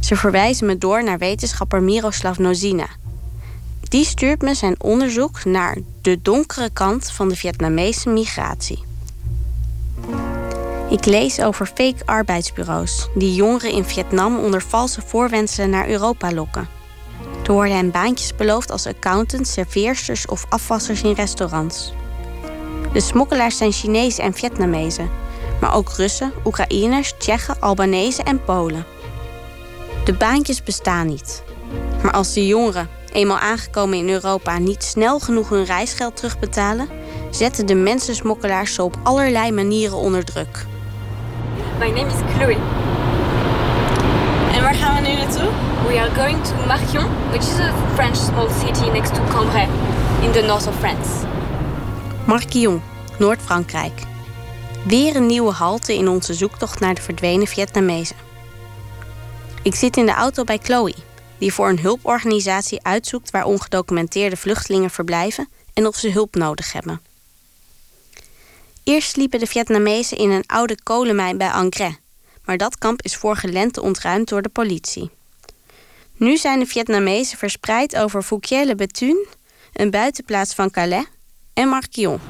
Ze 0.00 0.16
verwijzen 0.16 0.66
me 0.66 0.78
door 0.78 1.04
naar 1.04 1.18
wetenschapper 1.18 1.82
Miroslav 1.82 2.38
Nozina. 2.38 2.86
Die 3.80 4.04
stuurt 4.04 4.42
me 4.42 4.54
zijn 4.54 4.74
onderzoek 4.82 5.44
naar 5.44 5.78
de 6.02 6.22
donkere 6.22 6.70
kant 6.70 7.10
van 7.10 7.28
de 7.28 7.36
Vietnamese 7.36 8.08
migratie. 8.08 8.85
Ik 10.90 11.04
lees 11.04 11.40
over 11.40 11.66
fake 11.66 11.96
arbeidsbureaus 12.04 13.08
die 13.14 13.34
jongeren 13.34 13.70
in 13.70 13.84
Vietnam 13.84 14.38
onder 14.38 14.62
valse 14.62 15.00
voorwendselen 15.06 15.70
naar 15.70 15.88
Europa 15.88 16.32
lokken. 16.32 16.68
Er 17.46 17.52
worden 17.52 17.76
hen 17.76 17.90
baantjes 17.90 18.34
beloofd 18.34 18.70
als 18.70 18.86
accountants, 18.86 19.52
serveersters 19.52 20.26
of 20.26 20.46
afwassers 20.48 21.02
in 21.02 21.12
restaurants. 21.12 21.92
De 22.92 23.00
smokkelaars 23.00 23.56
zijn 23.56 23.72
Chinezen 23.72 24.24
en 24.24 24.34
Vietnamezen, 24.34 25.10
maar 25.60 25.74
ook 25.74 25.92
Russen, 25.92 26.32
Oekraïners, 26.44 27.14
Tsjechen, 27.18 27.60
Albanese 27.60 28.22
en 28.22 28.44
Polen. 28.44 28.84
De 30.04 30.12
baantjes 30.12 30.62
bestaan 30.62 31.06
niet. 31.06 31.42
Maar 32.02 32.12
als 32.12 32.32
de 32.32 32.46
jongeren, 32.46 32.88
eenmaal 33.12 33.38
aangekomen 33.38 33.98
in 33.98 34.08
Europa, 34.08 34.58
niet 34.58 34.82
snel 34.82 35.18
genoeg 35.18 35.48
hun 35.48 35.64
reisgeld 35.64 36.16
terugbetalen, 36.16 36.88
zetten 37.30 37.66
de 37.66 37.74
mensensmokkelaars 37.74 38.74
ze 38.74 38.82
op 38.82 38.96
allerlei 39.02 39.52
manieren 39.52 39.96
onder 39.96 40.24
druk. 40.24 40.66
My 41.78 41.90
name 41.90 42.06
is 42.06 42.34
Chloe. 42.34 42.56
En 44.52 44.62
waar 44.62 44.74
gaan 44.74 45.02
we 45.02 45.08
nu 45.08 45.16
naartoe? 45.16 45.50
We 45.86 45.98
are 45.98 46.14
going 46.14 46.44
to 46.44 46.54
Marquion, 46.66 47.28
which 47.30 47.42
is 47.42 47.58
a 47.58 47.72
French 47.94 48.16
small 48.16 48.48
city 48.50 48.90
next 48.90 49.14
to 49.14 49.24
Cambrai, 49.24 49.68
in 50.22 50.32
the 50.32 50.42
north 50.46 50.66
of 50.66 50.78
France. 50.78 51.26
Marquion, 52.26 52.82
Noord-Frankrijk. 53.18 54.02
Weer 54.86 55.16
een 55.16 55.26
nieuwe 55.26 55.52
halte 55.52 55.94
in 55.94 56.08
onze 56.08 56.34
zoektocht 56.34 56.80
naar 56.80 56.94
de 56.94 57.02
verdwenen 57.02 57.46
Vietnamezen. 57.46 58.16
Ik 59.62 59.74
zit 59.74 59.96
in 59.96 60.06
de 60.06 60.14
auto 60.14 60.44
bij 60.44 60.58
Chloe, 60.62 60.94
die 61.38 61.52
voor 61.52 61.68
een 61.68 61.80
hulporganisatie 61.80 62.82
uitzoekt 62.82 63.30
waar 63.30 63.44
ongedocumenteerde 63.44 64.36
vluchtelingen 64.36 64.90
verblijven 64.90 65.48
en 65.74 65.86
of 65.86 65.96
ze 65.96 66.10
hulp 66.10 66.34
nodig 66.34 66.72
hebben. 66.72 67.00
Eerst 68.86 69.10
sliepen 69.10 69.38
de 69.38 69.46
Vietnamezen 69.46 70.18
in 70.18 70.30
een 70.30 70.46
oude 70.46 70.82
kolenmijn 70.82 71.38
bij 71.38 71.50
Angres, 71.50 71.94
maar 72.44 72.56
dat 72.56 72.78
kamp 72.78 73.02
is 73.02 73.16
vorige 73.16 73.48
lente 73.48 73.82
ontruimd 73.82 74.28
door 74.28 74.42
de 74.42 74.48
politie. 74.48 75.10
Nu 76.16 76.36
zijn 76.36 76.58
de 76.58 76.66
Vietnamezen 76.66 77.38
verspreid 77.38 77.96
over 77.96 78.22
Fouquier-le-Bethune, 78.22 79.26
een 79.72 79.90
buitenplaats 79.90 80.54
van 80.54 80.70
Calais, 80.70 81.04
en 81.54 81.68
Marquion. 81.68 82.20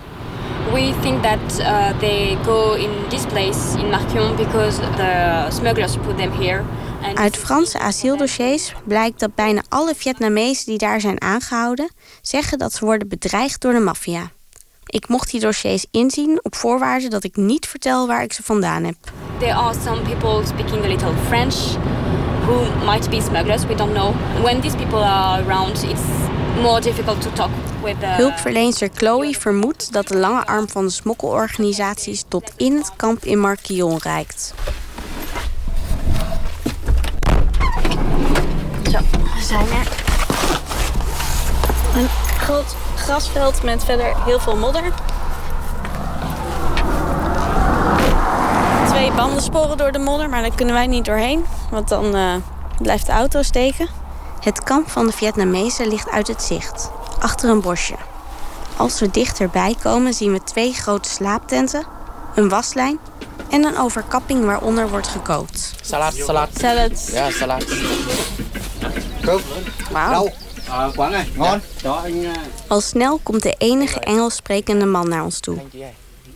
We 0.73 0.95
think 1.03 1.23
that 1.23 1.59
uh, 1.59 1.99
they 1.99 2.39
go 2.45 2.73
in 2.73 2.91
this 3.09 3.27
place 3.27 3.79
in 3.79 3.91
Marquion 3.91 4.37
because 4.37 4.81
the 4.81 5.47
smugglers 5.51 5.97
put 5.97 6.17
them 6.17 6.33
here. 6.33 6.63
And 7.03 7.19
Uit 7.19 7.37
Franse 7.37 7.79
asieldossiers 7.79 8.73
blijkt 8.85 9.21
dat 9.21 9.35
bijna 9.35 9.63
alle 9.69 9.95
Vietnamezen 9.95 10.67
die 10.67 10.79
daar 10.79 11.01
zijn 11.01 11.21
aangehouden 11.21 11.91
zeggen 12.23 12.59
dat 12.59 12.73
ze 12.73 12.85
worden 12.85 13.09
bedreigd 13.09 13.61
door 13.61 13.73
de 13.73 13.81
maffia. 13.81 14.31
Ik 14.87 15.09
mocht 15.09 15.31
die 15.31 15.41
dossiers 15.41 15.87
inzien 15.91 16.39
op 16.43 16.55
voorwaarde 16.55 17.09
dat 17.09 17.25
ik 17.25 17.37
niet 17.37 17.67
vertel 17.67 18.07
waar 18.07 18.23
ik 18.23 18.33
ze 18.33 18.43
vandaan 18.43 18.85
heb. 18.85 18.97
There 19.39 19.55
are 19.55 19.75
some 19.85 20.01
people 20.01 20.47
speaking 20.47 20.85
a 20.85 20.89
little 20.89 21.13
French 21.27 21.55
who 22.45 22.85
might 22.85 23.11
be 23.11 23.21
smugglers, 23.21 23.67
we 23.67 23.75
don't 23.75 23.93
know. 23.93 24.15
When 24.43 24.61
these 24.61 24.77
people 24.77 25.05
are 25.05 25.45
around, 25.45 25.83
it's 25.83 26.03
more 26.63 26.81
difficult 26.81 27.21
to 27.21 27.33
talk 27.33 27.51
with 27.83 28.01
the... 28.01 28.07
Hulpverleenster 28.07 28.89
Chloe 28.95 29.37
vermoedt 29.39 29.93
dat 29.93 30.09
de 30.09 30.17
lange 30.17 30.47
arm 30.47 30.69
van 30.69 30.85
de 30.85 30.91
smokkelorganisaties 30.91 32.25
tot 32.29 32.53
in 32.57 32.77
het 32.77 32.93
kamp 32.97 33.25
in 33.25 33.41
Marquion 33.41 33.99
reikt. 34.03 34.55
Zo, 38.91 38.99
we 39.13 39.43
zijn 39.43 39.67
er. 39.67 40.05
Een 41.97 42.09
groot 42.39 42.77
grasveld 42.97 43.63
met 43.63 43.85
verder 43.85 44.25
heel 44.25 44.41
veel 44.41 44.57
modder. 44.57 44.93
Twee 48.89 49.13
bandensporen 49.13 49.77
door 49.77 49.93
de 49.93 49.99
modder, 49.99 50.29
maar 50.29 50.43
daar 50.43 50.55
kunnen 50.55 50.75
wij 50.75 50.87
niet 50.87 51.05
doorheen. 51.05 51.45
Want 51.71 51.89
dan 51.89 52.17
uh, 52.17 52.35
blijft 52.79 53.07
de 53.07 53.13
auto 53.13 53.43
steken. 53.43 53.89
Het 54.41 54.63
kamp 54.63 54.91
van 54.91 55.07
de 55.07 55.13
Vietnamezen 55.13 55.89
ligt 55.89 56.11
uit 56.11 56.27
het 56.27 56.43
zicht, 56.43 56.91
achter 57.21 57.51
een 57.51 57.61
bosje. 57.61 57.95
Als 58.77 59.01
we 59.01 59.11
dichterbij 59.11 59.77
komen 59.83 60.15
zien 60.15 60.33
we 60.33 60.43
twee 60.43 60.73
grote 60.73 61.09
slaaptenten, 61.09 61.87
een 62.35 62.49
waslijn 62.49 62.99
en 63.51 63.65
een 63.65 63.79
overkapping 63.79 64.45
waaronder 64.45 64.89
wordt 64.89 65.09
gekookt. 65.09 65.75
Salad, 65.81 66.15
salad. 66.15 66.49
Salad. 66.59 67.09
Ja, 67.13 67.31
salad. 67.31 67.65
Kook. 69.25 69.41
Wauw. 69.91 70.33
Quảng 70.69 71.13
ơi, 71.13 71.25
ngon. 71.37 71.61
Đó 71.83 72.03
anh... 72.03 72.37
Al 72.69 72.81
snel 72.81 73.21
komt 73.23 73.43
de 73.43 73.55
enige 73.59 74.01
Engels 74.01 74.35
sprekende 74.35 74.87
man 74.87 75.09
naar 75.09 75.25
ons 75.25 75.41
toe. 75.41 75.59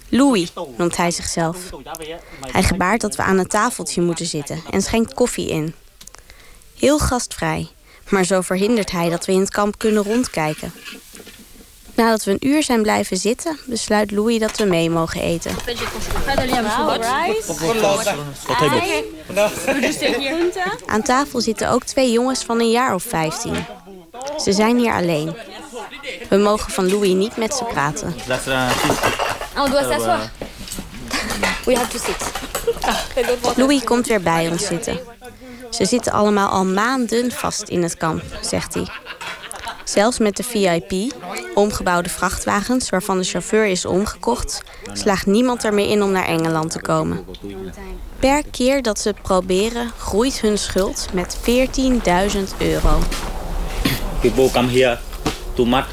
Louis 0.09 0.53
noemt 0.77 0.97
hij 0.97 1.11
zichzelf. 1.11 1.57
Hij 2.41 2.63
gebaart 2.63 3.01
dat 3.01 3.17
we 3.17 3.23
aan 3.23 3.39
een 3.39 3.47
tafeltje 3.47 4.01
moeten 4.01 4.27
zitten 4.27 4.63
en 4.71 4.83
schenkt 4.83 5.15
koffie 5.15 5.49
in. 5.49 5.75
Heel 6.79 6.99
gastvrij, 6.99 7.69
maar 8.09 8.25
zo 8.25 8.41
verhindert 8.41 8.91
hij 8.91 9.09
dat 9.09 9.27
we 9.27 9.33
in 9.33 9.41
het 9.41 9.51
kamp 9.51 9.79
kunnen 9.79 10.03
rondkijken. 10.03 10.73
Nadat 11.95 12.25
we 12.25 12.31
een 12.31 12.47
uur 12.49 12.63
zijn 12.63 12.83
blijven 12.83 13.17
zitten, 13.17 13.59
besluit 13.65 14.11
Louis 14.11 14.39
dat 14.39 14.59
we 14.59 14.65
mee 14.65 14.91
mogen 14.91 15.21
eten. 15.21 15.55
Aan 20.87 21.03
tafel 21.03 21.41
zitten 21.41 21.71
ook 21.71 21.85
twee 21.85 22.13
jongens 22.13 22.43
van 22.43 22.61
een 22.61 22.71
jaar 22.71 22.95
of 22.95 23.03
15. 23.03 23.55
Ze 24.37 24.53
zijn 24.53 24.79
hier 24.79 24.93
alleen. 24.93 25.37
We 26.29 26.37
mogen 26.37 26.73
van 26.73 26.91
Louis 26.91 27.15
niet 27.15 27.37
met 27.37 27.55
ze 27.55 27.65
praten. 27.65 28.15
Doit 28.27 29.85
s'asseoir. 29.85 30.31
We 31.65 31.77
have 31.77 31.89
to 31.89 31.99
sit. 31.99 33.57
Louis 33.57 33.85
komt 33.85 34.07
weer 34.07 34.21
bij 34.21 34.49
ons 34.49 34.67
zitten. 34.67 34.99
Ze 35.71 35.85
zitten 35.85 36.13
allemaal 36.13 36.49
al 36.49 36.65
maanden 36.65 37.33
vast 37.33 37.69
in 37.69 37.83
het 37.83 37.97
kamp, 37.97 38.23
zegt 38.41 38.75
hij. 38.75 38.87
Zelfs 39.85 40.19
met 40.19 40.37
de 40.37 40.43
VIP, 40.43 41.13
omgebouwde 41.55 42.09
vrachtwagens 42.09 42.91
waarvan 42.91 43.19
de 43.19 43.25
chauffeur 43.25 43.67
is 43.67 43.85
omgekocht, 43.85 44.61
slaagt 44.93 45.27
niemand 45.27 45.65
er 45.65 45.75
meer 45.75 45.91
in 45.91 46.03
om 46.03 46.11
naar 46.11 46.27
Engeland 46.27 46.71
te 46.71 46.81
komen. 46.81 47.27
Per 48.19 48.43
keer 48.51 48.83
dat 48.83 48.99
ze 48.99 49.09
het 49.09 49.23
proberen, 49.23 49.91
groeit 49.99 50.41
hun 50.41 50.59
schuld 50.59 51.07
met 51.13 51.37
14.000 51.37 51.43
euro. 52.59 52.99
People 54.21 54.51
come 54.51 54.69
here 54.69 54.99
too 55.55 55.67
much, 55.67 55.87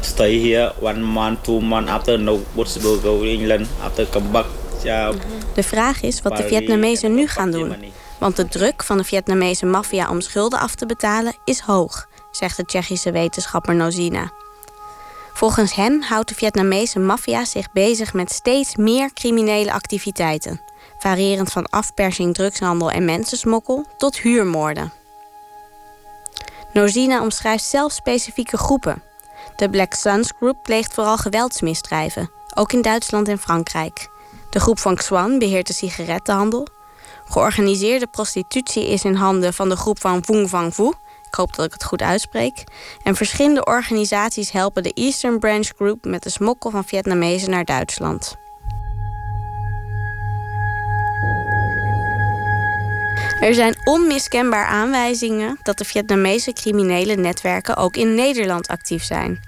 stay 0.00 0.38
here 0.40 0.72
one 0.80 1.00
month, 1.00 1.42
two 1.42 1.60
months 1.60 1.90
after 1.90 2.18
no 2.18 2.40
possible 2.54 2.96
go 2.96 3.18
to 3.18 3.24
England 3.24 3.66
after 3.82 4.06
come 4.06 4.28
back. 4.30 4.46
De 5.54 5.62
vraag 5.62 6.02
is 6.02 6.22
wat 6.22 6.36
de 6.36 6.42
Vietnamezen 6.42 7.14
nu 7.14 7.26
gaan 7.28 7.50
doen. 7.50 7.74
Want 8.18 8.36
de 8.36 8.48
druk 8.48 8.82
van 8.82 8.96
de 8.96 9.04
Vietnamese 9.04 9.66
maffia 9.66 10.10
om 10.10 10.20
schulden 10.20 10.58
af 10.58 10.74
te 10.74 10.86
betalen 10.86 11.36
is 11.44 11.60
hoog, 11.60 12.08
zegt 12.30 12.56
de 12.56 12.64
Tsjechische 12.64 13.10
wetenschapper 13.10 13.74
Nozina. 13.74 14.32
Volgens 15.32 15.74
hem 15.74 16.02
houdt 16.02 16.28
de 16.28 16.34
Vietnamese 16.34 16.98
maffia 16.98 17.44
zich 17.44 17.72
bezig 17.72 18.12
met 18.12 18.32
steeds 18.32 18.76
meer 18.76 19.12
criminele 19.12 19.72
activiteiten, 19.72 20.60
variërend 20.98 21.52
van 21.52 21.66
afpersing, 21.66 22.34
drugshandel 22.34 22.90
en 22.90 23.04
mensensmokkel 23.04 23.86
tot 23.96 24.18
huurmoorden. 24.18 24.99
Nozina 26.72 27.22
omschrijft 27.22 27.64
zelf 27.64 27.92
specifieke 27.92 28.56
groepen. 28.56 29.02
De 29.56 29.70
Black 29.70 29.94
Suns 29.94 30.32
Group 30.36 30.62
pleegt 30.62 30.94
vooral 30.94 31.16
geweldsmisdrijven, 31.16 32.30
ook 32.54 32.72
in 32.72 32.82
Duitsland 32.82 33.28
en 33.28 33.38
Frankrijk. 33.38 34.08
De 34.50 34.60
groep 34.60 34.78
van 34.78 34.94
Xuan 34.94 35.38
beheert 35.38 35.66
de 35.66 35.72
sigarettenhandel. 35.72 36.66
Georganiseerde 37.24 38.06
prostitutie 38.06 38.88
is 38.88 39.04
in 39.04 39.14
handen 39.14 39.54
van 39.54 39.68
de 39.68 39.76
groep 39.76 40.00
van 40.00 40.24
Vung 40.24 40.50
Vang 40.50 40.74
Vu. 40.74 40.92
Ik 41.26 41.34
hoop 41.34 41.56
dat 41.56 41.66
ik 41.66 41.72
het 41.72 41.84
goed 41.84 42.02
uitspreek. 42.02 42.64
En 43.02 43.16
verschillende 43.16 43.64
organisaties 43.64 44.50
helpen 44.50 44.82
de 44.82 44.92
Eastern 44.92 45.38
Branch 45.38 45.72
Group 45.76 46.04
met 46.04 46.22
de 46.22 46.30
smokkel 46.30 46.70
van 46.70 46.84
Vietnamezen 46.84 47.50
naar 47.50 47.64
Duitsland. 47.64 48.39
Er 53.40 53.54
zijn 53.54 53.76
onmiskenbaar 53.84 54.66
aanwijzingen 54.66 55.58
dat 55.62 55.78
de 55.78 55.84
Vietnamese 55.84 56.52
criminele 56.52 57.14
netwerken 57.14 57.76
ook 57.76 57.96
in 57.96 58.14
Nederland 58.14 58.68
actief 58.68 59.04
zijn. 59.04 59.40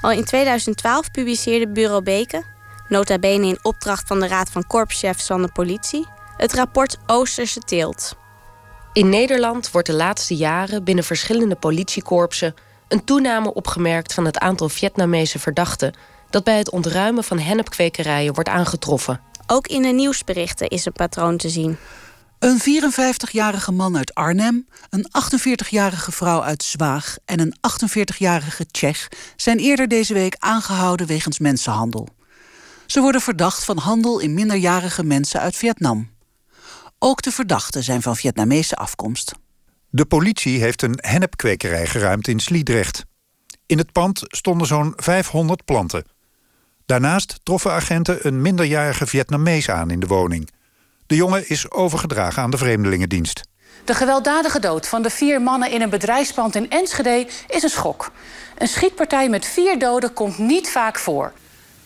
Al 0.00 0.10
in 0.10 0.24
2012 0.24 1.10
publiceerde 1.10 1.68
Bureau 1.68 2.02
Beke, 2.02 2.42
nota 2.88 3.18
bene 3.18 3.46
in 3.46 3.58
opdracht 3.62 4.06
van 4.06 4.20
de 4.20 4.26
Raad 4.28 4.50
van 4.50 4.66
Korpschefs 4.66 5.26
van 5.26 5.42
de 5.42 5.52
politie, 5.52 6.06
het 6.36 6.52
rapport 6.52 6.98
Oosterse 7.06 7.60
Teelt. 7.60 8.16
In 8.92 9.08
Nederland 9.08 9.70
wordt 9.70 9.86
de 9.86 9.94
laatste 9.94 10.36
jaren 10.36 10.84
binnen 10.84 11.04
verschillende 11.04 11.56
politiekorpsen 11.56 12.54
een 12.88 13.04
toename 13.04 13.54
opgemerkt 13.54 14.14
van 14.14 14.24
het 14.24 14.38
aantal 14.38 14.68
Vietnamese 14.68 15.38
verdachten 15.38 15.94
dat 16.30 16.44
bij 16.44 16.58
het 16.58 16.70
ontruimen 16.70 17.24
van 17.24 17.38
hennepkwekerijen 17.38 18.34
wordt 18.34 18.48
aangetroffen. 18.48 19.20
Ook 19.46 19.66
in 19.66 19.82
de 19.82 19.88
nieuwsberichten 19.88 20.68
is 20.68 20.84
een 20.84 20.92
patroon 20.92 21.36
te 21.36 21.48
zien. 21.48 21.78
Een 22.38 22.60
54-jarige 22.60 23.72
man 23.72 23.96
uit 23.96 24.14
Arnhem, 24.14 24.68
een 24.90 25.10
48-jarige 25.24 26.12
vrouw 26.12 26.42
uit 26.42 26.62
Zwaag 26.62 27.16
en 27.24 27.40
een 27.40 27.54
48-jarige 27.70 28.66
Tsjech 28.66 29.08
zijn 29.36 29.58
eerder 29.58 29.88
deze 29.88 30.14
week 30.14 30.36
aangehouden 30.38 31.06
wegens 31.06 31.38
mensenhandel. 31.38 32.08
Ze 32.86 33.00
worden 33.00 33.20
verdacht 33.20 33.64
van 33.64 33.78
handel 33.78 34.18
in 34.18 34.34
minderjarige 34.34 35.04
mensen 35.04 35.40
uit 35.40 35.56
Vietnam. 35.56 36.10
Ook 36.98 37.22
de 37.22 37.30
verdachten 37.30 37.82
zijn 37.82 38.02
van 38.02 38.16
Vietnamese 38.16 38.76
afkomst. 38.76 39.32
De 39.88 40.06
politie 40.06 40.60
heeft 40.60 40.82
een 40.82 40.98
hennepkwekerij 41.00 41.86
geruimd 41.86 42.28
in 42.28 42.40
Sliedrecht. 42.40 43.04
In 43.66 43.78
het 43.78 43.92
pand 43.92 44.22
stonden 44.26 44.66
zo'n 44.66 44.92
500 44.96 45.64
planten. 45.64 46.04
Daarnaast 46.86 47.38
troffen 47.42 47.72
agenten 47.72 48.26
een 48.26 48.42
minderjarige 48.42 49.06
Vietnamees 49.06 49.70
aan 49.70 49.90
in 49.90 50.00
de 50.00 50.06
woning. 50.06 50.48
De 51.08 51.16
jongen 51.16 51.48
is 51.48 51.70
overgedragen 51.70 52.42
aan 52.42 52.50
de 52.50 52.56
Vreemdelingendienst. 52.56 53.40
De 53.84 53.94
gewelddadige 53.94 54.60
dood 54.60 54.88
van 54.88 55.02
de 55.02 55.10
vier 55.10 55.42
mannen 55.42 55.70
in 55.70 55.82
een 55.82 55.90
bedrijfspand 55.90 56.54
in 56.54 56.70
Enschede 56.70 57.26
is 57.48 57.62
een 57.62 57.68
schok. 57.68 58.12
Een 58.58 58.68
schietpartij 58.68 59.28
met 59.28 59.46
vier 59.46 59.78
doden 59.78 60.12
komt 60.12 60.38
niet 60.38 60.70
vaak 60.70 60.98
voor. 60.98 61.32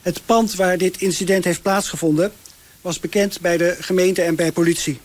Het 0.03 0.21
pand 0.27 0.55
waar 0.55 0.79
dit 0.79 1.01
incident 1.01 1.45
heeft 1.45 1.63
plaatsgevonden 1.63 2.33
was 2.81 3.01
bekend 3.01 3.41
bij 3.41 3.57
de 3.57 3.77
gemeente 3.81 4.23
en 4.23 4.35
bij 4.35 4.53
politie. 4.53 5.01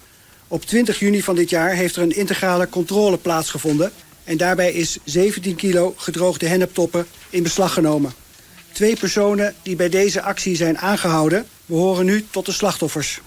Op 0.47 0.65
20 0.65 0.99
juni 0.99 1.21
van 1.21 1.35
dit 1.35 1.49
jaar 1.49 1.69
heeft 1.69 1.95
er 1.95 2.01
een 2.01 2.15
integrale 2.15 2.69
controle 2.69 3.17
plaatsgevonden... 3.17 3.91
en 4.23 4.37
daarbij 4.37 4.71
is 4.71 4.97
17 5.03 5.55
kilo 5.55 5.93
gedroogde 5.97 6.47
henneptoppen 6.47 7.07
in 7.29 7.43
beslag 7.43 7.73
genomen. 7.73 8.13
Twee 8.71 8.95
personen 8.95 9.55
die 9.61 9.75
bij 9.75 9.89
deze 9.89 10.21
actie 10.21 10.55
zijn 10.55 10.77
aangehouden... 10.77 11.47
behoren 11.65 12.05
nu 12.05 12.25
tot 12.31 12.45
de 12.45 12.51
slachtoffers. 12.51 13.21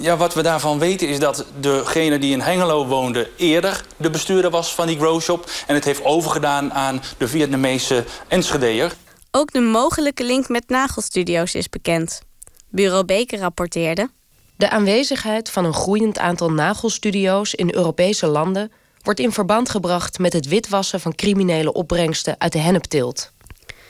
Ja, 0.00 0.16
wat 0.16 0.34
we 0.34 0.42
daarvan 0.42 0.78
weten 0.78 1.08
is 1.08 1.18
dat 1.18 1.44
degene 1.60 2.18
die 2.18 2.32
in 2.32 2.40
Hengelo 2.40 2.86
woonde... 2.86 3.30
eerder 3.36 3.84
de 3.96 4.10
bestuurder 4.10 4.50
was 4.50 4.74
van 4.74 4.86
die 4.86 4.98
growshop... 4.98 5.50
en 5.66 5.74
het 5.74 5.84
heeft 5.84 6.04
overgedaan 6.04 6.72
aan 6.72 7.02
de 7.18 7.28
Vietnamese 7.28 8.04
Enschedeer. 8.28 8.94
Ook 9.30 9.52
de 9.52 9.60
mogelijke 9.60 10.24
link 10.24 10.48
met 10.48 10.68
nagelstudio's 10.68 11.54
is 11.54 11.68
bekend. 11.68 12.22
Bureau 12.68 13.04
Beker 13.04 13.38
rapporteerde... 13.38 14.10
De 14.56 14.70
aanwezigheid 14.70 15.50
van 15.50 15.64
een 15.64 15.74
groeiend 15.74 16.18
aantal 16.18 16.50
nagelstudio's 16.50 17.54
in 17.54 17.74
Europese 17.74 18.26
landen... 18.26 18.72
wordt 19.02 19.20
in 19.20 19.32
verband 19.32 19.70
gebracht 19.70 20.18
met 20.18 20.32
het 20.32 20.46
witwassen 20.46 21.00
van 21.00 21.14
criminele 21.14 21.72
opbrengsten 21.72 22.34
uit 22.38 22.52
de 22.52 22.58
hennepteelt. 22.58 23.32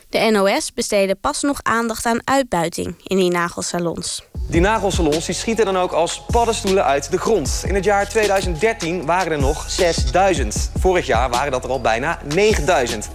De 0.09 0.19
NOS 0.19 0.73
besteedde 0.73 1.15
pas 1.15 1.43
nog 1.43 1.59
aandacht 1.63 2.07
aan 2.07 2.21
uitbuiting 2.25 2.95
in 3.03 3.17
die 3.17 3.31
nagelsalons. 3.31 4.25
Die 4.49 4.61
nagelsalons 4.61 5.27
die 5.27 5.35
schieten 5.35 5.65
dan 5.65 5.77
ook 5.77 5.93
als 5.93 6.23
paddenstoelen 6.31 6.85
uit 6.85 7.11
de 7.11 7.19
grond. 7.19 7.65
In 7.67 7.75
het 7.75 7.85
jaar 7.85 8.09
2013 8.09 9.07
waren 9.07 9.33
er 9.33 9.39
nog 9.39 9.65
6000. 9.71 10.71
Vorig 10.79 11.07
jaar 11.07 11.31
waren 11.31 11.53
dat 11.53 11.65
er 11.65 11.71
al 11.71 11.81
bijna 11.81 12.19
9000. 12.35 13.09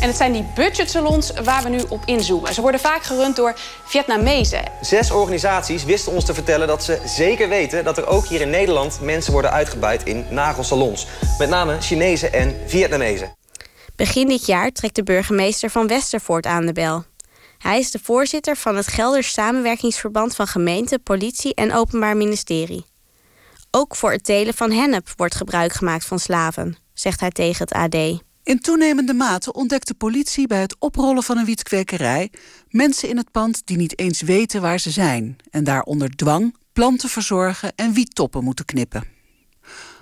En 0.00 0.08
het 0.08 0.16
zijn 0.16 0.32
die 0.32 0.46
budgetsalons 0.54 1.32
waar 1.44 1.62
we 1.62 1.68
nu 1.68 1.80
op 1.88 2.02
inzoomen. 2.04 2.54
Ze 2.54 2.60
worden 2.60 2.80
vaak 2.80 3.02
gerund 3.02 3.36
door 3.36 3.54
Vietnamezen. 3.84 4.62
Zes 4.80 5.10
organisaties 5.10 5.84
wisten 5.84 6.12
ons 6.12 6.24
te 6.24 6.34
vertellen 6.34 6.66
dat 6.66 6.84
ze 6.84 6.98
zeker 7.04 7.48
weten... 7.48 7.84
dat 7.84 7.98
er 7.98 8.06
ook 8.06 8.26
hier 8.26 8.40
in 8.40 8.50
Nederland 8.50 9.00
mensen 9.00 9.32
worden 9.32 9.50
uitgebuit 9.50 10.02
in 10.04 10.26
nagelsalons. 10.30 11.06
Met 11.38 11.48
name 11.48 11.80
Chinezen 11.80 12.32
en 12.32 12.56
Vietnamezen. 12.66 13.34
Begin 13.96 14.28
dit 14.28 14.46
jaar 14.46 14.72
trekt 14.72 14.94
de 14.94 15.02
burgemeester 15.02 15.70
van 15.70 15.86
Westervoort 15.86 16.46
aan 16.46 16.66
de 16.66 16.72
bel. 16.72 17.04
Hij 17.58 17.78
is 17.78 17.90
de 17.90 17.98
voorzitter 18.02 18.56
van 18.56 18.76
het 18.76 18.86
Gelders 18.86 19.32
Samenwerkingsverband 19.32 20.34
van 20.34 20.46
gemeente, 20.46 20.98
politie 20.98 21.54
en 21.54 21.72
openbaar 21.72 22.16
ministerie. 22.16 22.84
Ook 23.70 23.96
voor 23.96 24.12
het 24.12 24.24
telen 24.24 24.54
van 24.54 24.70
hennep 24.70 25.12
wordt 25.16 25.34
gebruik 25.34 25.72
gemaakt 25.72 26.04
van 26.04 26.18
slaven, 26.18 26.76
zegt 26.94 27.20
hij 27.20 27.30
tegen 27.30 27.66
het 27.68 27.72
AD. 27.72 28.22
In 28.42 28.58
toenemende 28.60 29.14
mate 29.14 29.52
ontdekt 29.52 29.86
de 29.86 29.94
politie 29.94 30.46
bij 30.46 30.60
het 30.60 30.76
oprollen 30.78 31.22
van 31.22 31.38
een 31.38 31.44
wietkwekerij 31.44 32.30
mensen 32.68 33.08
in 33.08 33.16
het 33.16 33.30
pand 33.30 33.66
die 33.66 33.76
niet 33.76 33.98
eens 33.98 34.22
weten 34.22 34.60
waar 34.60 34.78
ze 34.78 34.90
zijn 34.90 35.36
en 35.50 35.64
daar 35.64 35.82
onder 35.82 36.16
dwang 36.16 36.56
planten 36.72 37.08
verzorgen 37.08 37.72
en 37.74 37.92
wiettoppen 37.92 38.44
moeten 38.44 38.64
knippen. 38.64 39.15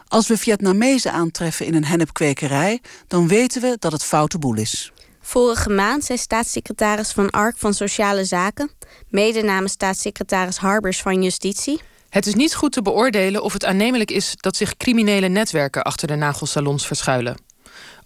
Als 0.08 0.28
we 0.28 0.36
Vietnamezen 0.36 1.12
aantreffen 1.12 1.66
in 1.66 1.74
een 1.74 1.84
hennepkwekerij, 1.84 2.80
dan 3.08 3.28
weten 3.28 3.62
we 3.62 3.76
dat 3.78 3.92
het 3.92 4.04
foute 4.04 4.38
boel 4.38 4.56
is. 4.56 4.92
Vorige 5.20 5.70
maand 5.70 6.04
zei 6.04 6.18
staatssecretaris 6.18 7.12
Van 7.12 7.30
Ark 7.30 7.56
van 7.58 7.74
Sociale 7.74 8.24
Zaken, 8.24 8.70
mede 9.08 9.42
namens 9.42 9.72
staatssecretaris 9.72 10.56
Harbers 10.56 11.02
van 11.02 11.22
Justitie. 11.22 11.80
Het 12.08 12.26
is 12.26 12.34
niet 12.34 12.54
goed 12.54 12.72
te 12.72 12.82
beoordelen 12.82 13.42
of 13.42 13.52
het 13.52 13.64
aannemelijk 13.64 14.10
is 14.10 14.34
dat 14.36 14.56
zich 14.56 14.76
criminele 14.76 15.28
netwerken 15.28 15.82
achter 15.82 16.08
de 16.08 16.14
nagelsalons 16.14 16.86
verschuilen. 16.86 17.36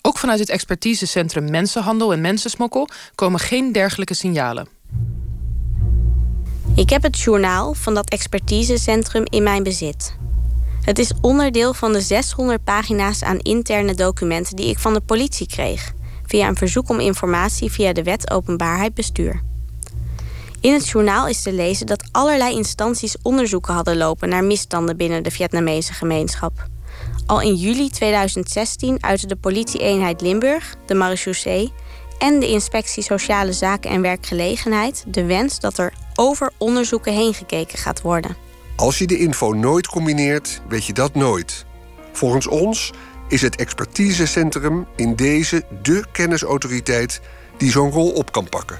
Ook 0.02 0.18
vanuit 0.18 0.38
het 0.38 0.48
expertisecentrum 0.48 1.50
Mensenhandel 1.50 2.12
en 2.12 2.20
Mensensmokkel 2.20 2.88
komen 3.14 3.40
geen 3.40 3.72
dergelijke 3.72 4.14
signalen. 4.14 4.68
Ik 6.74 6.90
heb 6.90 7.02
het 7.02 7.18
journaal 7.18 7.74
van 7.74 7.94
dat 7.94 8.10
expertisecentrum 8.10 9.22
in 9.24 9.42
mijn 9.42 9.62
bezit. 9.62 10.17
Het 10.88 10.98
is 10.98 11.12
onderdeel 11.20 11.74
van 11.74 11.92
de 11.92 12.00
600 12.00 12.64
pagina's 12.64 13.22
aan 13.22 13.38
interne 13.38 13.94
documenten 13.94 14.56
die 14.56 14.68
ik 14.68 14.78
van 14.78 14.92
de 14.92 15.00
politie 15.00 15.46
kreeg, 15.46 15.92
via 16.26 16.48
een 16.48 16.56
verzoek 16.56 16.88
om 16.88 17.00
informatie 17.00 17.72
via 17.72 17.92
de 17.92 18.02
Wet 18.02 18.30
Openbaarheid 18.30 18.94
Bestuur. 18.94 19.42
In 20.60 20.72
het 20.72 20.88
journaal 20.88 21.26
is 21.26 21.42
te 21.42 21.52
lezen 21.52 21.86
dat 21.86 22.08
allerlei 22.12 22.54
instanties 22.54 23.16
onderzoeken 23.22 23.74
hadden 23.74 23.96
lopen 23.96 24.28
naar 24.28 24.44
misstanden 24.44 24.96
binnen 24.96 25.22
de 25.22 25.30
Vietnamese 25.30 25.92
gemeenschap. 25.92 26.66
Al 27.26 27.40
in 27.40 27.54
juli 27.54 27.90
2016 27.90 29.02
uitte 29.02 29.26
de 29.26 29.36
politieeenheid 29.36 30.20
Limburg, 30.20 30.74
de 30.86 30.94
marechaussee 30.94 31.72
en 32.18 32.40
de 32.40 32.48
inspectie 32.48 33.02
Sociale 33.02 33.52
Zaken 33.52 33.90
en 33.90 34.02
Werkgelegenheid 34.02 35.04
de 35.06 35.24
wens 35.24 35.60
dat 35.60 35.78
er 35.78 35.92
over 36.14 36.52
onderzoeken 36.58 37.12
heen 37.12 37.34
gekeken 37.34 37.78
gaat 37.78 38.00
worden. 38.00 38.47
Als 38.78 38.98
je 38.98 39.06
de 39.06 39.18
info 39.18 39.52
nooit 39.52 39.86
combineert, 39.86 40.60
weet 40.68 40.84
je 40.84 40.92
dat 40.92 41.14
nooit. 41.14 41.64
Volgens 42.12 42.46
ons 42.46 42.92
is 43.28 43.42
het 43.42 43.56
expertisecentrum 43.56 44.86
in 44.96 45.14
deze 45.14 45.64
de 45.82 46.04
kennisautoriteit 46.12 47.20
die 47.56 47.70
zo'n 47.70 47.90
rol 47.90 48.10
op 48.10 48.32
kan 48.32 48.48
pakken. 48.48 48.78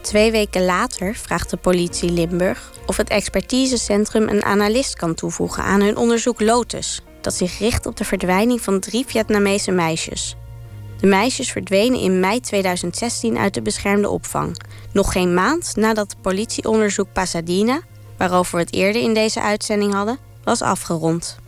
Twee 0.00 0.30
weken 0.30 0.64
later 0.64 1.14
vraagt 1.14 1.50
de 1.50 1.56
politie 1.56 2.10
Limburg 2.10 2.72
of 2.86 2.96
het 2.96 3.08
expertisecentrum 3.08 4.28
een 4.28 4.44
analist 4.44 4.96
kan 4.96 5.14
toevoegen 5.14 5.62
aan 5.62 5.80
hun 5.80 5.96
onderzoek 5.96 6.40
Lotus, 6.40 7.02
dat 7.20 7.34
zich 7.34 7.58
richt 7.58 7.86
op 7.86 7.96
de 7.96 8.04
verdwijning 8.04 8.60
van 8.60 8.80
drie 8.80 9.04
Vietnamese 9.06 9.70
meisjes. 9.70 10.36
De 10.98 11.06
meisjes 11.06 11.52
verdwenen 11.52 12.00
in 12.00 12.20
mei 12.20 12.40
2016 12.40 13.38
uit 13.38 13.54
de 13.54 13.62
beschermde 13.62 14.08
opvang, 14.08 14.60
nog 14.92 15.12
geen 15.12 15.34
maand 15.34 15.76
nadat 15.76 16.10
het 16.10 16.22
politieonderzoek 16.22 17.12
Pasadena, 17.12 17.80
waarover 18.20 18.56
we 18.56 18.62
het 18.62 18.72
eerder 18.72 19.02
in 19.02 19.14
deze 19.14 19.40
uitzending 19.40 19.92
hadden, 19.92 20.18
was 20.44 20.62
afgerond. 20.62 21.38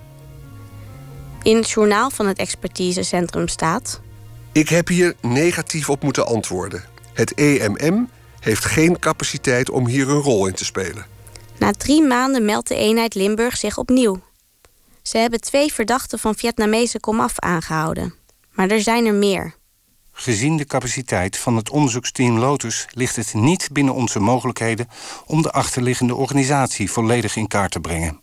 In 1.43 1.57
het 1.57 1.71
journaal 1.71 2.11
van 2.11 2.27
het 2.27 2.39
expertisecentrum 2.39 3.49
staat. 3.49 4.01
Ik 4.53 4.69
heb 4.69 4.89
hier 4.89 5.15
negatief 5.21 5.91
op 5.91 6.03
moeten 6.03 6.27
antwoorden. 6.27 6.85
Het 7.13 7.35
EMM 7.35 8.09
heeft 8.41 8.65
geen 8.65 8.99
capaciteit 8.99 9.71
om 9.71 9.87
hier 9.87 10.09
een 10.09 10.21
rol 10.21 10.47
in 10.47 10.55
te 10.55 10.65
spelen. 10.65 11.07
Na 11.59 11.73
drie 11.73 12.03
maanden 12.03 12.45
meldt 12.45 12.69
de 12.69 12.77
eenheid 12.77 13.15
Limburg 13.15 13.57
zich 13.57 13.79
opnieuw. 13.79 14.21
Ze 15.03 15.19
hebben 15.19 15.41
twee 15.41 15.73
verdachten 15.73 16.19
van 16.19 16.35
Vietnamese 16.35 17.01
komaf 17.01 17.39
aangehouden. 17.39 18.15
Maar 18.53 18.71
er 18.71 18.81
zijn 18.81 19.07
er 19.07 19.15
meer. 19.15 19.55
Gezien 20.13 20.57
de 20.57 20.65
capaciteit 20.65 21.37
van 21.37 21.57
het 21.57 21.71
onderzoeksteam 21.71 22.39
Lotus 22.39 22.87
ligt 22.91 23.17
het 23.17 23.35
niet 23.35 23.69
binnen 23.73 23.95
onze 23.95 24.21
mogelijkheden 24.21 24.89
om 25.27 25.43
de 25.43 25.51
achterliggende 25.51 26.15
organisatie 26.15 26.91
volledig 26.91 27.37
in 27.37 27.49
kaart 27.49 27.73
te 27.73 27.81
brengen. 27.81 28.21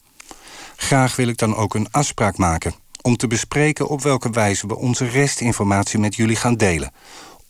Graag 0.76 1.16
wil 1.16 1.28
ik 1.28 1.38
dan 1.38 1.56
ook 1.56 1.74
een 1.74 1.88
afspraak 1.92 2.38
maken 2.38 2.74
om 3.02 3.18
te 3.18 3.28
bespreken 3.28 3.88
op 3.88 4.02
welke 4.02 4.30
wijze 4.30 4.68
we 4.68 4.76
onze 4.76 5.08
restinformatie 5.08 6.00
met 6.00 6.16
jullie 6.16 6.36
gaan 6.36 6.56
delen. 6.56 6.92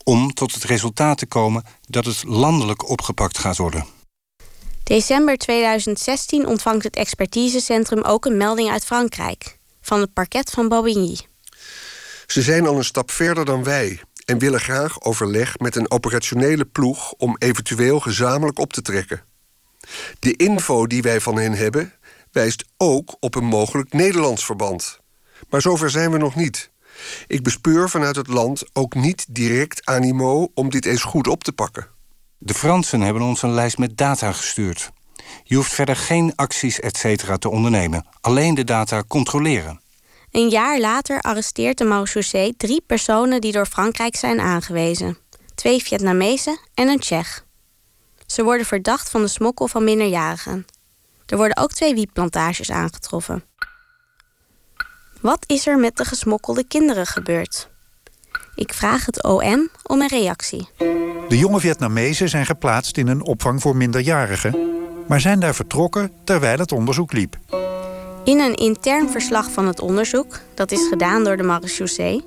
Om 0.03 0.33
tot 0.33 0.53
het 0.53 0.63
resultaat 0.63 1.17
te 1.17 1.25
komen 1.25 1.63
dat 1.87 2.05
het 2.05 2.23
landelijk 2.23 2.89
opgepakt 2.89 3.37
gaat 3.37 3.57
worden. 3.57 3.85
December 4.83 5.37
2016 5.37 6.47
ontvangt 6.47 6.83
het 6.83 6.95
expertisecentrum 6.95 8.01
ook 8.01 8.25
een 8.25 8.37
melding 8.37 8.69
uit 8.69 8.85
Frankrijk. 8.85 9.57
Van 9.81 9.99
het 9.99 10.13
parket 10.13 10.49
van 10.49 10.67
Bobigny. 10.67 11.17
Ze 12.27 12.41
zijn 12.41 12.67
al 12.67 12.77
een 12.77 12.83
stap 12.83 13.11
verder 13.11 13.45
dan 13.45 13.63
wij 13.63 13.99
en 14.29 14.37
willen 14.37 14.59
graag 14.59 15.01
overleg 15.01 15.59
met 15.59 15.75
een 15.75 15.91
operationele 15.91 16.65
ploeg 16.65 17.11
om 17.11 17.35
eventueel 17.39 17.99
gezamenlijk 17.99 18.59
op 18.59 18.73
te 18.73 18.81
trekken. 18.81 19.23
De 20.19 20.35
info 20.35 20.87
die 20.87 21.01
wij 21.01 21.21
van 21.21 21.37
hen 21.37 21.53
hebben 21.53 21.93
wijst 22.31 22.65
ook 22.77 23.15
op 23.19 23.35
een 23.35 23.45
mogelijk 23.45 23.93
Nederlands 23.93 24.45
verband. 24.45 24.99
Maar 25.49 25.61
zover 25.61 25.89
zijn 25.89 26.11
we 26.11 26.17
nog 26.17 26.35
niet. 26.35 26.71
Ik 27.27 27.43
bespeur 27.43 27.89
vanuit 27.89 28.15
het 28.15 28.27
land 28.27 28.63
ook 28.73 28.95
niet 28.95 29.25
direct 29.29 29.85
animo 29.85 30.51
om 30.53 30.69
dit 30.69 30.85
eens 30.85 31.03
goed 31.03 31.27
op 31.27 31.43
te 31.43 31.51
pakken. 31.51 31.87
De 32.37 32.53
Fransen 32.53 33.01
hebben 33.01 33.21
ons 33.21 33.41
een 33.41 33.53
lijst 33.53 33.77
met 33.77 33.97
data 33.97 34.31
gestuurd. 34.31 34.91
Je 35.43 35.55
hoeft 35.55 35.73
verder 35.73 35.95
geen 35.95 36.33
acties 36.35 36.79
etc. 36.79 37.33
te 37.35 37.49
ondernemen, 37.49 38.05
alleen 38.21 38.55
de 38.55 38.63
data 38.63 39.03
controleren. 39.07 39.81
Een 40.31 40.49
jaar 40.49 40.79
later 40.79 41.21
arresteert 41.21 41.77
de 41.77 41.83
marechaussee 41.83 42.53
drie 42.57 42.81
personen 42.85 43.41
die 43.41 43.51
door 43.51 43.65
Frankrijk 43.65 44.15
zijn 44.15 44.39
aangewezen: 44.39 45.17
twee 45.55 45.83
Vietnamezen 45.83 46.59
en 46.73 46.87
een 46.87 46.99
Tsjech. 46.99 47.45
Ze 48.25 48.43
worden 48.43 48.65
verdacht 48.65 49.09
van 49.09 49.21
de 49.21 49.27
smokkel 49.27 49.67
van 49.67 49.83
minderjarigen. 49.83 50.65
Er 51.25 51.37
worden 51.37 51.57
ook 51.57 51.71
twee 51.71 51.93
wietplantages 51.93 52.71
aangetroffen. 52.71 53.43
Wat 55.21 55.43
is 55.47 55.67
er 55.67 55.77
met 55.77 55.97
de 55.97 56.05
gesmokkelde 56.05 56.67
kinderen 56.67 57.05
gebeurd? 57.05 57.69
Ik 58.55 58.73
vraag 58.73 59.05
het 59.05 59.23
OM 59.23 59.69
om 59.83 60.01
een 60.01 60.07
reactie. 60.07 60.69
De 61.27 61.37
jonge 61.37 61.59
Vietnamezen 61.59 62.29
zijn 62.29 62.45
geplaatst 62.45 62.97
in 62.97 63.07
een 63.07 63.23
opvang 63.23 63.61
voor 63.61 63.75
minderjarigen, 63.75 64.55
maar 65.07 65.21
zijn 65.21 65.39
daar 65.39 65.55
vertrokken 65.55 66.11
terwijl 66.23 66.57
het 66.57 66.71
onderzoek 66.71 67.13
liep. 67.13 67.37
In 68.23 68.39
een 68.39 68.55
intern 68.55 69.09
verslag 69.09 69.51
van 69.51 69.67
het 69.67 69.79
onderzoek, 69.79 70.39
dat 70.53 70.71
is 70.71 70.87
gedaan 70.87 71.23
door 71.23 71.37
de 71.37 71.43
marechaussee, 71.43 72.25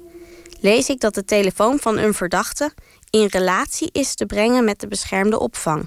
lees 0.61 0.88
ik 0.88 1.01
dat 1.01 1.14
de 1.14 1.24
telefoon 1.24 1.78
van 1.78 1.99
een 1.99 2.14
verdachte 2.14 2.72
in 3.11 3.26
relatie 3.26 3.88
is 3.93 4.14
te 4.14 4.26
brengen 4.26 4.64
met 4.64 4.80
de 4.80 4.88
beschermde 4.88 5.38
opvang. 5.38 5.86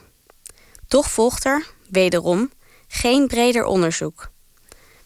Toch 0.88 1.12
volgt 1.12 1.46
er, 1.46 1.66
wederom, 1.90 2.52
geen 2.88 3.28
breder 3.28 3.64
onderzoek. 3.66 4.32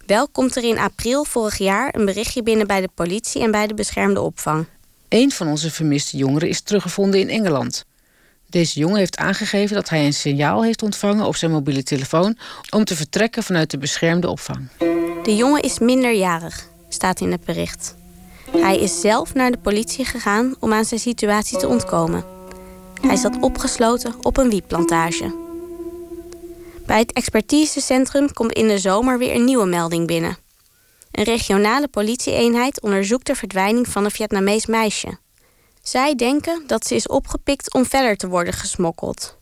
Wel 0.05 0.27
komt 0.27 0.55
er 0.55 0.63
in 0.63 0.77
april 0.77 1.23
vorig 1.23 1.57
jaar 1.57 1.95
een 1.95 2.05
berichtje 2.05 2.43
binnen 2.43 2.67
bij 2.67 2.81
de 2.81 2.89
politie 2.95 3.41
en 3.41 3.51
bij 3.51 3.67
de 3.67 3.73
beschermde 3.73 4.21
opvang. 4.21 4.65
Een 5.09 5.31
van 5.31 5.47
onze 5.47 5.71
vermiste 5.71 6.17
jongeren 6.17 6.49
is 6.49 6.61
teruggevonden 6.61 7.19
in 7.19 7.29
Engeland. 7.29 7.85
Deze 8.49 8.79
jongen 8.79 8.97
heeft 8.97 9.17
aangegeven 9.17 9.75
dat 9.75 9.89
hij 9.89 10.05
een 10.05 10.13
signaal 10.13 10.63
heeft 10.63 10.83
ontvangen 10.83 11.25
op 11.25 11.35
zijn 11.35 11.51
mobiele 11.51 11.83
telefoon 11.83 12.37
om 12.69 12.83
te 12.83 12.95
vertrekken 12.95 13.43
vanuit 13.43 13.71
de 13.71 13.77
beschermde 13.77 14.29
opvang. 14.29 14.69
De 15.23 15.35
jongen 15.35 15.61
is 15.61 15.79
minderjarig, 15.79 16.67
staat 16.89 17.21
in 17.21 17.31
het 17.31 17.43
bericht. 17.43 17.95
Hij 18.57 18.79
is 18.79 19.01
zelf 19.01 19.33
naar 19.33 19.51
de 19.51 19.57
politie 19.57 20.05
gegaan 20.05 20.55
om 20.59 20.73
aan 20.73 20.85
zijn 20.85 20.99
situatie 20.99 21.57
te 21.57 21.67
ontkomen. 21.67 22.23
Hij 23.01 23.15
zat 23.15 23.37
opgesloten 23.39 24.13
op 24.21 24.37
een 24.37 24.49
wietplantage. 24.49 25.35
Bij 26.85 26.99
het 26.99 27.13
expertisecentrum 27.13 28.33
komt 28.33 28.53
in 28.53 28.67
de 28.67 28.77
zomer 28.77 29.17
weer 29.17 29.35
een 29.35 29.45
nieuwe 29.45 29.65
melding 29.65 30.07
binnen. 30.07 30.37
Een 31.11 31.23
regionale 31.23 31.87
politieeenheid 31.87 32.81
onderzoekt 32.81 33.27
de 33.27 33.35
verdwijning 33.35 33.87
van 33.87 34.05
een 34.05 34.11
Vietnamees 34.11 34.65
meisje. 34.65 35.17
Zij 35.89 36.15
denken 36.15 36.63
dat 36.67 36.87
ze 36.87 36.95
is 36.95 37.07
opgepikt 37.07 37.73
om 37.73 37.85
verder 37.85 38.17
te 38.17 38.27
worden 38.27 38.53
gesmokkeld. 38.53 39.37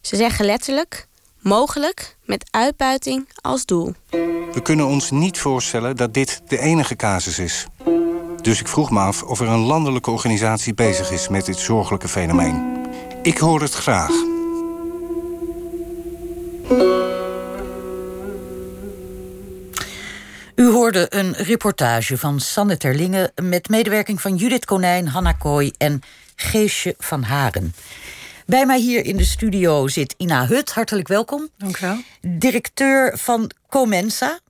Ze 0.00 0.16
zeggen 0.16 0.44
letterlijk: 0.44 1.06
mogelijk 1.38 2.16
met 2.24 2.48
uitbuiting 2.50 3.28
als 3.40 3.64
doel. 3.64 3.94
We 4.52 4.60
kunnen 4.62 4.86
ons 4.86 5.10
niet 5.10 5.38
voorstellen 5.38 5.96
dat 5.96 6.14
dit 6.14 6.40
de 6.46 6.58
enige 6.58 6.96
casus 6.96 7.38
is. 7.38 7.66
Dus 8.40 8.60
ik 8.60 8.68
vroeg 8.68 8.90
me 8.90 8.98
af 8.98 9.22
of 9.22 9.40
er 9.40 9.48
een 9.48 9.66
landelijke 9.66 10.10
organisatie 10.10 10.74
bezig 10.74 11.10
is 11.10 11.28
met 11.28 11.46
dit 11.46 11.58
zorgelijke 11.58 12.08
fenomeen. 12.08 12.86
Ik 13.22 13.38
hoor 13.38 13.60
het 13.60 13.74
graag. 13.74 14.12
U 20.60 20.68
hoorde 20.68 21.06
een 21.08 21.32
reportage 21.32 22.18
van 22.18 22.40
Sanne 22.40 22.76
Terlinge 22.76 23.32
met 23.42 23.68
medewerking 23.68 24.20
van 24.20 24.36
Judith 24.36 24.64
Konijn, 24.64 25.08
Hanna 25.08 25.32
Kooi 25.32 25.72
en 25.78 26.02
Geesje 26.36 26.94
van 26.98 27.22
Haren. 27.22 27.74
Bij 28.46 28.66
mij 28.66 28.78
hier 28.78 29.04
in 29.04 29.16
de 29.16 29.24
studio 29.24 29.88
zit 29.88 30.14
Ina 30.18 30.46
Hut. 30.46 30.72
Hartelijk 30.72 31.08
welkom. 31.08 31.48
Dank 31.56 31.76
u 31.76 31.86
wel. 31.86 31.96
Directeur 32.20 33.18
van 33.18 33.50
Comensa. 33.68 34.40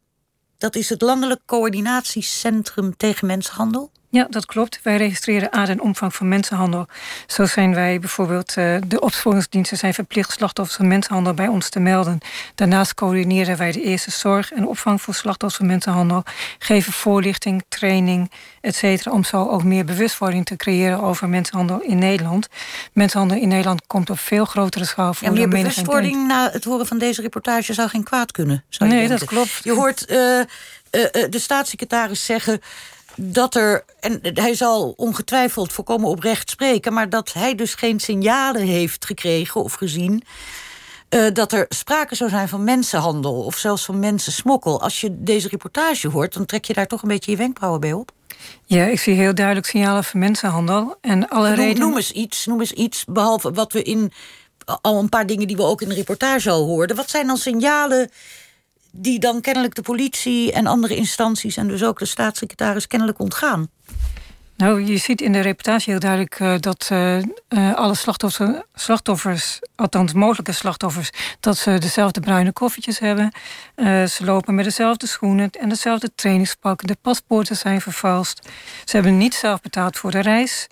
Dat 0.58 0.76
is 0.76 0.88
het 0.88 1.02
Landelijk 1.02 1.40
Coördinatiecentrum 1.46 2.96
tegen 2.96 3.26
Mensenhandel. 3.26 3.90
Ja, 4.12 4.26
dat 4.30 4.46
klopt. 4.46 4.80
Wij 4.82 4.96
registreren 4.96 5.52
aard 5.52 5.68
en 5.68 5.80
omvang 5.80 6.14
van 6.14 6.28
mensenhandel. 6.28 6.86
Zo 7.26 7.46
zijn 7.46 7.74
wij 7.74 8.00
bijvoorbeeld, 8.00 8.56
uh, 8.56 8.76
de 8.86 9.00
opsporingsdiensten 9.00 9.76
zijn 9.78 9.94
verplicht 9.94 10.32
slachtoffers 10.32 10.76
van 10.76 10.88
mensenhandel 10.88 11.34
bij 11.34 11.46
ons 11.46 11.68
te 11.68 11.80
melden. 11.80 12.18
Daarnaast 12.54 12.94
coördineren 12.94 13.56
wij 13.56 13.72
de 13.72 13.82
eerste 13.82 14.10
zorg 14.10 14.52
en 14.52 14.66
opvang 14.66 15.02
voor 15.02 15.14
slachtoffers 15.14 15.56
van 15.56 15.66
mensenhandel, 15.66 16.22
geven 16.58 16.92
voorlichting, 16.92 17.64
training, 17.68 18.30
etc. 18.60 19.06
om 19.06 19.24
zo 19.24 19.48
ook 19.48 19.64
meer 19.64 19.84
bewustwording 19.84 20.44
te 20.44 20.56
creëren 20.56 21.02
over 21.02 21.28
mensenhandel 21.28 21.80
in 21.80 21.98
Nederland. 21.98 22.48
Mensenhandel 22.92 23.38
in 23.38 23.48
Nederland 23.48 23.86
komt 23.86 24.10
op 24.10 24.18
veel 24.18 24.44
grotere 24.44 24.84
schaal 24.84 25.14
voor. 25.14 25.26
En 25.26 25.34
meer 25.34 25.48
bewustwording 25.48 26.26
na 26.26 26.50
het 26.52 26.64
horen 26.64 26.86
van 26.86 26.98
deze 26.98 27.22
reportage 27.22 27.74
zou 27.74 27.88
geen 27.88 28.04
kwaad 28.04 28.32
kunnen. 28.32 28.64
Zou 28.68 28.90
nee, 28.90 29.08
dat 29.08 29.24
klopt. 29.24 29.60
Je 29.62 29.72
hoort 29.72 30.10
uh, 30.10 30.38
uh, 30.38 30.44
de 31.30 31.38
staatssecretaris 31.38 32.24
zeggen 32.24 32.60
dat 33.22 33.54
er, 33.54 33.84
en 34.00 34.20
hij 34.22 34.54
zal 34.54 34.94
ongetwijfeld 34.96 35.72
voorkomen 35.72 36.08
oprecht 36.08 36.50
spreken, 36.50 36.92
maar 36.92 37.08
dat 37.08 37.32
hij 37.32 37.54
dus 37.54 37.74
geen 37.74 38.00
signalen 38.00 38.62
heeft 38.62 39.04
gekregen 39.04 39.62
of 39.62 39.72
gezien. 39.72 40.22
Uh, 41.10 41.30
dat 41.32 41.52
er 41.52 41.66
sprake 41.68 42.14
zou 42.14 42.30
zijn 42.30 42.48
van 42.48 42.64
mensenhandel 42.64 43.42
of 43.42 43.56
zelfs 43.56 43.84
van 43.84 43.98
mensensmokkel. 43.98 44.82
Als 44.82 45.00
je 45.00 45.22
deze 45.22 45.48
reportage 45.48 46.08
hoort, 46.08 46.34
dan 46.34 46.46
trek 46.46 46.64
je 46.64 46.72
daar 46.72 46.86
toch 46.86 47.02
een 47.02 47.08
beetje 47.08 47.30
je 47.30 47.36
wenkbrauwen 47.36 47.80
bij 47.80 47.92
op. 47.92 48.12
Ja, 48.64 48.84
ik 48.84 49.00
zie 49.00 49.14
heel 49.14 49.34
duidelijk 49.34 49.66
signalen 49.66 50.04
van 50.04 50.20
mensenhandel. 50.20 50.96
En 51.00 51.28
alle 51.28 51.48
noem, 51.48 51.58
redenen... 51.58 51.80
noem 51.80 51.96
eens 51.96 52.12
iets, 52.12 52.46
noem 52.46 52.60
eens 52.60 52.72
iets, 52.72 53.04
behalve 53.04 53.52
wat 53.52 53.72
we 53.72 53.82
in 53.82 54.12
al 54.80 54.98
een 54.98 55.08
paar 55.08 55.26
dingen 55.26 55.46
die 55.46 55.56
we 55.56 55.62
ook 55.62 55.82
in 55.82 55.88
de 55.88 55.94
reportage 55.94 56.50
al 56.50 56.66
hoorden. 56.66 56.96
Wat 56.96 57.10
zijn 57.10 57.26
dan 57.26 57.36
signalen 57.36 58.10
die 58.92 59.18
dan 59.18 59.40
kennelijk 59.40 59.74
de 59.74 59.82
politie 59.82 60.52
en 60.52 60.66
andere 60.66 60.96
instanties... 60.96 61.56
en 61.56 61.68
dus 61.68 61.84
ook 61.84 61.98
de 61.98 62.04
staatssecretaris 62.04 62.86
kennelijk 62.86 63.18
ontgaan. 63.18 63.68
Nou, 64.60 64.84
je 64.84 64.96
ziet 64.96 65.20
in 65.20 65.32
de 65.32 65.40
reportage 65.40 65.90
heel 65.90 65.98
duidelijk 65.98 66.38
uh, 66.38 66.54
dat 66.60 66.88
uh, 66.92 67.16
uh, 67.18 67.74
alle 67.74 67.94
slachtoffers, 67.94 68.60
slachtoffers 68.74 69.58
althans 69.74 70.12
mogelijke 70.12 70.52
slachtoffers, 70.52 71.10
dat 71.40 71.56
ze 71.56 71.78
dezelfde 71.78 72.20
bruine 72.20 72.52
koffertjes 72.52 72.98
hebben. 72.98 73.32
Ze 74.08 74.18
lopen 74.24 74.54
met 74.54 74.64
dezelfde 74.64 75.06
schoenen 75.06 75.50
en 75.50 75.68
dezelfde 75.68 76.10
trainingspakken. 76.14 76.86
De 76.86 76.96
paspoorten 77.02 77.56
zijn 77.56 77.80
vervalst. 77.80 78.48
Ze 78.84 78.96
hebben 78.96 79.18
niet 79.18 79.34
zelf 79.34 79.60
betaald 79.60 79.96
voor 79.96 80.10
de 80.10 80.20
reis. 80.20 80.66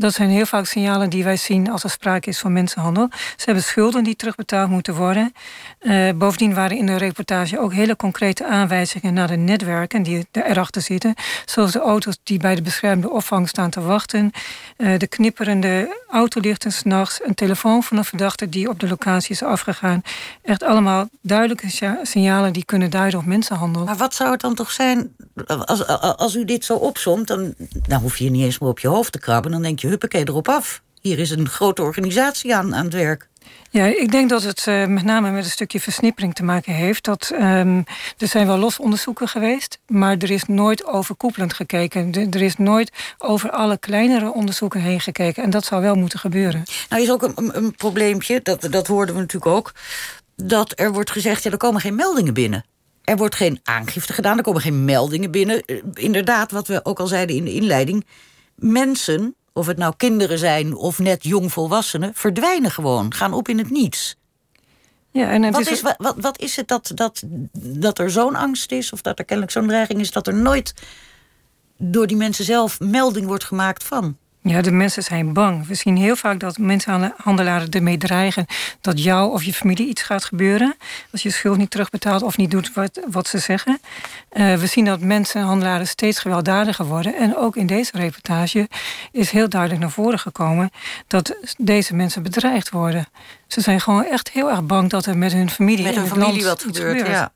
Dat 0.00 0.12
zijn 0.12 0.30
heel 0.30 0.46
vaak 0.46 0.66
signalen 0.66 1.10
die 1.10 1.24
wij 1.24 1.36
zien 1.36 1.70
als 1.70 1.84
er 1.84 1.90
sprake 1.90 2.28
is 2.28 2.38
van 2.38 2.52
mensenhandel. 2.52 3.08
Ze 3.10 3.44
hebben 3.44 3.62
schulden 3.62 4.04
die 4.04 4.16
terugbetaald 4.16 4.70
moeten 4.70 4.94
worden. 4.94 5.32
Uh, 5.80 6.10
bovendien 6.14 6.54
waren 6.54 6.76
in 6.76 6.86
de 6.86 6.96
reportage 6.96 7.58
ook 7.58 7.72
hele 7.72 7.96
concrete 7.96 8.46
aanwijzingen 8.46 9.14
naar 9.14 9.28
de 9.28 9.36
netwerken 9.36 10.02
die 10.02 10.26
erachter 10.32 10.82
zitten. 10.82 11.14
Zoals 11.44 11.72
de 11.72 11.80
auto's 11.80 12.18
die 12.22 12.38
bij 12.38 12.54
de 12.54 12.62
beschermde 12.62 13.10
opvang 13.10 13.48
staan 13.48 13.70
te 13.70 13.80
wachten. 13.80 14.30
Uh, 14.76 14.98
de 14.98 15.06
knipperende 15.06 15.96
autolichten 16.10 16.72
s'nachts. 16.72 17.20
Een 17.24 17.34
telefoon 17.34 17.82
van 17.82 17.96
een 17.96 18.04
verdachte 18.04 18.48
die 18.48 18.68
op 18.68 18.80
de 18.80 18.88
locatie 18.88 19.30
is 19.30 19.42
afgegaan. 19.42 20.02
Echt 20.42 20.62
allemaal 20.62 21.08
duidelijke 21.22 21.96
signalen 22.02 22.52
die 22.52 22.64
kunnen 22.64 22.90
duiden 22.90 23.18
op 23.18 23.26
mensenhandel. 23.26 23.84
Maar 23.84 23.96
wat 23.96 24.14
zou 24.14 24.30
het 24.30 24.40
dan 24.40 24.54
toch 24.54 24.70
zijn, 24.70 25.14
als, 25.46 25.86
als 26.16 26.34
u 26.34 26.44
dit 26.44 26.64
zo 26.64 26.74
opzomt, 26.74 27.26
dan, 27.26 27.54
dan 27.86 28.00
hoef 28.00 28.16
je 28.16 28.30
niet 28.30 28.44
eens 28.44 28.58
meer 28.58 28.70
op 28.70 28.78
je 28.78 28.88
hoofd 28.88 29.12
te 29.12 29.18
krabben. 29.18 29.52
Dan 29.52 29.62
denk 29.62 29.78
je, 29.80 29.89
huppakee, 29.90 30.28
erop 30.28 30.48
af. 30.48 30.82
Hier 31.00 31.18
is 31.18 31.30
een 31.30 31.48
grote 31.48 31.82
organisatie 31.82 32.54
aan, 32.54 32.74
aan 32.74 32.84
het 32.84 32.94
werk. 32.94 33.28
Ja, 33.70 33.84
ik 33.84 34.10
denk 34.10 34.28
dat 34.28 34.42
het 34.42 34.66
uh, 34.66 34.86
met 34.86 35.04
name 35.04 35.30
met 35.30 35.44
een 35.44 35.50
stukje 35.50 35.80
versnippering 35.80 36.34
te 36.34 36.42
maken 36.42 36.72
heeft. 36.72 37.04
Dat, 37.04 37.30
um, 37.32 37.84
er 38.18 38.28
zijn 38.28 38.46
wel 38.46 38.58
los 38.58 38.78
onderzoeken 38.78 39.28
geweest, 39.28 39.78
maar 39.86 40.16
er 40.16 40.30
is 40.30 40.44
nooit 40.44 40.84
overkoepelend 40.84 41.52
gekeken. 41.52 42.10
De, 42.10 42.26
er 42.30 42.42
is 42.42 42.56
nooit 42.56 42.92
over 43.18 43.50
alle 43.50 43.78
kleinere 43.78 44.32
onderzoeken 44.32 44.80
heen 44.80 45.00
gekeken. 45.00 45.42
En 45.42 45.50
dat 45.50 45.64
zou 45.64 45.82
wel 45.82 45.94
moeten 45.94 46.18
gebeuren. 46.18 46.62
Nou 46.88 47.02
is 47.02 47.10
ook 47.10 47.22
een, 47.22 47.56
een 47.56 47.74
probleempje, 47.74 48.40
dat, 48.42 48.66
dat 48.70 48.86
hoorden 48.86 49.14
we 49.14 49.20
natuurlijk 49.20 49.54
ook... 49.56 49.72
dat 50.36 50.72
er 50.76 50.92
wordt 50.92 51.10
gezegd, 51.10 51.42
ja, 51.42 51.50
er 51.50 51.56
komen 51.56 51.80
geen 51.80 51.94
meldingen 51.94 52.34
binnen. 52.34 52.64
Er 53.04 53.16
wordt 53.16 53.34
geen 53.34 53.60
aangifte 53.62 54.12
gedaan, 54.12 54.36
er 54.36 54.42
komen 54.42 54.60
geen 54.60 54.84
meldingen 54.84 55.30
binnen. 55.30 55.62
Uh, 55.66 55.82
inderdaad, 55.94 56.50
wat 56.50 56.66
we 56.66 56.84
ook 56.84 57.00
al 57.00 57.06
zeiden 57.06 57.36
in 57.36 57.44
de 57.44 57.52
inleiding... 57.52 58.06
mensen 58.54 59.34
of 59.52 59.66
het 59.66 59.76
nou 59.76 59.94
kinderen 59.96 60.38
zijn 60.38 60.74
of 60.74 60.98
net 60.98 61.24
jongvolwassenen, 61.24 62.14
verdwijnen 62.14 62.70
gewoon, 62.70 63.14
gaan 63.14 63.32
op 63.32 63.48
in 63.48 63.58
het 63.58 63.70
niets. 63.70 64.18
Ja, 65.10 65.30
en 65.30 65.52
wat, 65.52 65.70
is, 65.70 65.80
wat, 65.80 66.14
wat 66.16 66.38
is 66.38 66.56
het 66.56 66.68
dat, 66.68 66.92
dat, 66.94 67.22
dat 67.52 67.98
er 67.98 68.10
zo'n 68.10 68.34
angst 68.34 68.72
is, 68.72 68.92
of 68.92 69.02
dat 69.02 69.18
er 69.18 69.24
kennelijk 69.24 69.52
zo'n 69.56 69.66
dreiging 69.66 70.00
is, 70.00 70.10
dat 70.10 70.26
er 70.26 70.34
nooit 70.34 70.74
door 71.76 72.06
die 72.06 72.16
mensen 72.16 72.44
zelf 72.44 72.80
melding 72.80 73.26
wordt 73.26 73.44
gemaakt 73.44 73.84
van? 73.84 74.16
Ja, 74.42 74.60
de 74.60 74.70
mensen 74.70 75.02
zijn 75.02 75.32
bang. 75.32 75.66
We 75.66 75.74
zien 75.74 75.96
heel 75.96 76.16
vaak 76.16 76.40
dat 76.40 76.58
mensenhandelaren 76.58 77.70
ermee 77.70 77.96
dreigen 77.96 78.46
dat 78.80 79.02
jou 79.02 79.32
of 79.32 79.44
je 79.44 79.52
familie 79.52 79.88
iets 79.88 80.02
gaat 80.02 80.24
gebeuren. 80.24 80.76
Als 81.12 81.22
je 81.22 81.30
schuld 81.30 81.56
niet 81.56 81.70
terugbetaalt 81.70 82.22
of 82.22 82.36
niet 82.36 82.50
doet 82.50 82.72
wat, 82.72 83.00
wat 83.10 83.28
ze 83.28 83.38
zeggen. 83.38 83.80
Uh, 84.32 84.54
we 84.54 84.66
zien 84.66 84.84
dat 84.84 85.00
mensenhandelaren 85.00 85.86
steeds 85.86 86.18
gewelddadiger 86.18 86.84
worden. 86.84 87.14
En 87.14 87.36
ook 87.36 87.56
in 87.56 87.66
deze 87.66 87.90
reportage 87.94 88.68
is 89.12 89.30
heel 89.30 89.48
duidelijk 89.48 89.80
naar 89.80 89.90
voren 89.90 90.18
gekomen 90.18 90.70
dat 91.06 91.36
deze 91.58 91.94
mensen 91.94 92.22
bedreigd 92.22 92.70
worden. 92.70 93.06
Ze 93.46 93.60
zijn 93.60 93.80
gewoon 93.80 94.04
echt 94.04 94.30
heel 94.30 94.50
erg 94.50 94.62
bang 94.62 94.90
dat 94.90 95.06
er 95.06 95.18
met 95.18 95.32
hun 95.32 95.50
familie, 95.50 95.84
met 95.84 95.94
hun 95.94 96.06
familie 96.06 96.44
wat 96.44 96.62
gebeurt. 96.62 96.98
gebeurt. 96.98 97.16
Ja. 97.16 97.32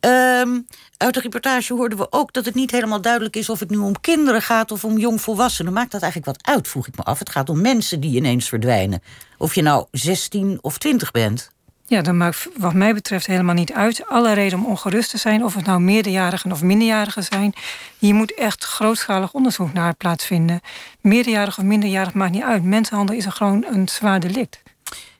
Um, 0.00 0.66
uit 0.96 1.14
de 1.14 1.20
reportage 1.20 1.74
hoorden 1.74 1.98
we 1.98 2.12
ook 2.12 2.32
dat 2.32 2.44
het 2.44 2.54
niet 2.54 2.70
helemaal 2.70 3.00
duidelijk 3.00 3.36
is 3.36 3.48
of 3.48 3.60
het 3.60 3.70
nu 3.70 3.76
om 3.76 4.00
kinderen 4.00 4.42
gaat 4.42 4.70
of 4.70 4.84
om 4.84 4.98
jongvolwassenen. 4.98 5.72
Maakt 5.72 5.90
dat 5.90 6.02
eigenlijk 6.02 6.36
wat 6.36 6.54
uit, 6.54 6.68
vroeg 6.68 6.86
ik 6.86 6.96
me 6.96 7.02
af. 7.02 7.18
Het 7.18 7.30
gaat 7.30 7.48
om 7.48 7.60
mensen 7.60 8.00
die 8.00 8.16
ineens 8.16 8.48
verdwijnen. 8.48 9.02
Of 9.38 9.54
je 9.54 9.62
nou 9.62 9.86
16 9.90 10.58
of 10.60 10.78
20 10.78 11.10
bent. 11.10 11.50
Ja, 11.90 12.02
dat 12.02 12.14
maakt 12.14 12.48
wat 12.56 12.74
mij 12.74 12.94
betreft 12.94 13.26
helemaal 13.26 13.54
niet 13.54 13.72
uit. 13.72 14.06
Alle 14.06 14.32
reden 14.32 14.58
om 14.58 14.66
ongerust 14.66 15.10
te 15.10 15.18
zijn, 15.18 15.44
of 15.44 15.54
het 15.54 15.66
nou 15.66 15.80
meerderjarigen 15.80 16.52
of 16.52 16.62
minderjarigen 16.62 17.24
zijn. 17.24 17.52
Hier 17.98 18.14
moet 18.14 18.34
echt 18.34 18.64
grootschalig 18.64 19.32
onderzoek 19.32 19.72
naar 19.72 19.94
plaatsvinden. 19.94 20.60
Meerderjarig 21.00 21.58
of 21.58 21.64
minderjarig 21.64 22.14
maakt 22.14 22.32
niet 22.32 22.42
uit. 22.42 22.64
Mensenhandel 22.64 23.16
is 23.16 23.24
gewoon 23.24 23.64
een 23.64 23.88
zwaar 23.88 24.20
delict. 24.20 24.62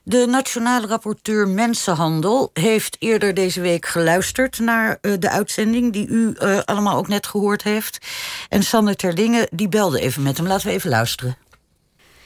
De 0.03 0.25
nationale 0.25 0.87
rapporteur 0.87 1.47
Mensenhandel 1.47 2.49
heeft 2.53 2.95
eerder 2.99 3.33
deze 3.33 3.61
week 3.61 3.85
geluisterd 3.85 4.59
naar 4.59 4.97
uh, 5.01 5.13
de 5.19 5.29
uitzending 5.29 5.93
die 5.93 6.07
u 6.07 6.35
uh, 6.39 6.59
allemaal 6.65 6.97
ook 6.97 7.07
net 7.07 7.27
gehoord 7.27 7.63
heeft. 7.63 7.97
En 8.49 8.63
Sander 8.63 8.95
Terlingen 8.95 9.47
die 9.51 9.69
belde 9.69 9.99
even 9.99 10.23
met 10.23 10.37
hem. 10.37 10.47
Laten 10.47 10.67
we 10.67 10.73
even 10.73 10.89
luisteren. 10.89 11.37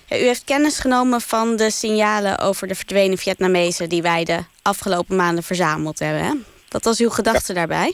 Ja, 0.06 0.18
u 0.18 0.22
heeft 0.22 0.44
kennis 0.44 0.80
genomen 0.80 1.22
van 1.22 1.56
de 1.56 1.72
signalen 1.72 2.40
over 2.40 2.68
de 2.68 2.76
verdwenen 2.76 3.18
Vietnamezen 3.18 3.90
die 3.90 4.02
wij 4.02 4.24
de 4.24 4.44
afgelopen 4.62 5.16
maanden 5.16 5.44
verzameld 5.44 6.00
hebben. 6.00 6.24
Hè? 6.24 6.34
Wat 6.70 6.84
was 6.84 7.00
uw 7.00 7.10
gedachte 7.10 7.54
ja. 7.54 7.60
daarbij? 7.60 7.94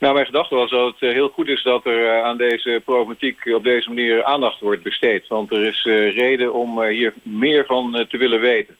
Nou, 0.00 0.14
mijn 0.14 0.26
gedachte 0.26 0.54
was 0.54 0.70
dat 0.70 0.94
het 0.98 1.12
heel 1.12 1.28
goed 1.28 1.48
is 1.48 1.62
dat 1.62 1.86
er 1.86 2.04
uh, 2.04 2.22
aan 2.22 2.36
deze 2.36 2.82
problematiek 2.84 3.46
op 3.54 3.64
deze 3.64 3.88
manier 3.88 4.24
aandacht 4.24 4.60
wordt 4.60 4.82
besteed. 4.82 5.26
Want 5.26 5.52
er 5.52 5.66
is 5.66 5.84
uh, 5.84 6.16
reden 6.16 6.52
om 6.52 6.82
hier 6.82 7.14
meer 7.22 7.66
van 7.66 8.06
te 8.08 8.16
willen 8.16 8.40
weten. 8.40 8.76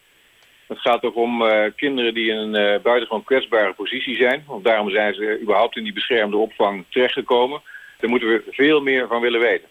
Het 0.67 0.79
gaat 0.79 1.03
ook 1.03 1.17
om 1.17 1.43
kinderen 1.77 2.15
die 2.15 2.31
in 2.31 2.37
een 2.37 2.83
buitengewoon 2.83 3.25
kwetsbare 3.25 3.73
positie 3.73 4.17
zijn. 4.17 4.45
Want 4.47 4.65
daarom 4.65 4.91
zijn 4.91 5.15
ze 5.15 5.39
überhaupt 5.43 5.77
in 5.77 5.85
die 5.85 5.93
beschermde 5.93 6.37
opvang 6.37 6.85
terechtgekomen. 6.89 7.61
Daar 7.99 8.11
moeten 8.11 8.29
we 8.29 8.43
veel 8.51 8.81
meer 8.81 9.07
van 9.07 9.21
willen 9.21 9.41
weten. 9.41 9.69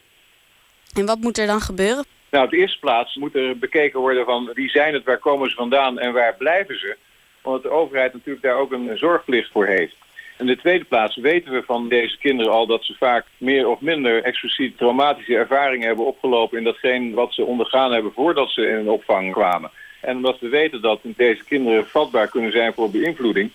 En 0.93 1.05
wat 1.05 1.19
moet 1.19 1.37
er 1.37 1.47
dan 1.47 1.61
gebeuren? 1.61 2.05
Nou, 2.29 2.45
op 2.45 2.51
de 2.51 2.57
eerste 2.57 2.79
plaats 2.79 3.15
moet 3.15 3.35
er 3.35 3.57
bekeken 3.57 3.99
worden 3.99 4.25
van 4.25 4.51
wie 4.53 4.69
zijn 4.69 4.93
het, 4.93 5.03
waar 5.03 5.17
komen 5.17 5.49
ze 5.49 5.55
vandaan 5.55 5.99
en 5.99 6.13
waar 6.13 6.35
blijven 6.35 6.79
ze. 6.79 6.97
Omdat 7.41 7.63
de 7.63 7.69
overheid 7.69 8.13
natuurlijk 8.13 8.45
daar 8.45 8.57
ook 8.57 8.71
een 8.71 8.97
zorgplicht 8.97 9.51
voor 9.51 9.65
heeft. 9.65 9.95
In 10.39 10.45
de 10.45 10.57
tweede 10.57 10.85
plaats 10.85 11.15
weten 11.15 11.51
we 11.51 11.63
van 11.65 11.89
deze 11.89 12.17
kinderen 12.17 12.51
al 12.51 12.65
dat 12.67 12.83
ze 12.83 12.93
vaak 12.93 13.25
meer 13.37 13.67
of 13.67 13.81
minder 13.81 14.23
expliciet 14.23 14.77
traumatische 14.77 15.35
ervaringen 15.35 15.87
hebben 15.87 16.05
opgelopen 16.05 16.57
in 16.57 16.63
datgene 16.63 17.13
wat 17.13 17.33
ze 17.33 17.43
ondergaan 17.43 17.91
hebben 17.91 18.11
voordat 18.11 18.49
ze 18.49 18.67
in 18.67 18.75
een 18.75 18.89
opvang 18.89 19.31
kwamen. 19.31 19.71
En 20.01 20.15
omdat 20.15 20.39
we 20.39 20.49
weten 20.49 20.81
dat 20.81 20.99
deze 21.03 21.43
kinderen 21.43 21.87
vatbaar 21.87 22.27
kunnen 22.27 22.51
zijn 22.51 22.73
voor 22.73 22.91
beïnvloeding 22.91 23.51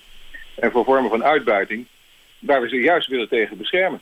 en 0.55 0.71
voor 0.71 0.85
vormen 0.85 1.11
van 1.11 1.25
uitbuiting, 1.25 1.87
waar 2.39 2.61
we 2.61 2.69
ze 2.69 2.77
juist 2.77 3.09
willen 3.09 3.29
tegen 3.29 3.59
beschermen. 3.59 4.01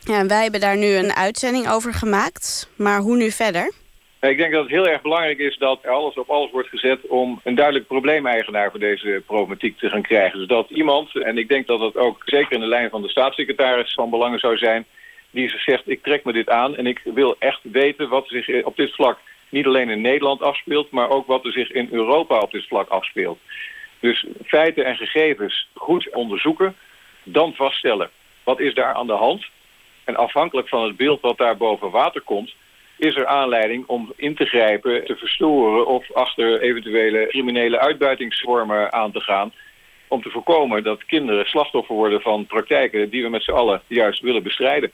Ja, 0.00 0.18
en 0.18 0.28
wij 0.28 0.42
hebben 0.42 0.60
daar 0.60 0.76
nu 0.76 0.94
een 0.94 1.12
uitzending 1.12 1.68
over 1.70 1.94
gemaakt. 1.94 2.70
Maar 2.76 3.00
hoe 3.00 3.16
nu 3.16 3.30
verder? 3.30 3.72
Ik 4.20 4.36
denk 4.36 4.52
dat 4.52 4.62
het 4.62 4.70
heel 4.70 4.88
erg 4.88 5.02
belangrijk 5.02 5.38
is 5.38 5.56
dat 5.56 5.86
alles 5.86 6.14
op 6.14 6.30
alles 6.30 6.50
wordt 6.50 6.68
gezet 6.68 7.06
om 7.06 7.40
een 7.44 7.54
duidelijk 7.54 7.86
probleemeigenaar 7.86 8.70
voor 8.70 8.80
deze 8.80 9.22
problematiek 9.26 9.78
te 9.78 9.90
gaan 9.90 10.02
krijgen. 10.02 10.38
Dus 10.38 10.48
dat 10.48 10.70
iemand, 10.70 11.16
en 11.16 11.38
ik 11.38 11.48
denk 11.48 11.66
dat 11.66 11.80
dat 11.80 11.96
ook 11.96 12.22
zeker 12.24 12.52
in 12.52 12.60
de 12.60 12.66
lijn 12.66 12.90
van 12.90 13.02
de 13.02 13.08
staatssecretaris 13.08 13.94
van 13.94 14.10
belangen 14.10 14.38
zou 14.38 14.56
zijn, 14.56 14.86
die 15.30 15.52
zegt 15.58 15.90
ik 15.90 16.02
trek 16.02 16.24
me 16.24 16.32
dit 16.32 16.48
aan 16.48 16.76
en 16.76 16.86
ik 16.86 17.00
wil 17.04 17.36
echt 17.38 17.60
weten 17.62 18.08
wat 18.08 18.28
zich 18.28 18.64
op 18.64 18.76
dit 18.76 18.94
vlak 18.94 19.18
niet 19.48 19.66
alleen 19.66 19.90
in 19.90 20.00
Nederland 20.00 20.42
afspeelt, 20.42 20.90
maar 20.90 21.10
ook 21.10 21.26
wat 21.26 21.44
er 21.44 21.52
zich 21.52 21.70
in 21.70 21.88
Europa 21.90 22.38
op 22.38 22.50
dit 22.50 22.66
vlak 22.66 22.88
afspeelt. 22.88 23.38
Dus 24.00 24.26
feiten 24.44 24.84
en 24.84 24.96
gegevens 24.96 25.68
goed 25.74 26.14
onderzoeken, 26.14 26.76
dan 27.22 27.54
vaststellen 27.54 28.10
wat 28.44 28.60
is 28.60 28.74
daar 28.74 28.94
aan 28.94 29.06
de 29.06 29.12
hand. 29.12 29.46
En 30.04 30.16
afhankelijk 30.16 30.68
van 30.68 30.84
het 30.84 30.96
beeld 30.96 31.20
wat 31.20 31.38
daar 31.38 31.56
boven 31.56 31.90
water 31.90 32.20
komt, 32.20 32.54
is 32.98 33.16
er 33.16 33.26
aanleiding 33.26 33.86
om 33.86 34.12
in 34.16 34.34
te 34.34 34.44
grijpen, 34.44 35.04
te 35.04 35.16
verstoren 35.16 35.86
of 35.86 36.12
achter 36.12 36.60
eventuele 36.60 37.26
criminele 37.26 37.78
uitbuitingsvormen 37.78 38.92
aan 38.92 39.12
te 39.12 39.20
gaan. 39.20 39.52
Om 40.08 40.22
te 40.22 40.30
voorkomen 40.30 40.82
dat 40.84 41.04
kinderen 41.04 41.44
slachtoffer 41.44 41.94
worden 41.94 42.20
van 42.20 42.46
praktijken 42.46 43.10
die 43.10 43.22
we 43.22 43.28
met 43.28 43.42
z'n 43.42 43.50
allen 43.50 43.82
juist 43.86 44.22
willen 44.22 44.42
bestrijden. 44.42 44.92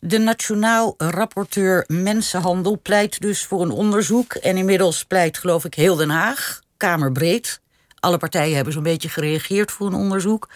De 0.00 0.18
Nationaal 0.18 0.94
Rapporteur 0.96 1.84
Mensenhandel 1.86 2.80
pleit 2.82 3.20
dus 3.20 3.44
voor 3.44 3.62
een 3.62 3.70
onderzoek. 3.70 4.34
En 4.34 4.56
inmiddels 4.56 5.04
pleit, 5.04 5.38
geloof 5.38 5.64
ik, 5.64 5.74
heel 5.74 5.96
Den 5.96 6.10
Haag, 6.10 6.60
kamerbreed. 6.76 7.60
Alle 8.00 8.18
partijen 8.18 8.54
hebben 8.54 8.72
zo'n 8.72 8.82
beetje 8.82 9.08
gereageerd 9.08 9.72
voor 9.72 9.86
een 9.86 9.94
onderzoek. 9.94 10.48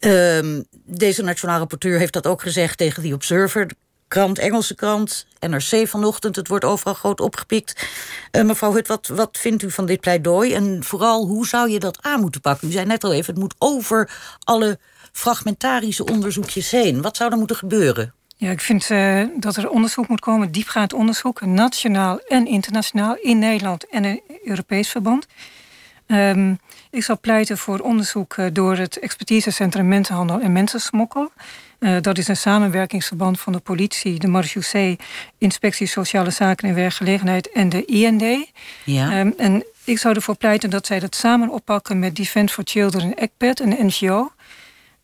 Uh, 0.00 0.60
deze 0.84 1.22
Nationaal 1.22 1.58
Rapporteur 1.58 1.98
heeft 1.98 2.12
dat 2.12 2.26
ook 2.26 2.42
gezegd 2.42 2.78
tegen 2.78 3.02
The 3.02 3.14
Observer 3.14 3.70
krant, 4.08 4.38
Engelse 4.38 4.74
krant, 4.74 5.26
NRC 5.40 5.88
vanochtend. 5.88 6.36
Het 6.36 6.48
wordt 6.48 6.64
overal 6.64 6.94
groot 6.94 7.20
opgepikt. 7.20 7.88
Uh, 8.32 8.42
mevrouw 8.42 8.72
Hut, 8.72 8.88
wat, 8.88 9.06
wat 9.06 9.38
vindt 9.38 9.62
u 9.62 9.70
van 9.70 9.86
dit 9.86 10.00
pleidooi? 10.00 10.54
En 10.54 10.84
vooral, 10.84 11.26
hoe 11.26 11.46
zou 11.46 11.70
je 11.70 11.78
dat 11.78 12.02
aan 12.02 12.20
moeten 12.20 12.40
pakken? 12.40 12.68
U 12.68 12.70
zei 12.70 12.86
net 12.86 13.04
al 13.04 13.12
even, 13.12 13.32
het 13.34 13.42
moet 13.42 13.54
over 13.58 14.10
alle 14.44 14.78
fragmentarische 15.12 16.04
onderzoekjes 16.04 16.70
heen. 16.70 17.02
Wat 17.02 17.16
zou 17.16 17.30
er 17.30 17.38
moeten 17.38 17.56
gebeuren? 17.56 18.12
Ja, 18.36 18.50
ik 18.50 18.60
vind 18.60 18.90
uh, 18.90 19.24
dat 19.36 19.56
er 19.56 19.68
onderzoek 19.68 20.08
moet 20.08 20.20
komen, 20.20 20.52
diepgaand 20.52 20.92
onderzoek, 20.92 21.40
nationaal 21.40 22.18
en 22.18 22.46
internationaal, 22.46 23.16
in 23.20 23.38
Nederland 23.38 23.88
en 23.88 24.04
in 24.04 24.20
Europees 24.44 24.88
verband. 24.88 25.26
Um, 26.06 26.58
ik 26.90 27.02
zal 27.02 27.20
pleiten 27.20 27.58
voor 27.58 27.78
onderzoek 27.78 28.36
uh, 28.36 28.46
door 28.52 28.76
het 28.76 28.98
expertisecentrum 28.98 29.88
Mensenhandel 29.88 30.40
en 30.40 30.52
Mensensmokkel. 30.52 31.30
Uh, 31.80 31.96
dat 32.00 32.18
is 32.18 32.28
een 32.28 32.36
samenwerkingsverband 32.36 33.40
van 33.40 33.52
de 33.52 33.58
politie, 33.58 34.18
de 34.18 34.28
marechaussee, 34.28 34.98
Inspectie 35.38 35.86
Sociale 35.86 36.30
Zaken 36.30 36.68
en 36.68 36.74
Werkgelegenheid 36.74 37.50
en 37.52 37.68
de 37.68 37.84
IND. 37.84 38.46
Ja. 38.84 39.20
Um, 39.20 39.34
en 39.36 39.64
ik 39.84 39.98
zou 39.98 40.14
ervoor 40.14 40.36
pleiten 40.36 40.70
dat 40.70 40.86
zij 40.86 40.98
dat 40.98 41.14
samen 41.14 41.48
oppakken 41.48 41.98
met 41.98 42.16
Defence 42.16 42.54
for 42.54 42.64
Children 42.66 43.14
ECPAD, 43.14 43.60
een 43.60 43.76
NGO. 43.86 44.32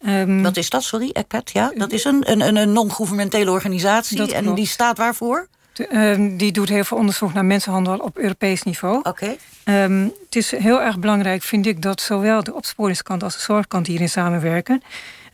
Um, 0.07 0.43
Wat 0.43 0.57
is 0.57 0.71
dat, 0.71 0.83
sorry, 0.83 1.11
ECPAD? 1.13 1.51
Ja, 1.53 1.73
dat 1.75 1.93
is 1.93 2.05
een, 2.05 2.31
een, 2.31 2.57
een 2.57 2.73
non-governementele 2.73 3.51
organisatie. 3.51 4.35
en 4.35 4.55
die 4.55 4.67
staat 4.67 4.99
waarvoor? 4.99 5.49
De, 5.73 5.97
um, 5.97 6.37
die 6.37 6.53
doet 6.53 6.69
heel 6.69 6.85
veel 6.85 6.99
onderzoek 6.99 7.33
naar 7.33 7.45
mensenhandel 7.45 7.99
op 7.99 8.19
Europees 8.19 8.63
niveau. 8.63 8.99
Oké. 8.99 9.09
Okay. 9.09 9.85
Um, 9.85 10.13
het 10.25 10.37
is 10.37 10.51
heel 10.51 10.83
erg 10.83 10.99
belangrijk, 10.99 11.43
vind 11.43 11.67
ik, 11.67 11.83
dat 11.83 12.01
zowel 12.01 12.43
de 12.43 12.55
opsporingskant 12.55 13.23
als 13.23 13.35
de 13.35 13.41
zorgkant 13.41 13.87
hierin 13.87 14.09
samenwerken. 14.09 14.83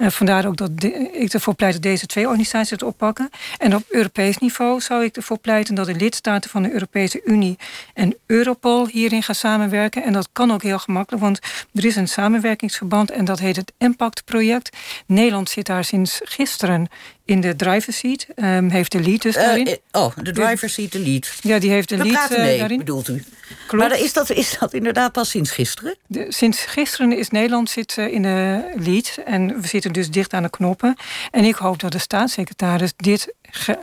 Uh, 0.01 0.09
vandaar 0.09 0.47
ook 0.47 0.57
dat 0.57 0.71
ik 1.13 1.33
ervoor 1.33 1.55
pleit 1.55 1.73
dat 1.73 1.83
deze 1.83 2.07
twee 2.07 2.27
organisaties 2.27 2.71
het 2.71 2.83
oppakken. 2.83 3.31
En 3.59 3.75
op 3.75 3.85
Europees 3.89 4.39
niveau 4.39 4.81
zou 4.81 5.05
ik 5.05 5.17
ervoor 5.17 5.39
pleiten 5.39 5.75
dat 5.75 5.87
de 5.87 5.95
lidstaten 5.95 6.51
van 6.51 6.63
de 6.63 6.73
Europese 6.73 7.21
Unie 7.25 7.59
en 7.95 8.17
Europol 8.27 8.87
hierin 8.87 9.23
gaan 9.23 9.35
samenwerken. 9.35 10.03
En 10.03 10.13
dat 10.13 10.29
kan 10.33 10.53
ook 10.53 10.63
heel 10.63 10.79
gemakkelijk, 10.79 11.23
want 11.23 11.39
er 11.75 11.85
is 11.85 11.97
een 11.97 12.09
samenwerkingsverband 12.09 13.11
en 13.11 13.25
dat 13.25 13.39
heet 13.39 13.57
het 13.57 13.73
Impact-project. 13.79 14.77
Nederland 15.07 15.51
zit 15.51 15.67
daar 15.67 15.85
sinds 15.85 16.21
gisteren 16.25 16.89
in 17.31 17.41
de 17.41 17.57
driver's 17.57 17.99
seat. 17.99 18.27
Um, 18.37 18.69
heeft 18.69 18.93
de 18.93 19.01
lead 19.01 19.23
dus 19.23 19.37
uh, 19.37 19.43
daarin. 19.43 19.79
oh, 19.93 20.17
de 20.23 20.33
driver's 20.33 20.73
seat, 20.73 20.93
de 20.93 20.99
lead. 20.99 21.33
Ja, 21.41 21.59
die 21.59 21.71
heeft 21.71 21.89
de 21.89 21.97
We 21.97 22.05
lead 22.05 22.31
mee, 22.31 22.55
uh, 22.55 22.59
daarin. 22.59 22.79
bedoelt 22.79 23.09
u? 23.09 23.25
Klopt. 23.67 23.89
Maar 23.89 24.01
is 24.01 24.13
dat, 24.13 24.31
is 24.31 24.57
dat 24.59 24.73
inderdaad 24.73 25.13
pas 25.13 25.31
sinds 25.31 25.51
gisteren? 25.51 25.97
De, 26.07 26.27
sinds 26.29 26.65
gisteren 26.65 27.19
is 27.19 27.31
Nederland 27.31 27.71
zit, 27.71 27.97
in 27.97 28.23
de 28.23 28.73
lead. 28.77 29.19
En 29.25 29.61
we 29.61 29.69
zitten 29.69 29.93
dus 29.93 30.11
dicht 30.11 30.33
aan 30.33 30.43
de 30.43 30.51
knoppen. 30.51 30.97
En 31.31 31.45
ik 31.45 31.55
hoop 31.55 31.81
dat 31.81 31.93
de 31.93 31.99
staatssecretaris 31.99 32.93
dit 32.97 33.35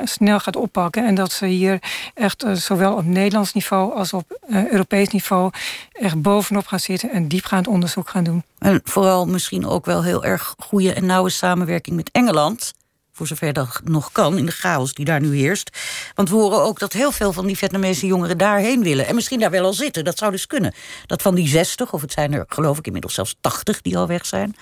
snel 0.04 0.40
gaat 0.40 0.56
oppakken. 0.56 1.06
En 1.06 1.16
dat 1.16 1.32
ze 1.32 1.46
hier 1.46 1.80
echt 2.14 2.44
uh, 2.44 2.54
zowel 2.54 2.94
op 2.94 3.06
Nederlands 3.06 3.54
niveau 3.54 3.94
als 3.94 4.14
op 4.14 4.40
uh, 4.50 4.72
Europees 4.72 5.08
niveau 5.08 5.52
echt 5.92 6.22
bovenop 6.22 6.68
gaan 6.68 6.80
zitten 6.80 7.12
en 7.12 7.28
diepgaand 7.28 7.68
onderzoek 7.68 8.10
gaan 8.10 8.24
doen. 8.24 8.44
En 8.60 8.82
vooral 8.84 9.28
misschien 9.28 9.68
ook 9.68 9.86
wel 9.86 10.04
heel 10.04 10.24
erg 10.24 10.56
goede 10.58 10.94
en 10.94 11.06
nauwe 11.06 11.30
samenwerking 11.30 11.96
met 11.96 12.10
Engeland 12.12 12.74
voor 13.18 13.28
zover 13.28 13.54
dat 13.54 13.82
nog 13.84 14.12
kan, 14.12 14.38
in 14.38 14.46
de 14.46 14.52
chaos 14.52 14.94
die 14.94 15.06
daar 15.06 15.22
nu 15.22 15.36
heerst. 15.36 15.70
Want 16.16 16.30
we 16.30 16.36
horen 16.36 16.62
ook 16.62 16.80
dat 16.80 16.94
heel 16.94 17.12
veel 17.12 17.34
van 17.34 17.46
die 17.46 17.58
Vietnamese 17.58 18.06
jongeren 18.06 18.38
daarheen 18.38 18.84
willen. 18.84 19.08
En 19.08 19.16
misschien 19.16 19.40
daar 19.40 19.52
wel 19.52 19.66
al 19.66 19.74
zitten, 19.74 20.04
dat 20.04 20.18
zou 20.18 20.32
dus 20.32 20.48
kunnen. 20.48 20.74
Dat 21.06 21.22
van 21.22 21.36
die 21.36 21.48
60, 21.48 21.94
of 21.94 22.02
het 22.02 22.12
zijn 22.12 22.34
er 22.34 22.46
geloof 22.48 22.78
ik 22.78 22.86
inmiddels 22.86 23.14
zelfs 23.14 23.36
80 23.42 23.82
die 23.82 23.98
al 23.98 24.08
weg 24.08 24.26
zijn... 24.26 24.56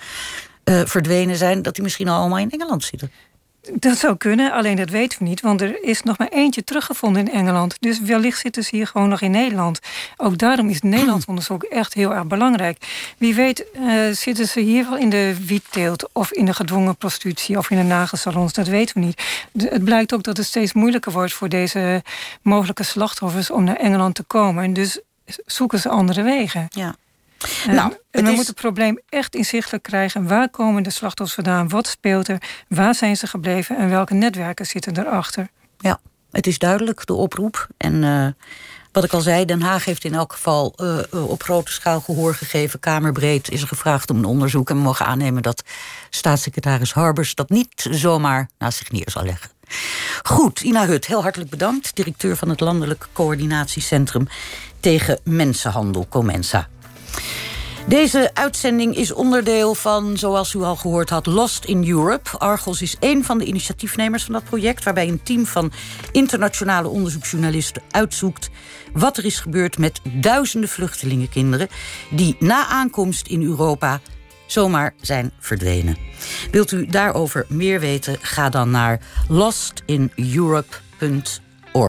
Uh, 0.64 0.80
verdwenen 0.84 1.36
zijn, 1.36 1.62
dat 1.62 1.74
die 1.74 1.82
misschien 1.82 2.08
al 2.08 2.20
allemaal 2.20 2.38
in 2.38 2.50
Engeland 2.50 2.84
zitten. 2.84 3.10
Dat 3.72 3.98
zou 3.98 4.16
kunnen, 4.16 4.52
alleen 4.52 4.76
dat 4.76 4.90
weten 4.90 5.18
we 5.18 5.24
niet. 5.24 5.40
Want 5.40 5.60
er 5.60 5.82
is 5.82 6.02
nog 6.02 6.18
maar 6.18 6.28
eentje 6.28 6.64
teruggevonden 6.64 7.26
in 7.26 7.32
Engeland. 7.32 7.76
Dus 7.80 8.00
wellicht 8.00 8.38
zitten 8.38 8.64
ze 8.64 8.76
hier 8.76 8.86
gewoon 8.86 9.08
nog 9.08 9.20
in 9.20 9.30
Nederland. 9.30 9.80
Ook 10.16 10.38
daarom 10.38 10.68
is 10.68 10.80
Nederlands 10.80 11.26
onderzoek 11.32 11.62
echt 11.62 11.94
heel 11.94 12.14
erg 12.14 12.26
belangrijk. 12.26 12.78
Wie 13.18 13.34
weet 13.34 13.64
uh, 13.74 14.12
zitten 14.12 14.46
ze 14.46 14.60
hier 14.60 14.88
wel 14.88 14.98
in 14.98 15.10
de 15.10 15.36
wietteelt... 15.46 16.08
of 16.12 16.32
in 16.32 16.44
de 16.44 16.54
gedwongen 16.54 16.96
prostitutie 16.96 17.58
of 17.58 17.70
in 17.70 17.76
de 17.76 17.82
nagelsalons. 17.82 18.52
Dat 18.52 18.66
weten 18.66 19.00
we 19.00 19.06
niet. 19.06 19.22
De, 19.52 19.68
het 19.68 19.84
blijkt 19.84 20.14
ook 20.14 20.22
dat 20.22 20.36
het 20.36 20.46
steeds 20.46 20.72
moeilijker 20.72 21.12
wordt... 21.12 21.32
voor 21.32 21.48
deze 21.48 22.02
mogelijke 22.42 22.82
slachtoffers 22.82 23.50
om 23.50 23.64
naar 23.64 23.76
Engeland 23.76 24.14
te 24.14 24.22
komen. 24.22 24.64
En 24.64 24.72
dus 24.72 25.00
zoeken 25.46 25.78
ze 25.78 25.88
andere 25.88 26.22
wegen. 26.22 26.66
Ja. 26.70 26.94
Nou, 27.66 27.92
en 27.92 27.96
we 28.10 28.18
is... 28.20 28.26
moeten 28.26 28.46
het 28.46 28.54
probleem 28.54 29.00
echt 29.08 29.34
inzichtelijk 29.34 29.82
krijgen. 29.82 30.28
Waar 30.28 30.50
komen 30.50 30.82
de 30.82 30.90
slachtoffers 30.90 31.34
vandaan? 31.34 31.68
Wat 31.68 31.86
speelt 31.86 32.28
er? 32.28 32.42
Waar 32.68 32.94
zijn 32.94 33.16
ze 33.16 33.26
gebleven? 33.26 33.76
En 33.76 33.90
welke 33.90 34.14
netwerken 34.14 34.66
zitten 34.66 34.98
erachter? 34.98 35.48
Ja, 35.78 36.00
het 36.30 36.46
is 36.46 36.58
duidelijk, 36.58 37.06
de 37.06 37.14
oproep. 37.14 37.66
En 37.76 38.02
uh, 38.02 38.26
wat 38.92 39.04
ik 39.04 39.12
al 39.12 39.20
zei, 39.20 39.44
Den 39.44 39.62
Haag 39.62 39.84
heeft 39.84 40.04
in 40.04 40.14
elk 40.14 40.32
geval 40.32 40.74
uh, 40.76 41.28
op 41.30 41.42
grote 41.42 41.72
schaal 41.72 42.00
gehoor 42.00 42.34
gegeven. 42.34 42.80
Kamerbreed 42.80 43.50
is 43.50 43.62
er 43.62 43.68
gevraagd 43.68 44.10
om 44.10 44.16
een 44.16 44.24
onderzoek. 44.24 44.70
En 44.70 44.76
we 44.76 44.82
mogen 44.82 45.06
aannemen 45.06 45.42
dat 45.42 45.62
staatssecretaris 46.10 46.92
Harbers 46.92 47.34
dat 47.34 47.50
niet 47.50 47.86
zomaar 47.90 48.48
naast 48.58 48.78
zich 48.78 48.90
neer 48.90 49.10
zal 49.10 49.24
leggen. 49.24 49.50
Goed, 50.22 50.60
Ina 50.60 50.86
Hut, 50.86 51.06
heel 51.06 51.22
hartelijk 51.22 51.50
bedankt. 51.50 51.96
Directeur 51.96 52.36
van 52.36 52.48
het 52.48 52.60
Landelijk 52.60 53.08
Coördinatiecentrum 53.12 54.28
tegen 54.80 55.20
Mensenhandel, 55.24 56.06
Comensa. 56.08 56.68
Deze 57.88 58.30
uitzending 58.34 58.96
is 58.96 59.12
onderdeel 59.12 59.74
van, 59.74 60.16
zoals 60.16 60.54
u 60.54 60.62
al 60.62 60.76
gehoord 60.76 61.10
had, 61.10 61.26
Lost 61.26 61.64
in 61.64 61.88
Europe. 61.88 62.38
Argos 62.38 62.82
is 62.82 62.96
één 62.98 63.24
van 63.24 63.38
de 63.38 63.44
initiatiefnemers 63.44 64.24
van 64.24 64.32
dat 64.32 64.44
project, 64.44 64.84
waarbij 64.84 65.08
een 65.08 65.22
team 65.22 65.46
van 65.46 65.72
internationale 66.12 66.88
onderzoeksjournalisten 66.88 67.82
uitzoekt 67.90 68.50
wat 68.92 69.16
er 69.16 69.24
is 69.24 69.40
gebeurd 69.40 69.78
met 69.78 70.00
duizenden 70.02 70.68
vluchtelingenkinderen 70.68 71.68
die 72.10 72.36
na 72.38 72.66
aankomst 72.66 73.26
in 73.26 73.42
Europa 73.42 74.00
zomaar 74.46 74.94
zijn 75.00 75.32
verdwenen. 75.38 75.96
Wilt 76.50 76.72
u 76.72 76.86
daarover 76.86 77.46
meer 77.48 77.80
weten? 77.80 78.16
Ga 78.20 78.48
dan 78.48 78.70
naar 78.70 79.00
lostineurope.nl. 79.28 81.44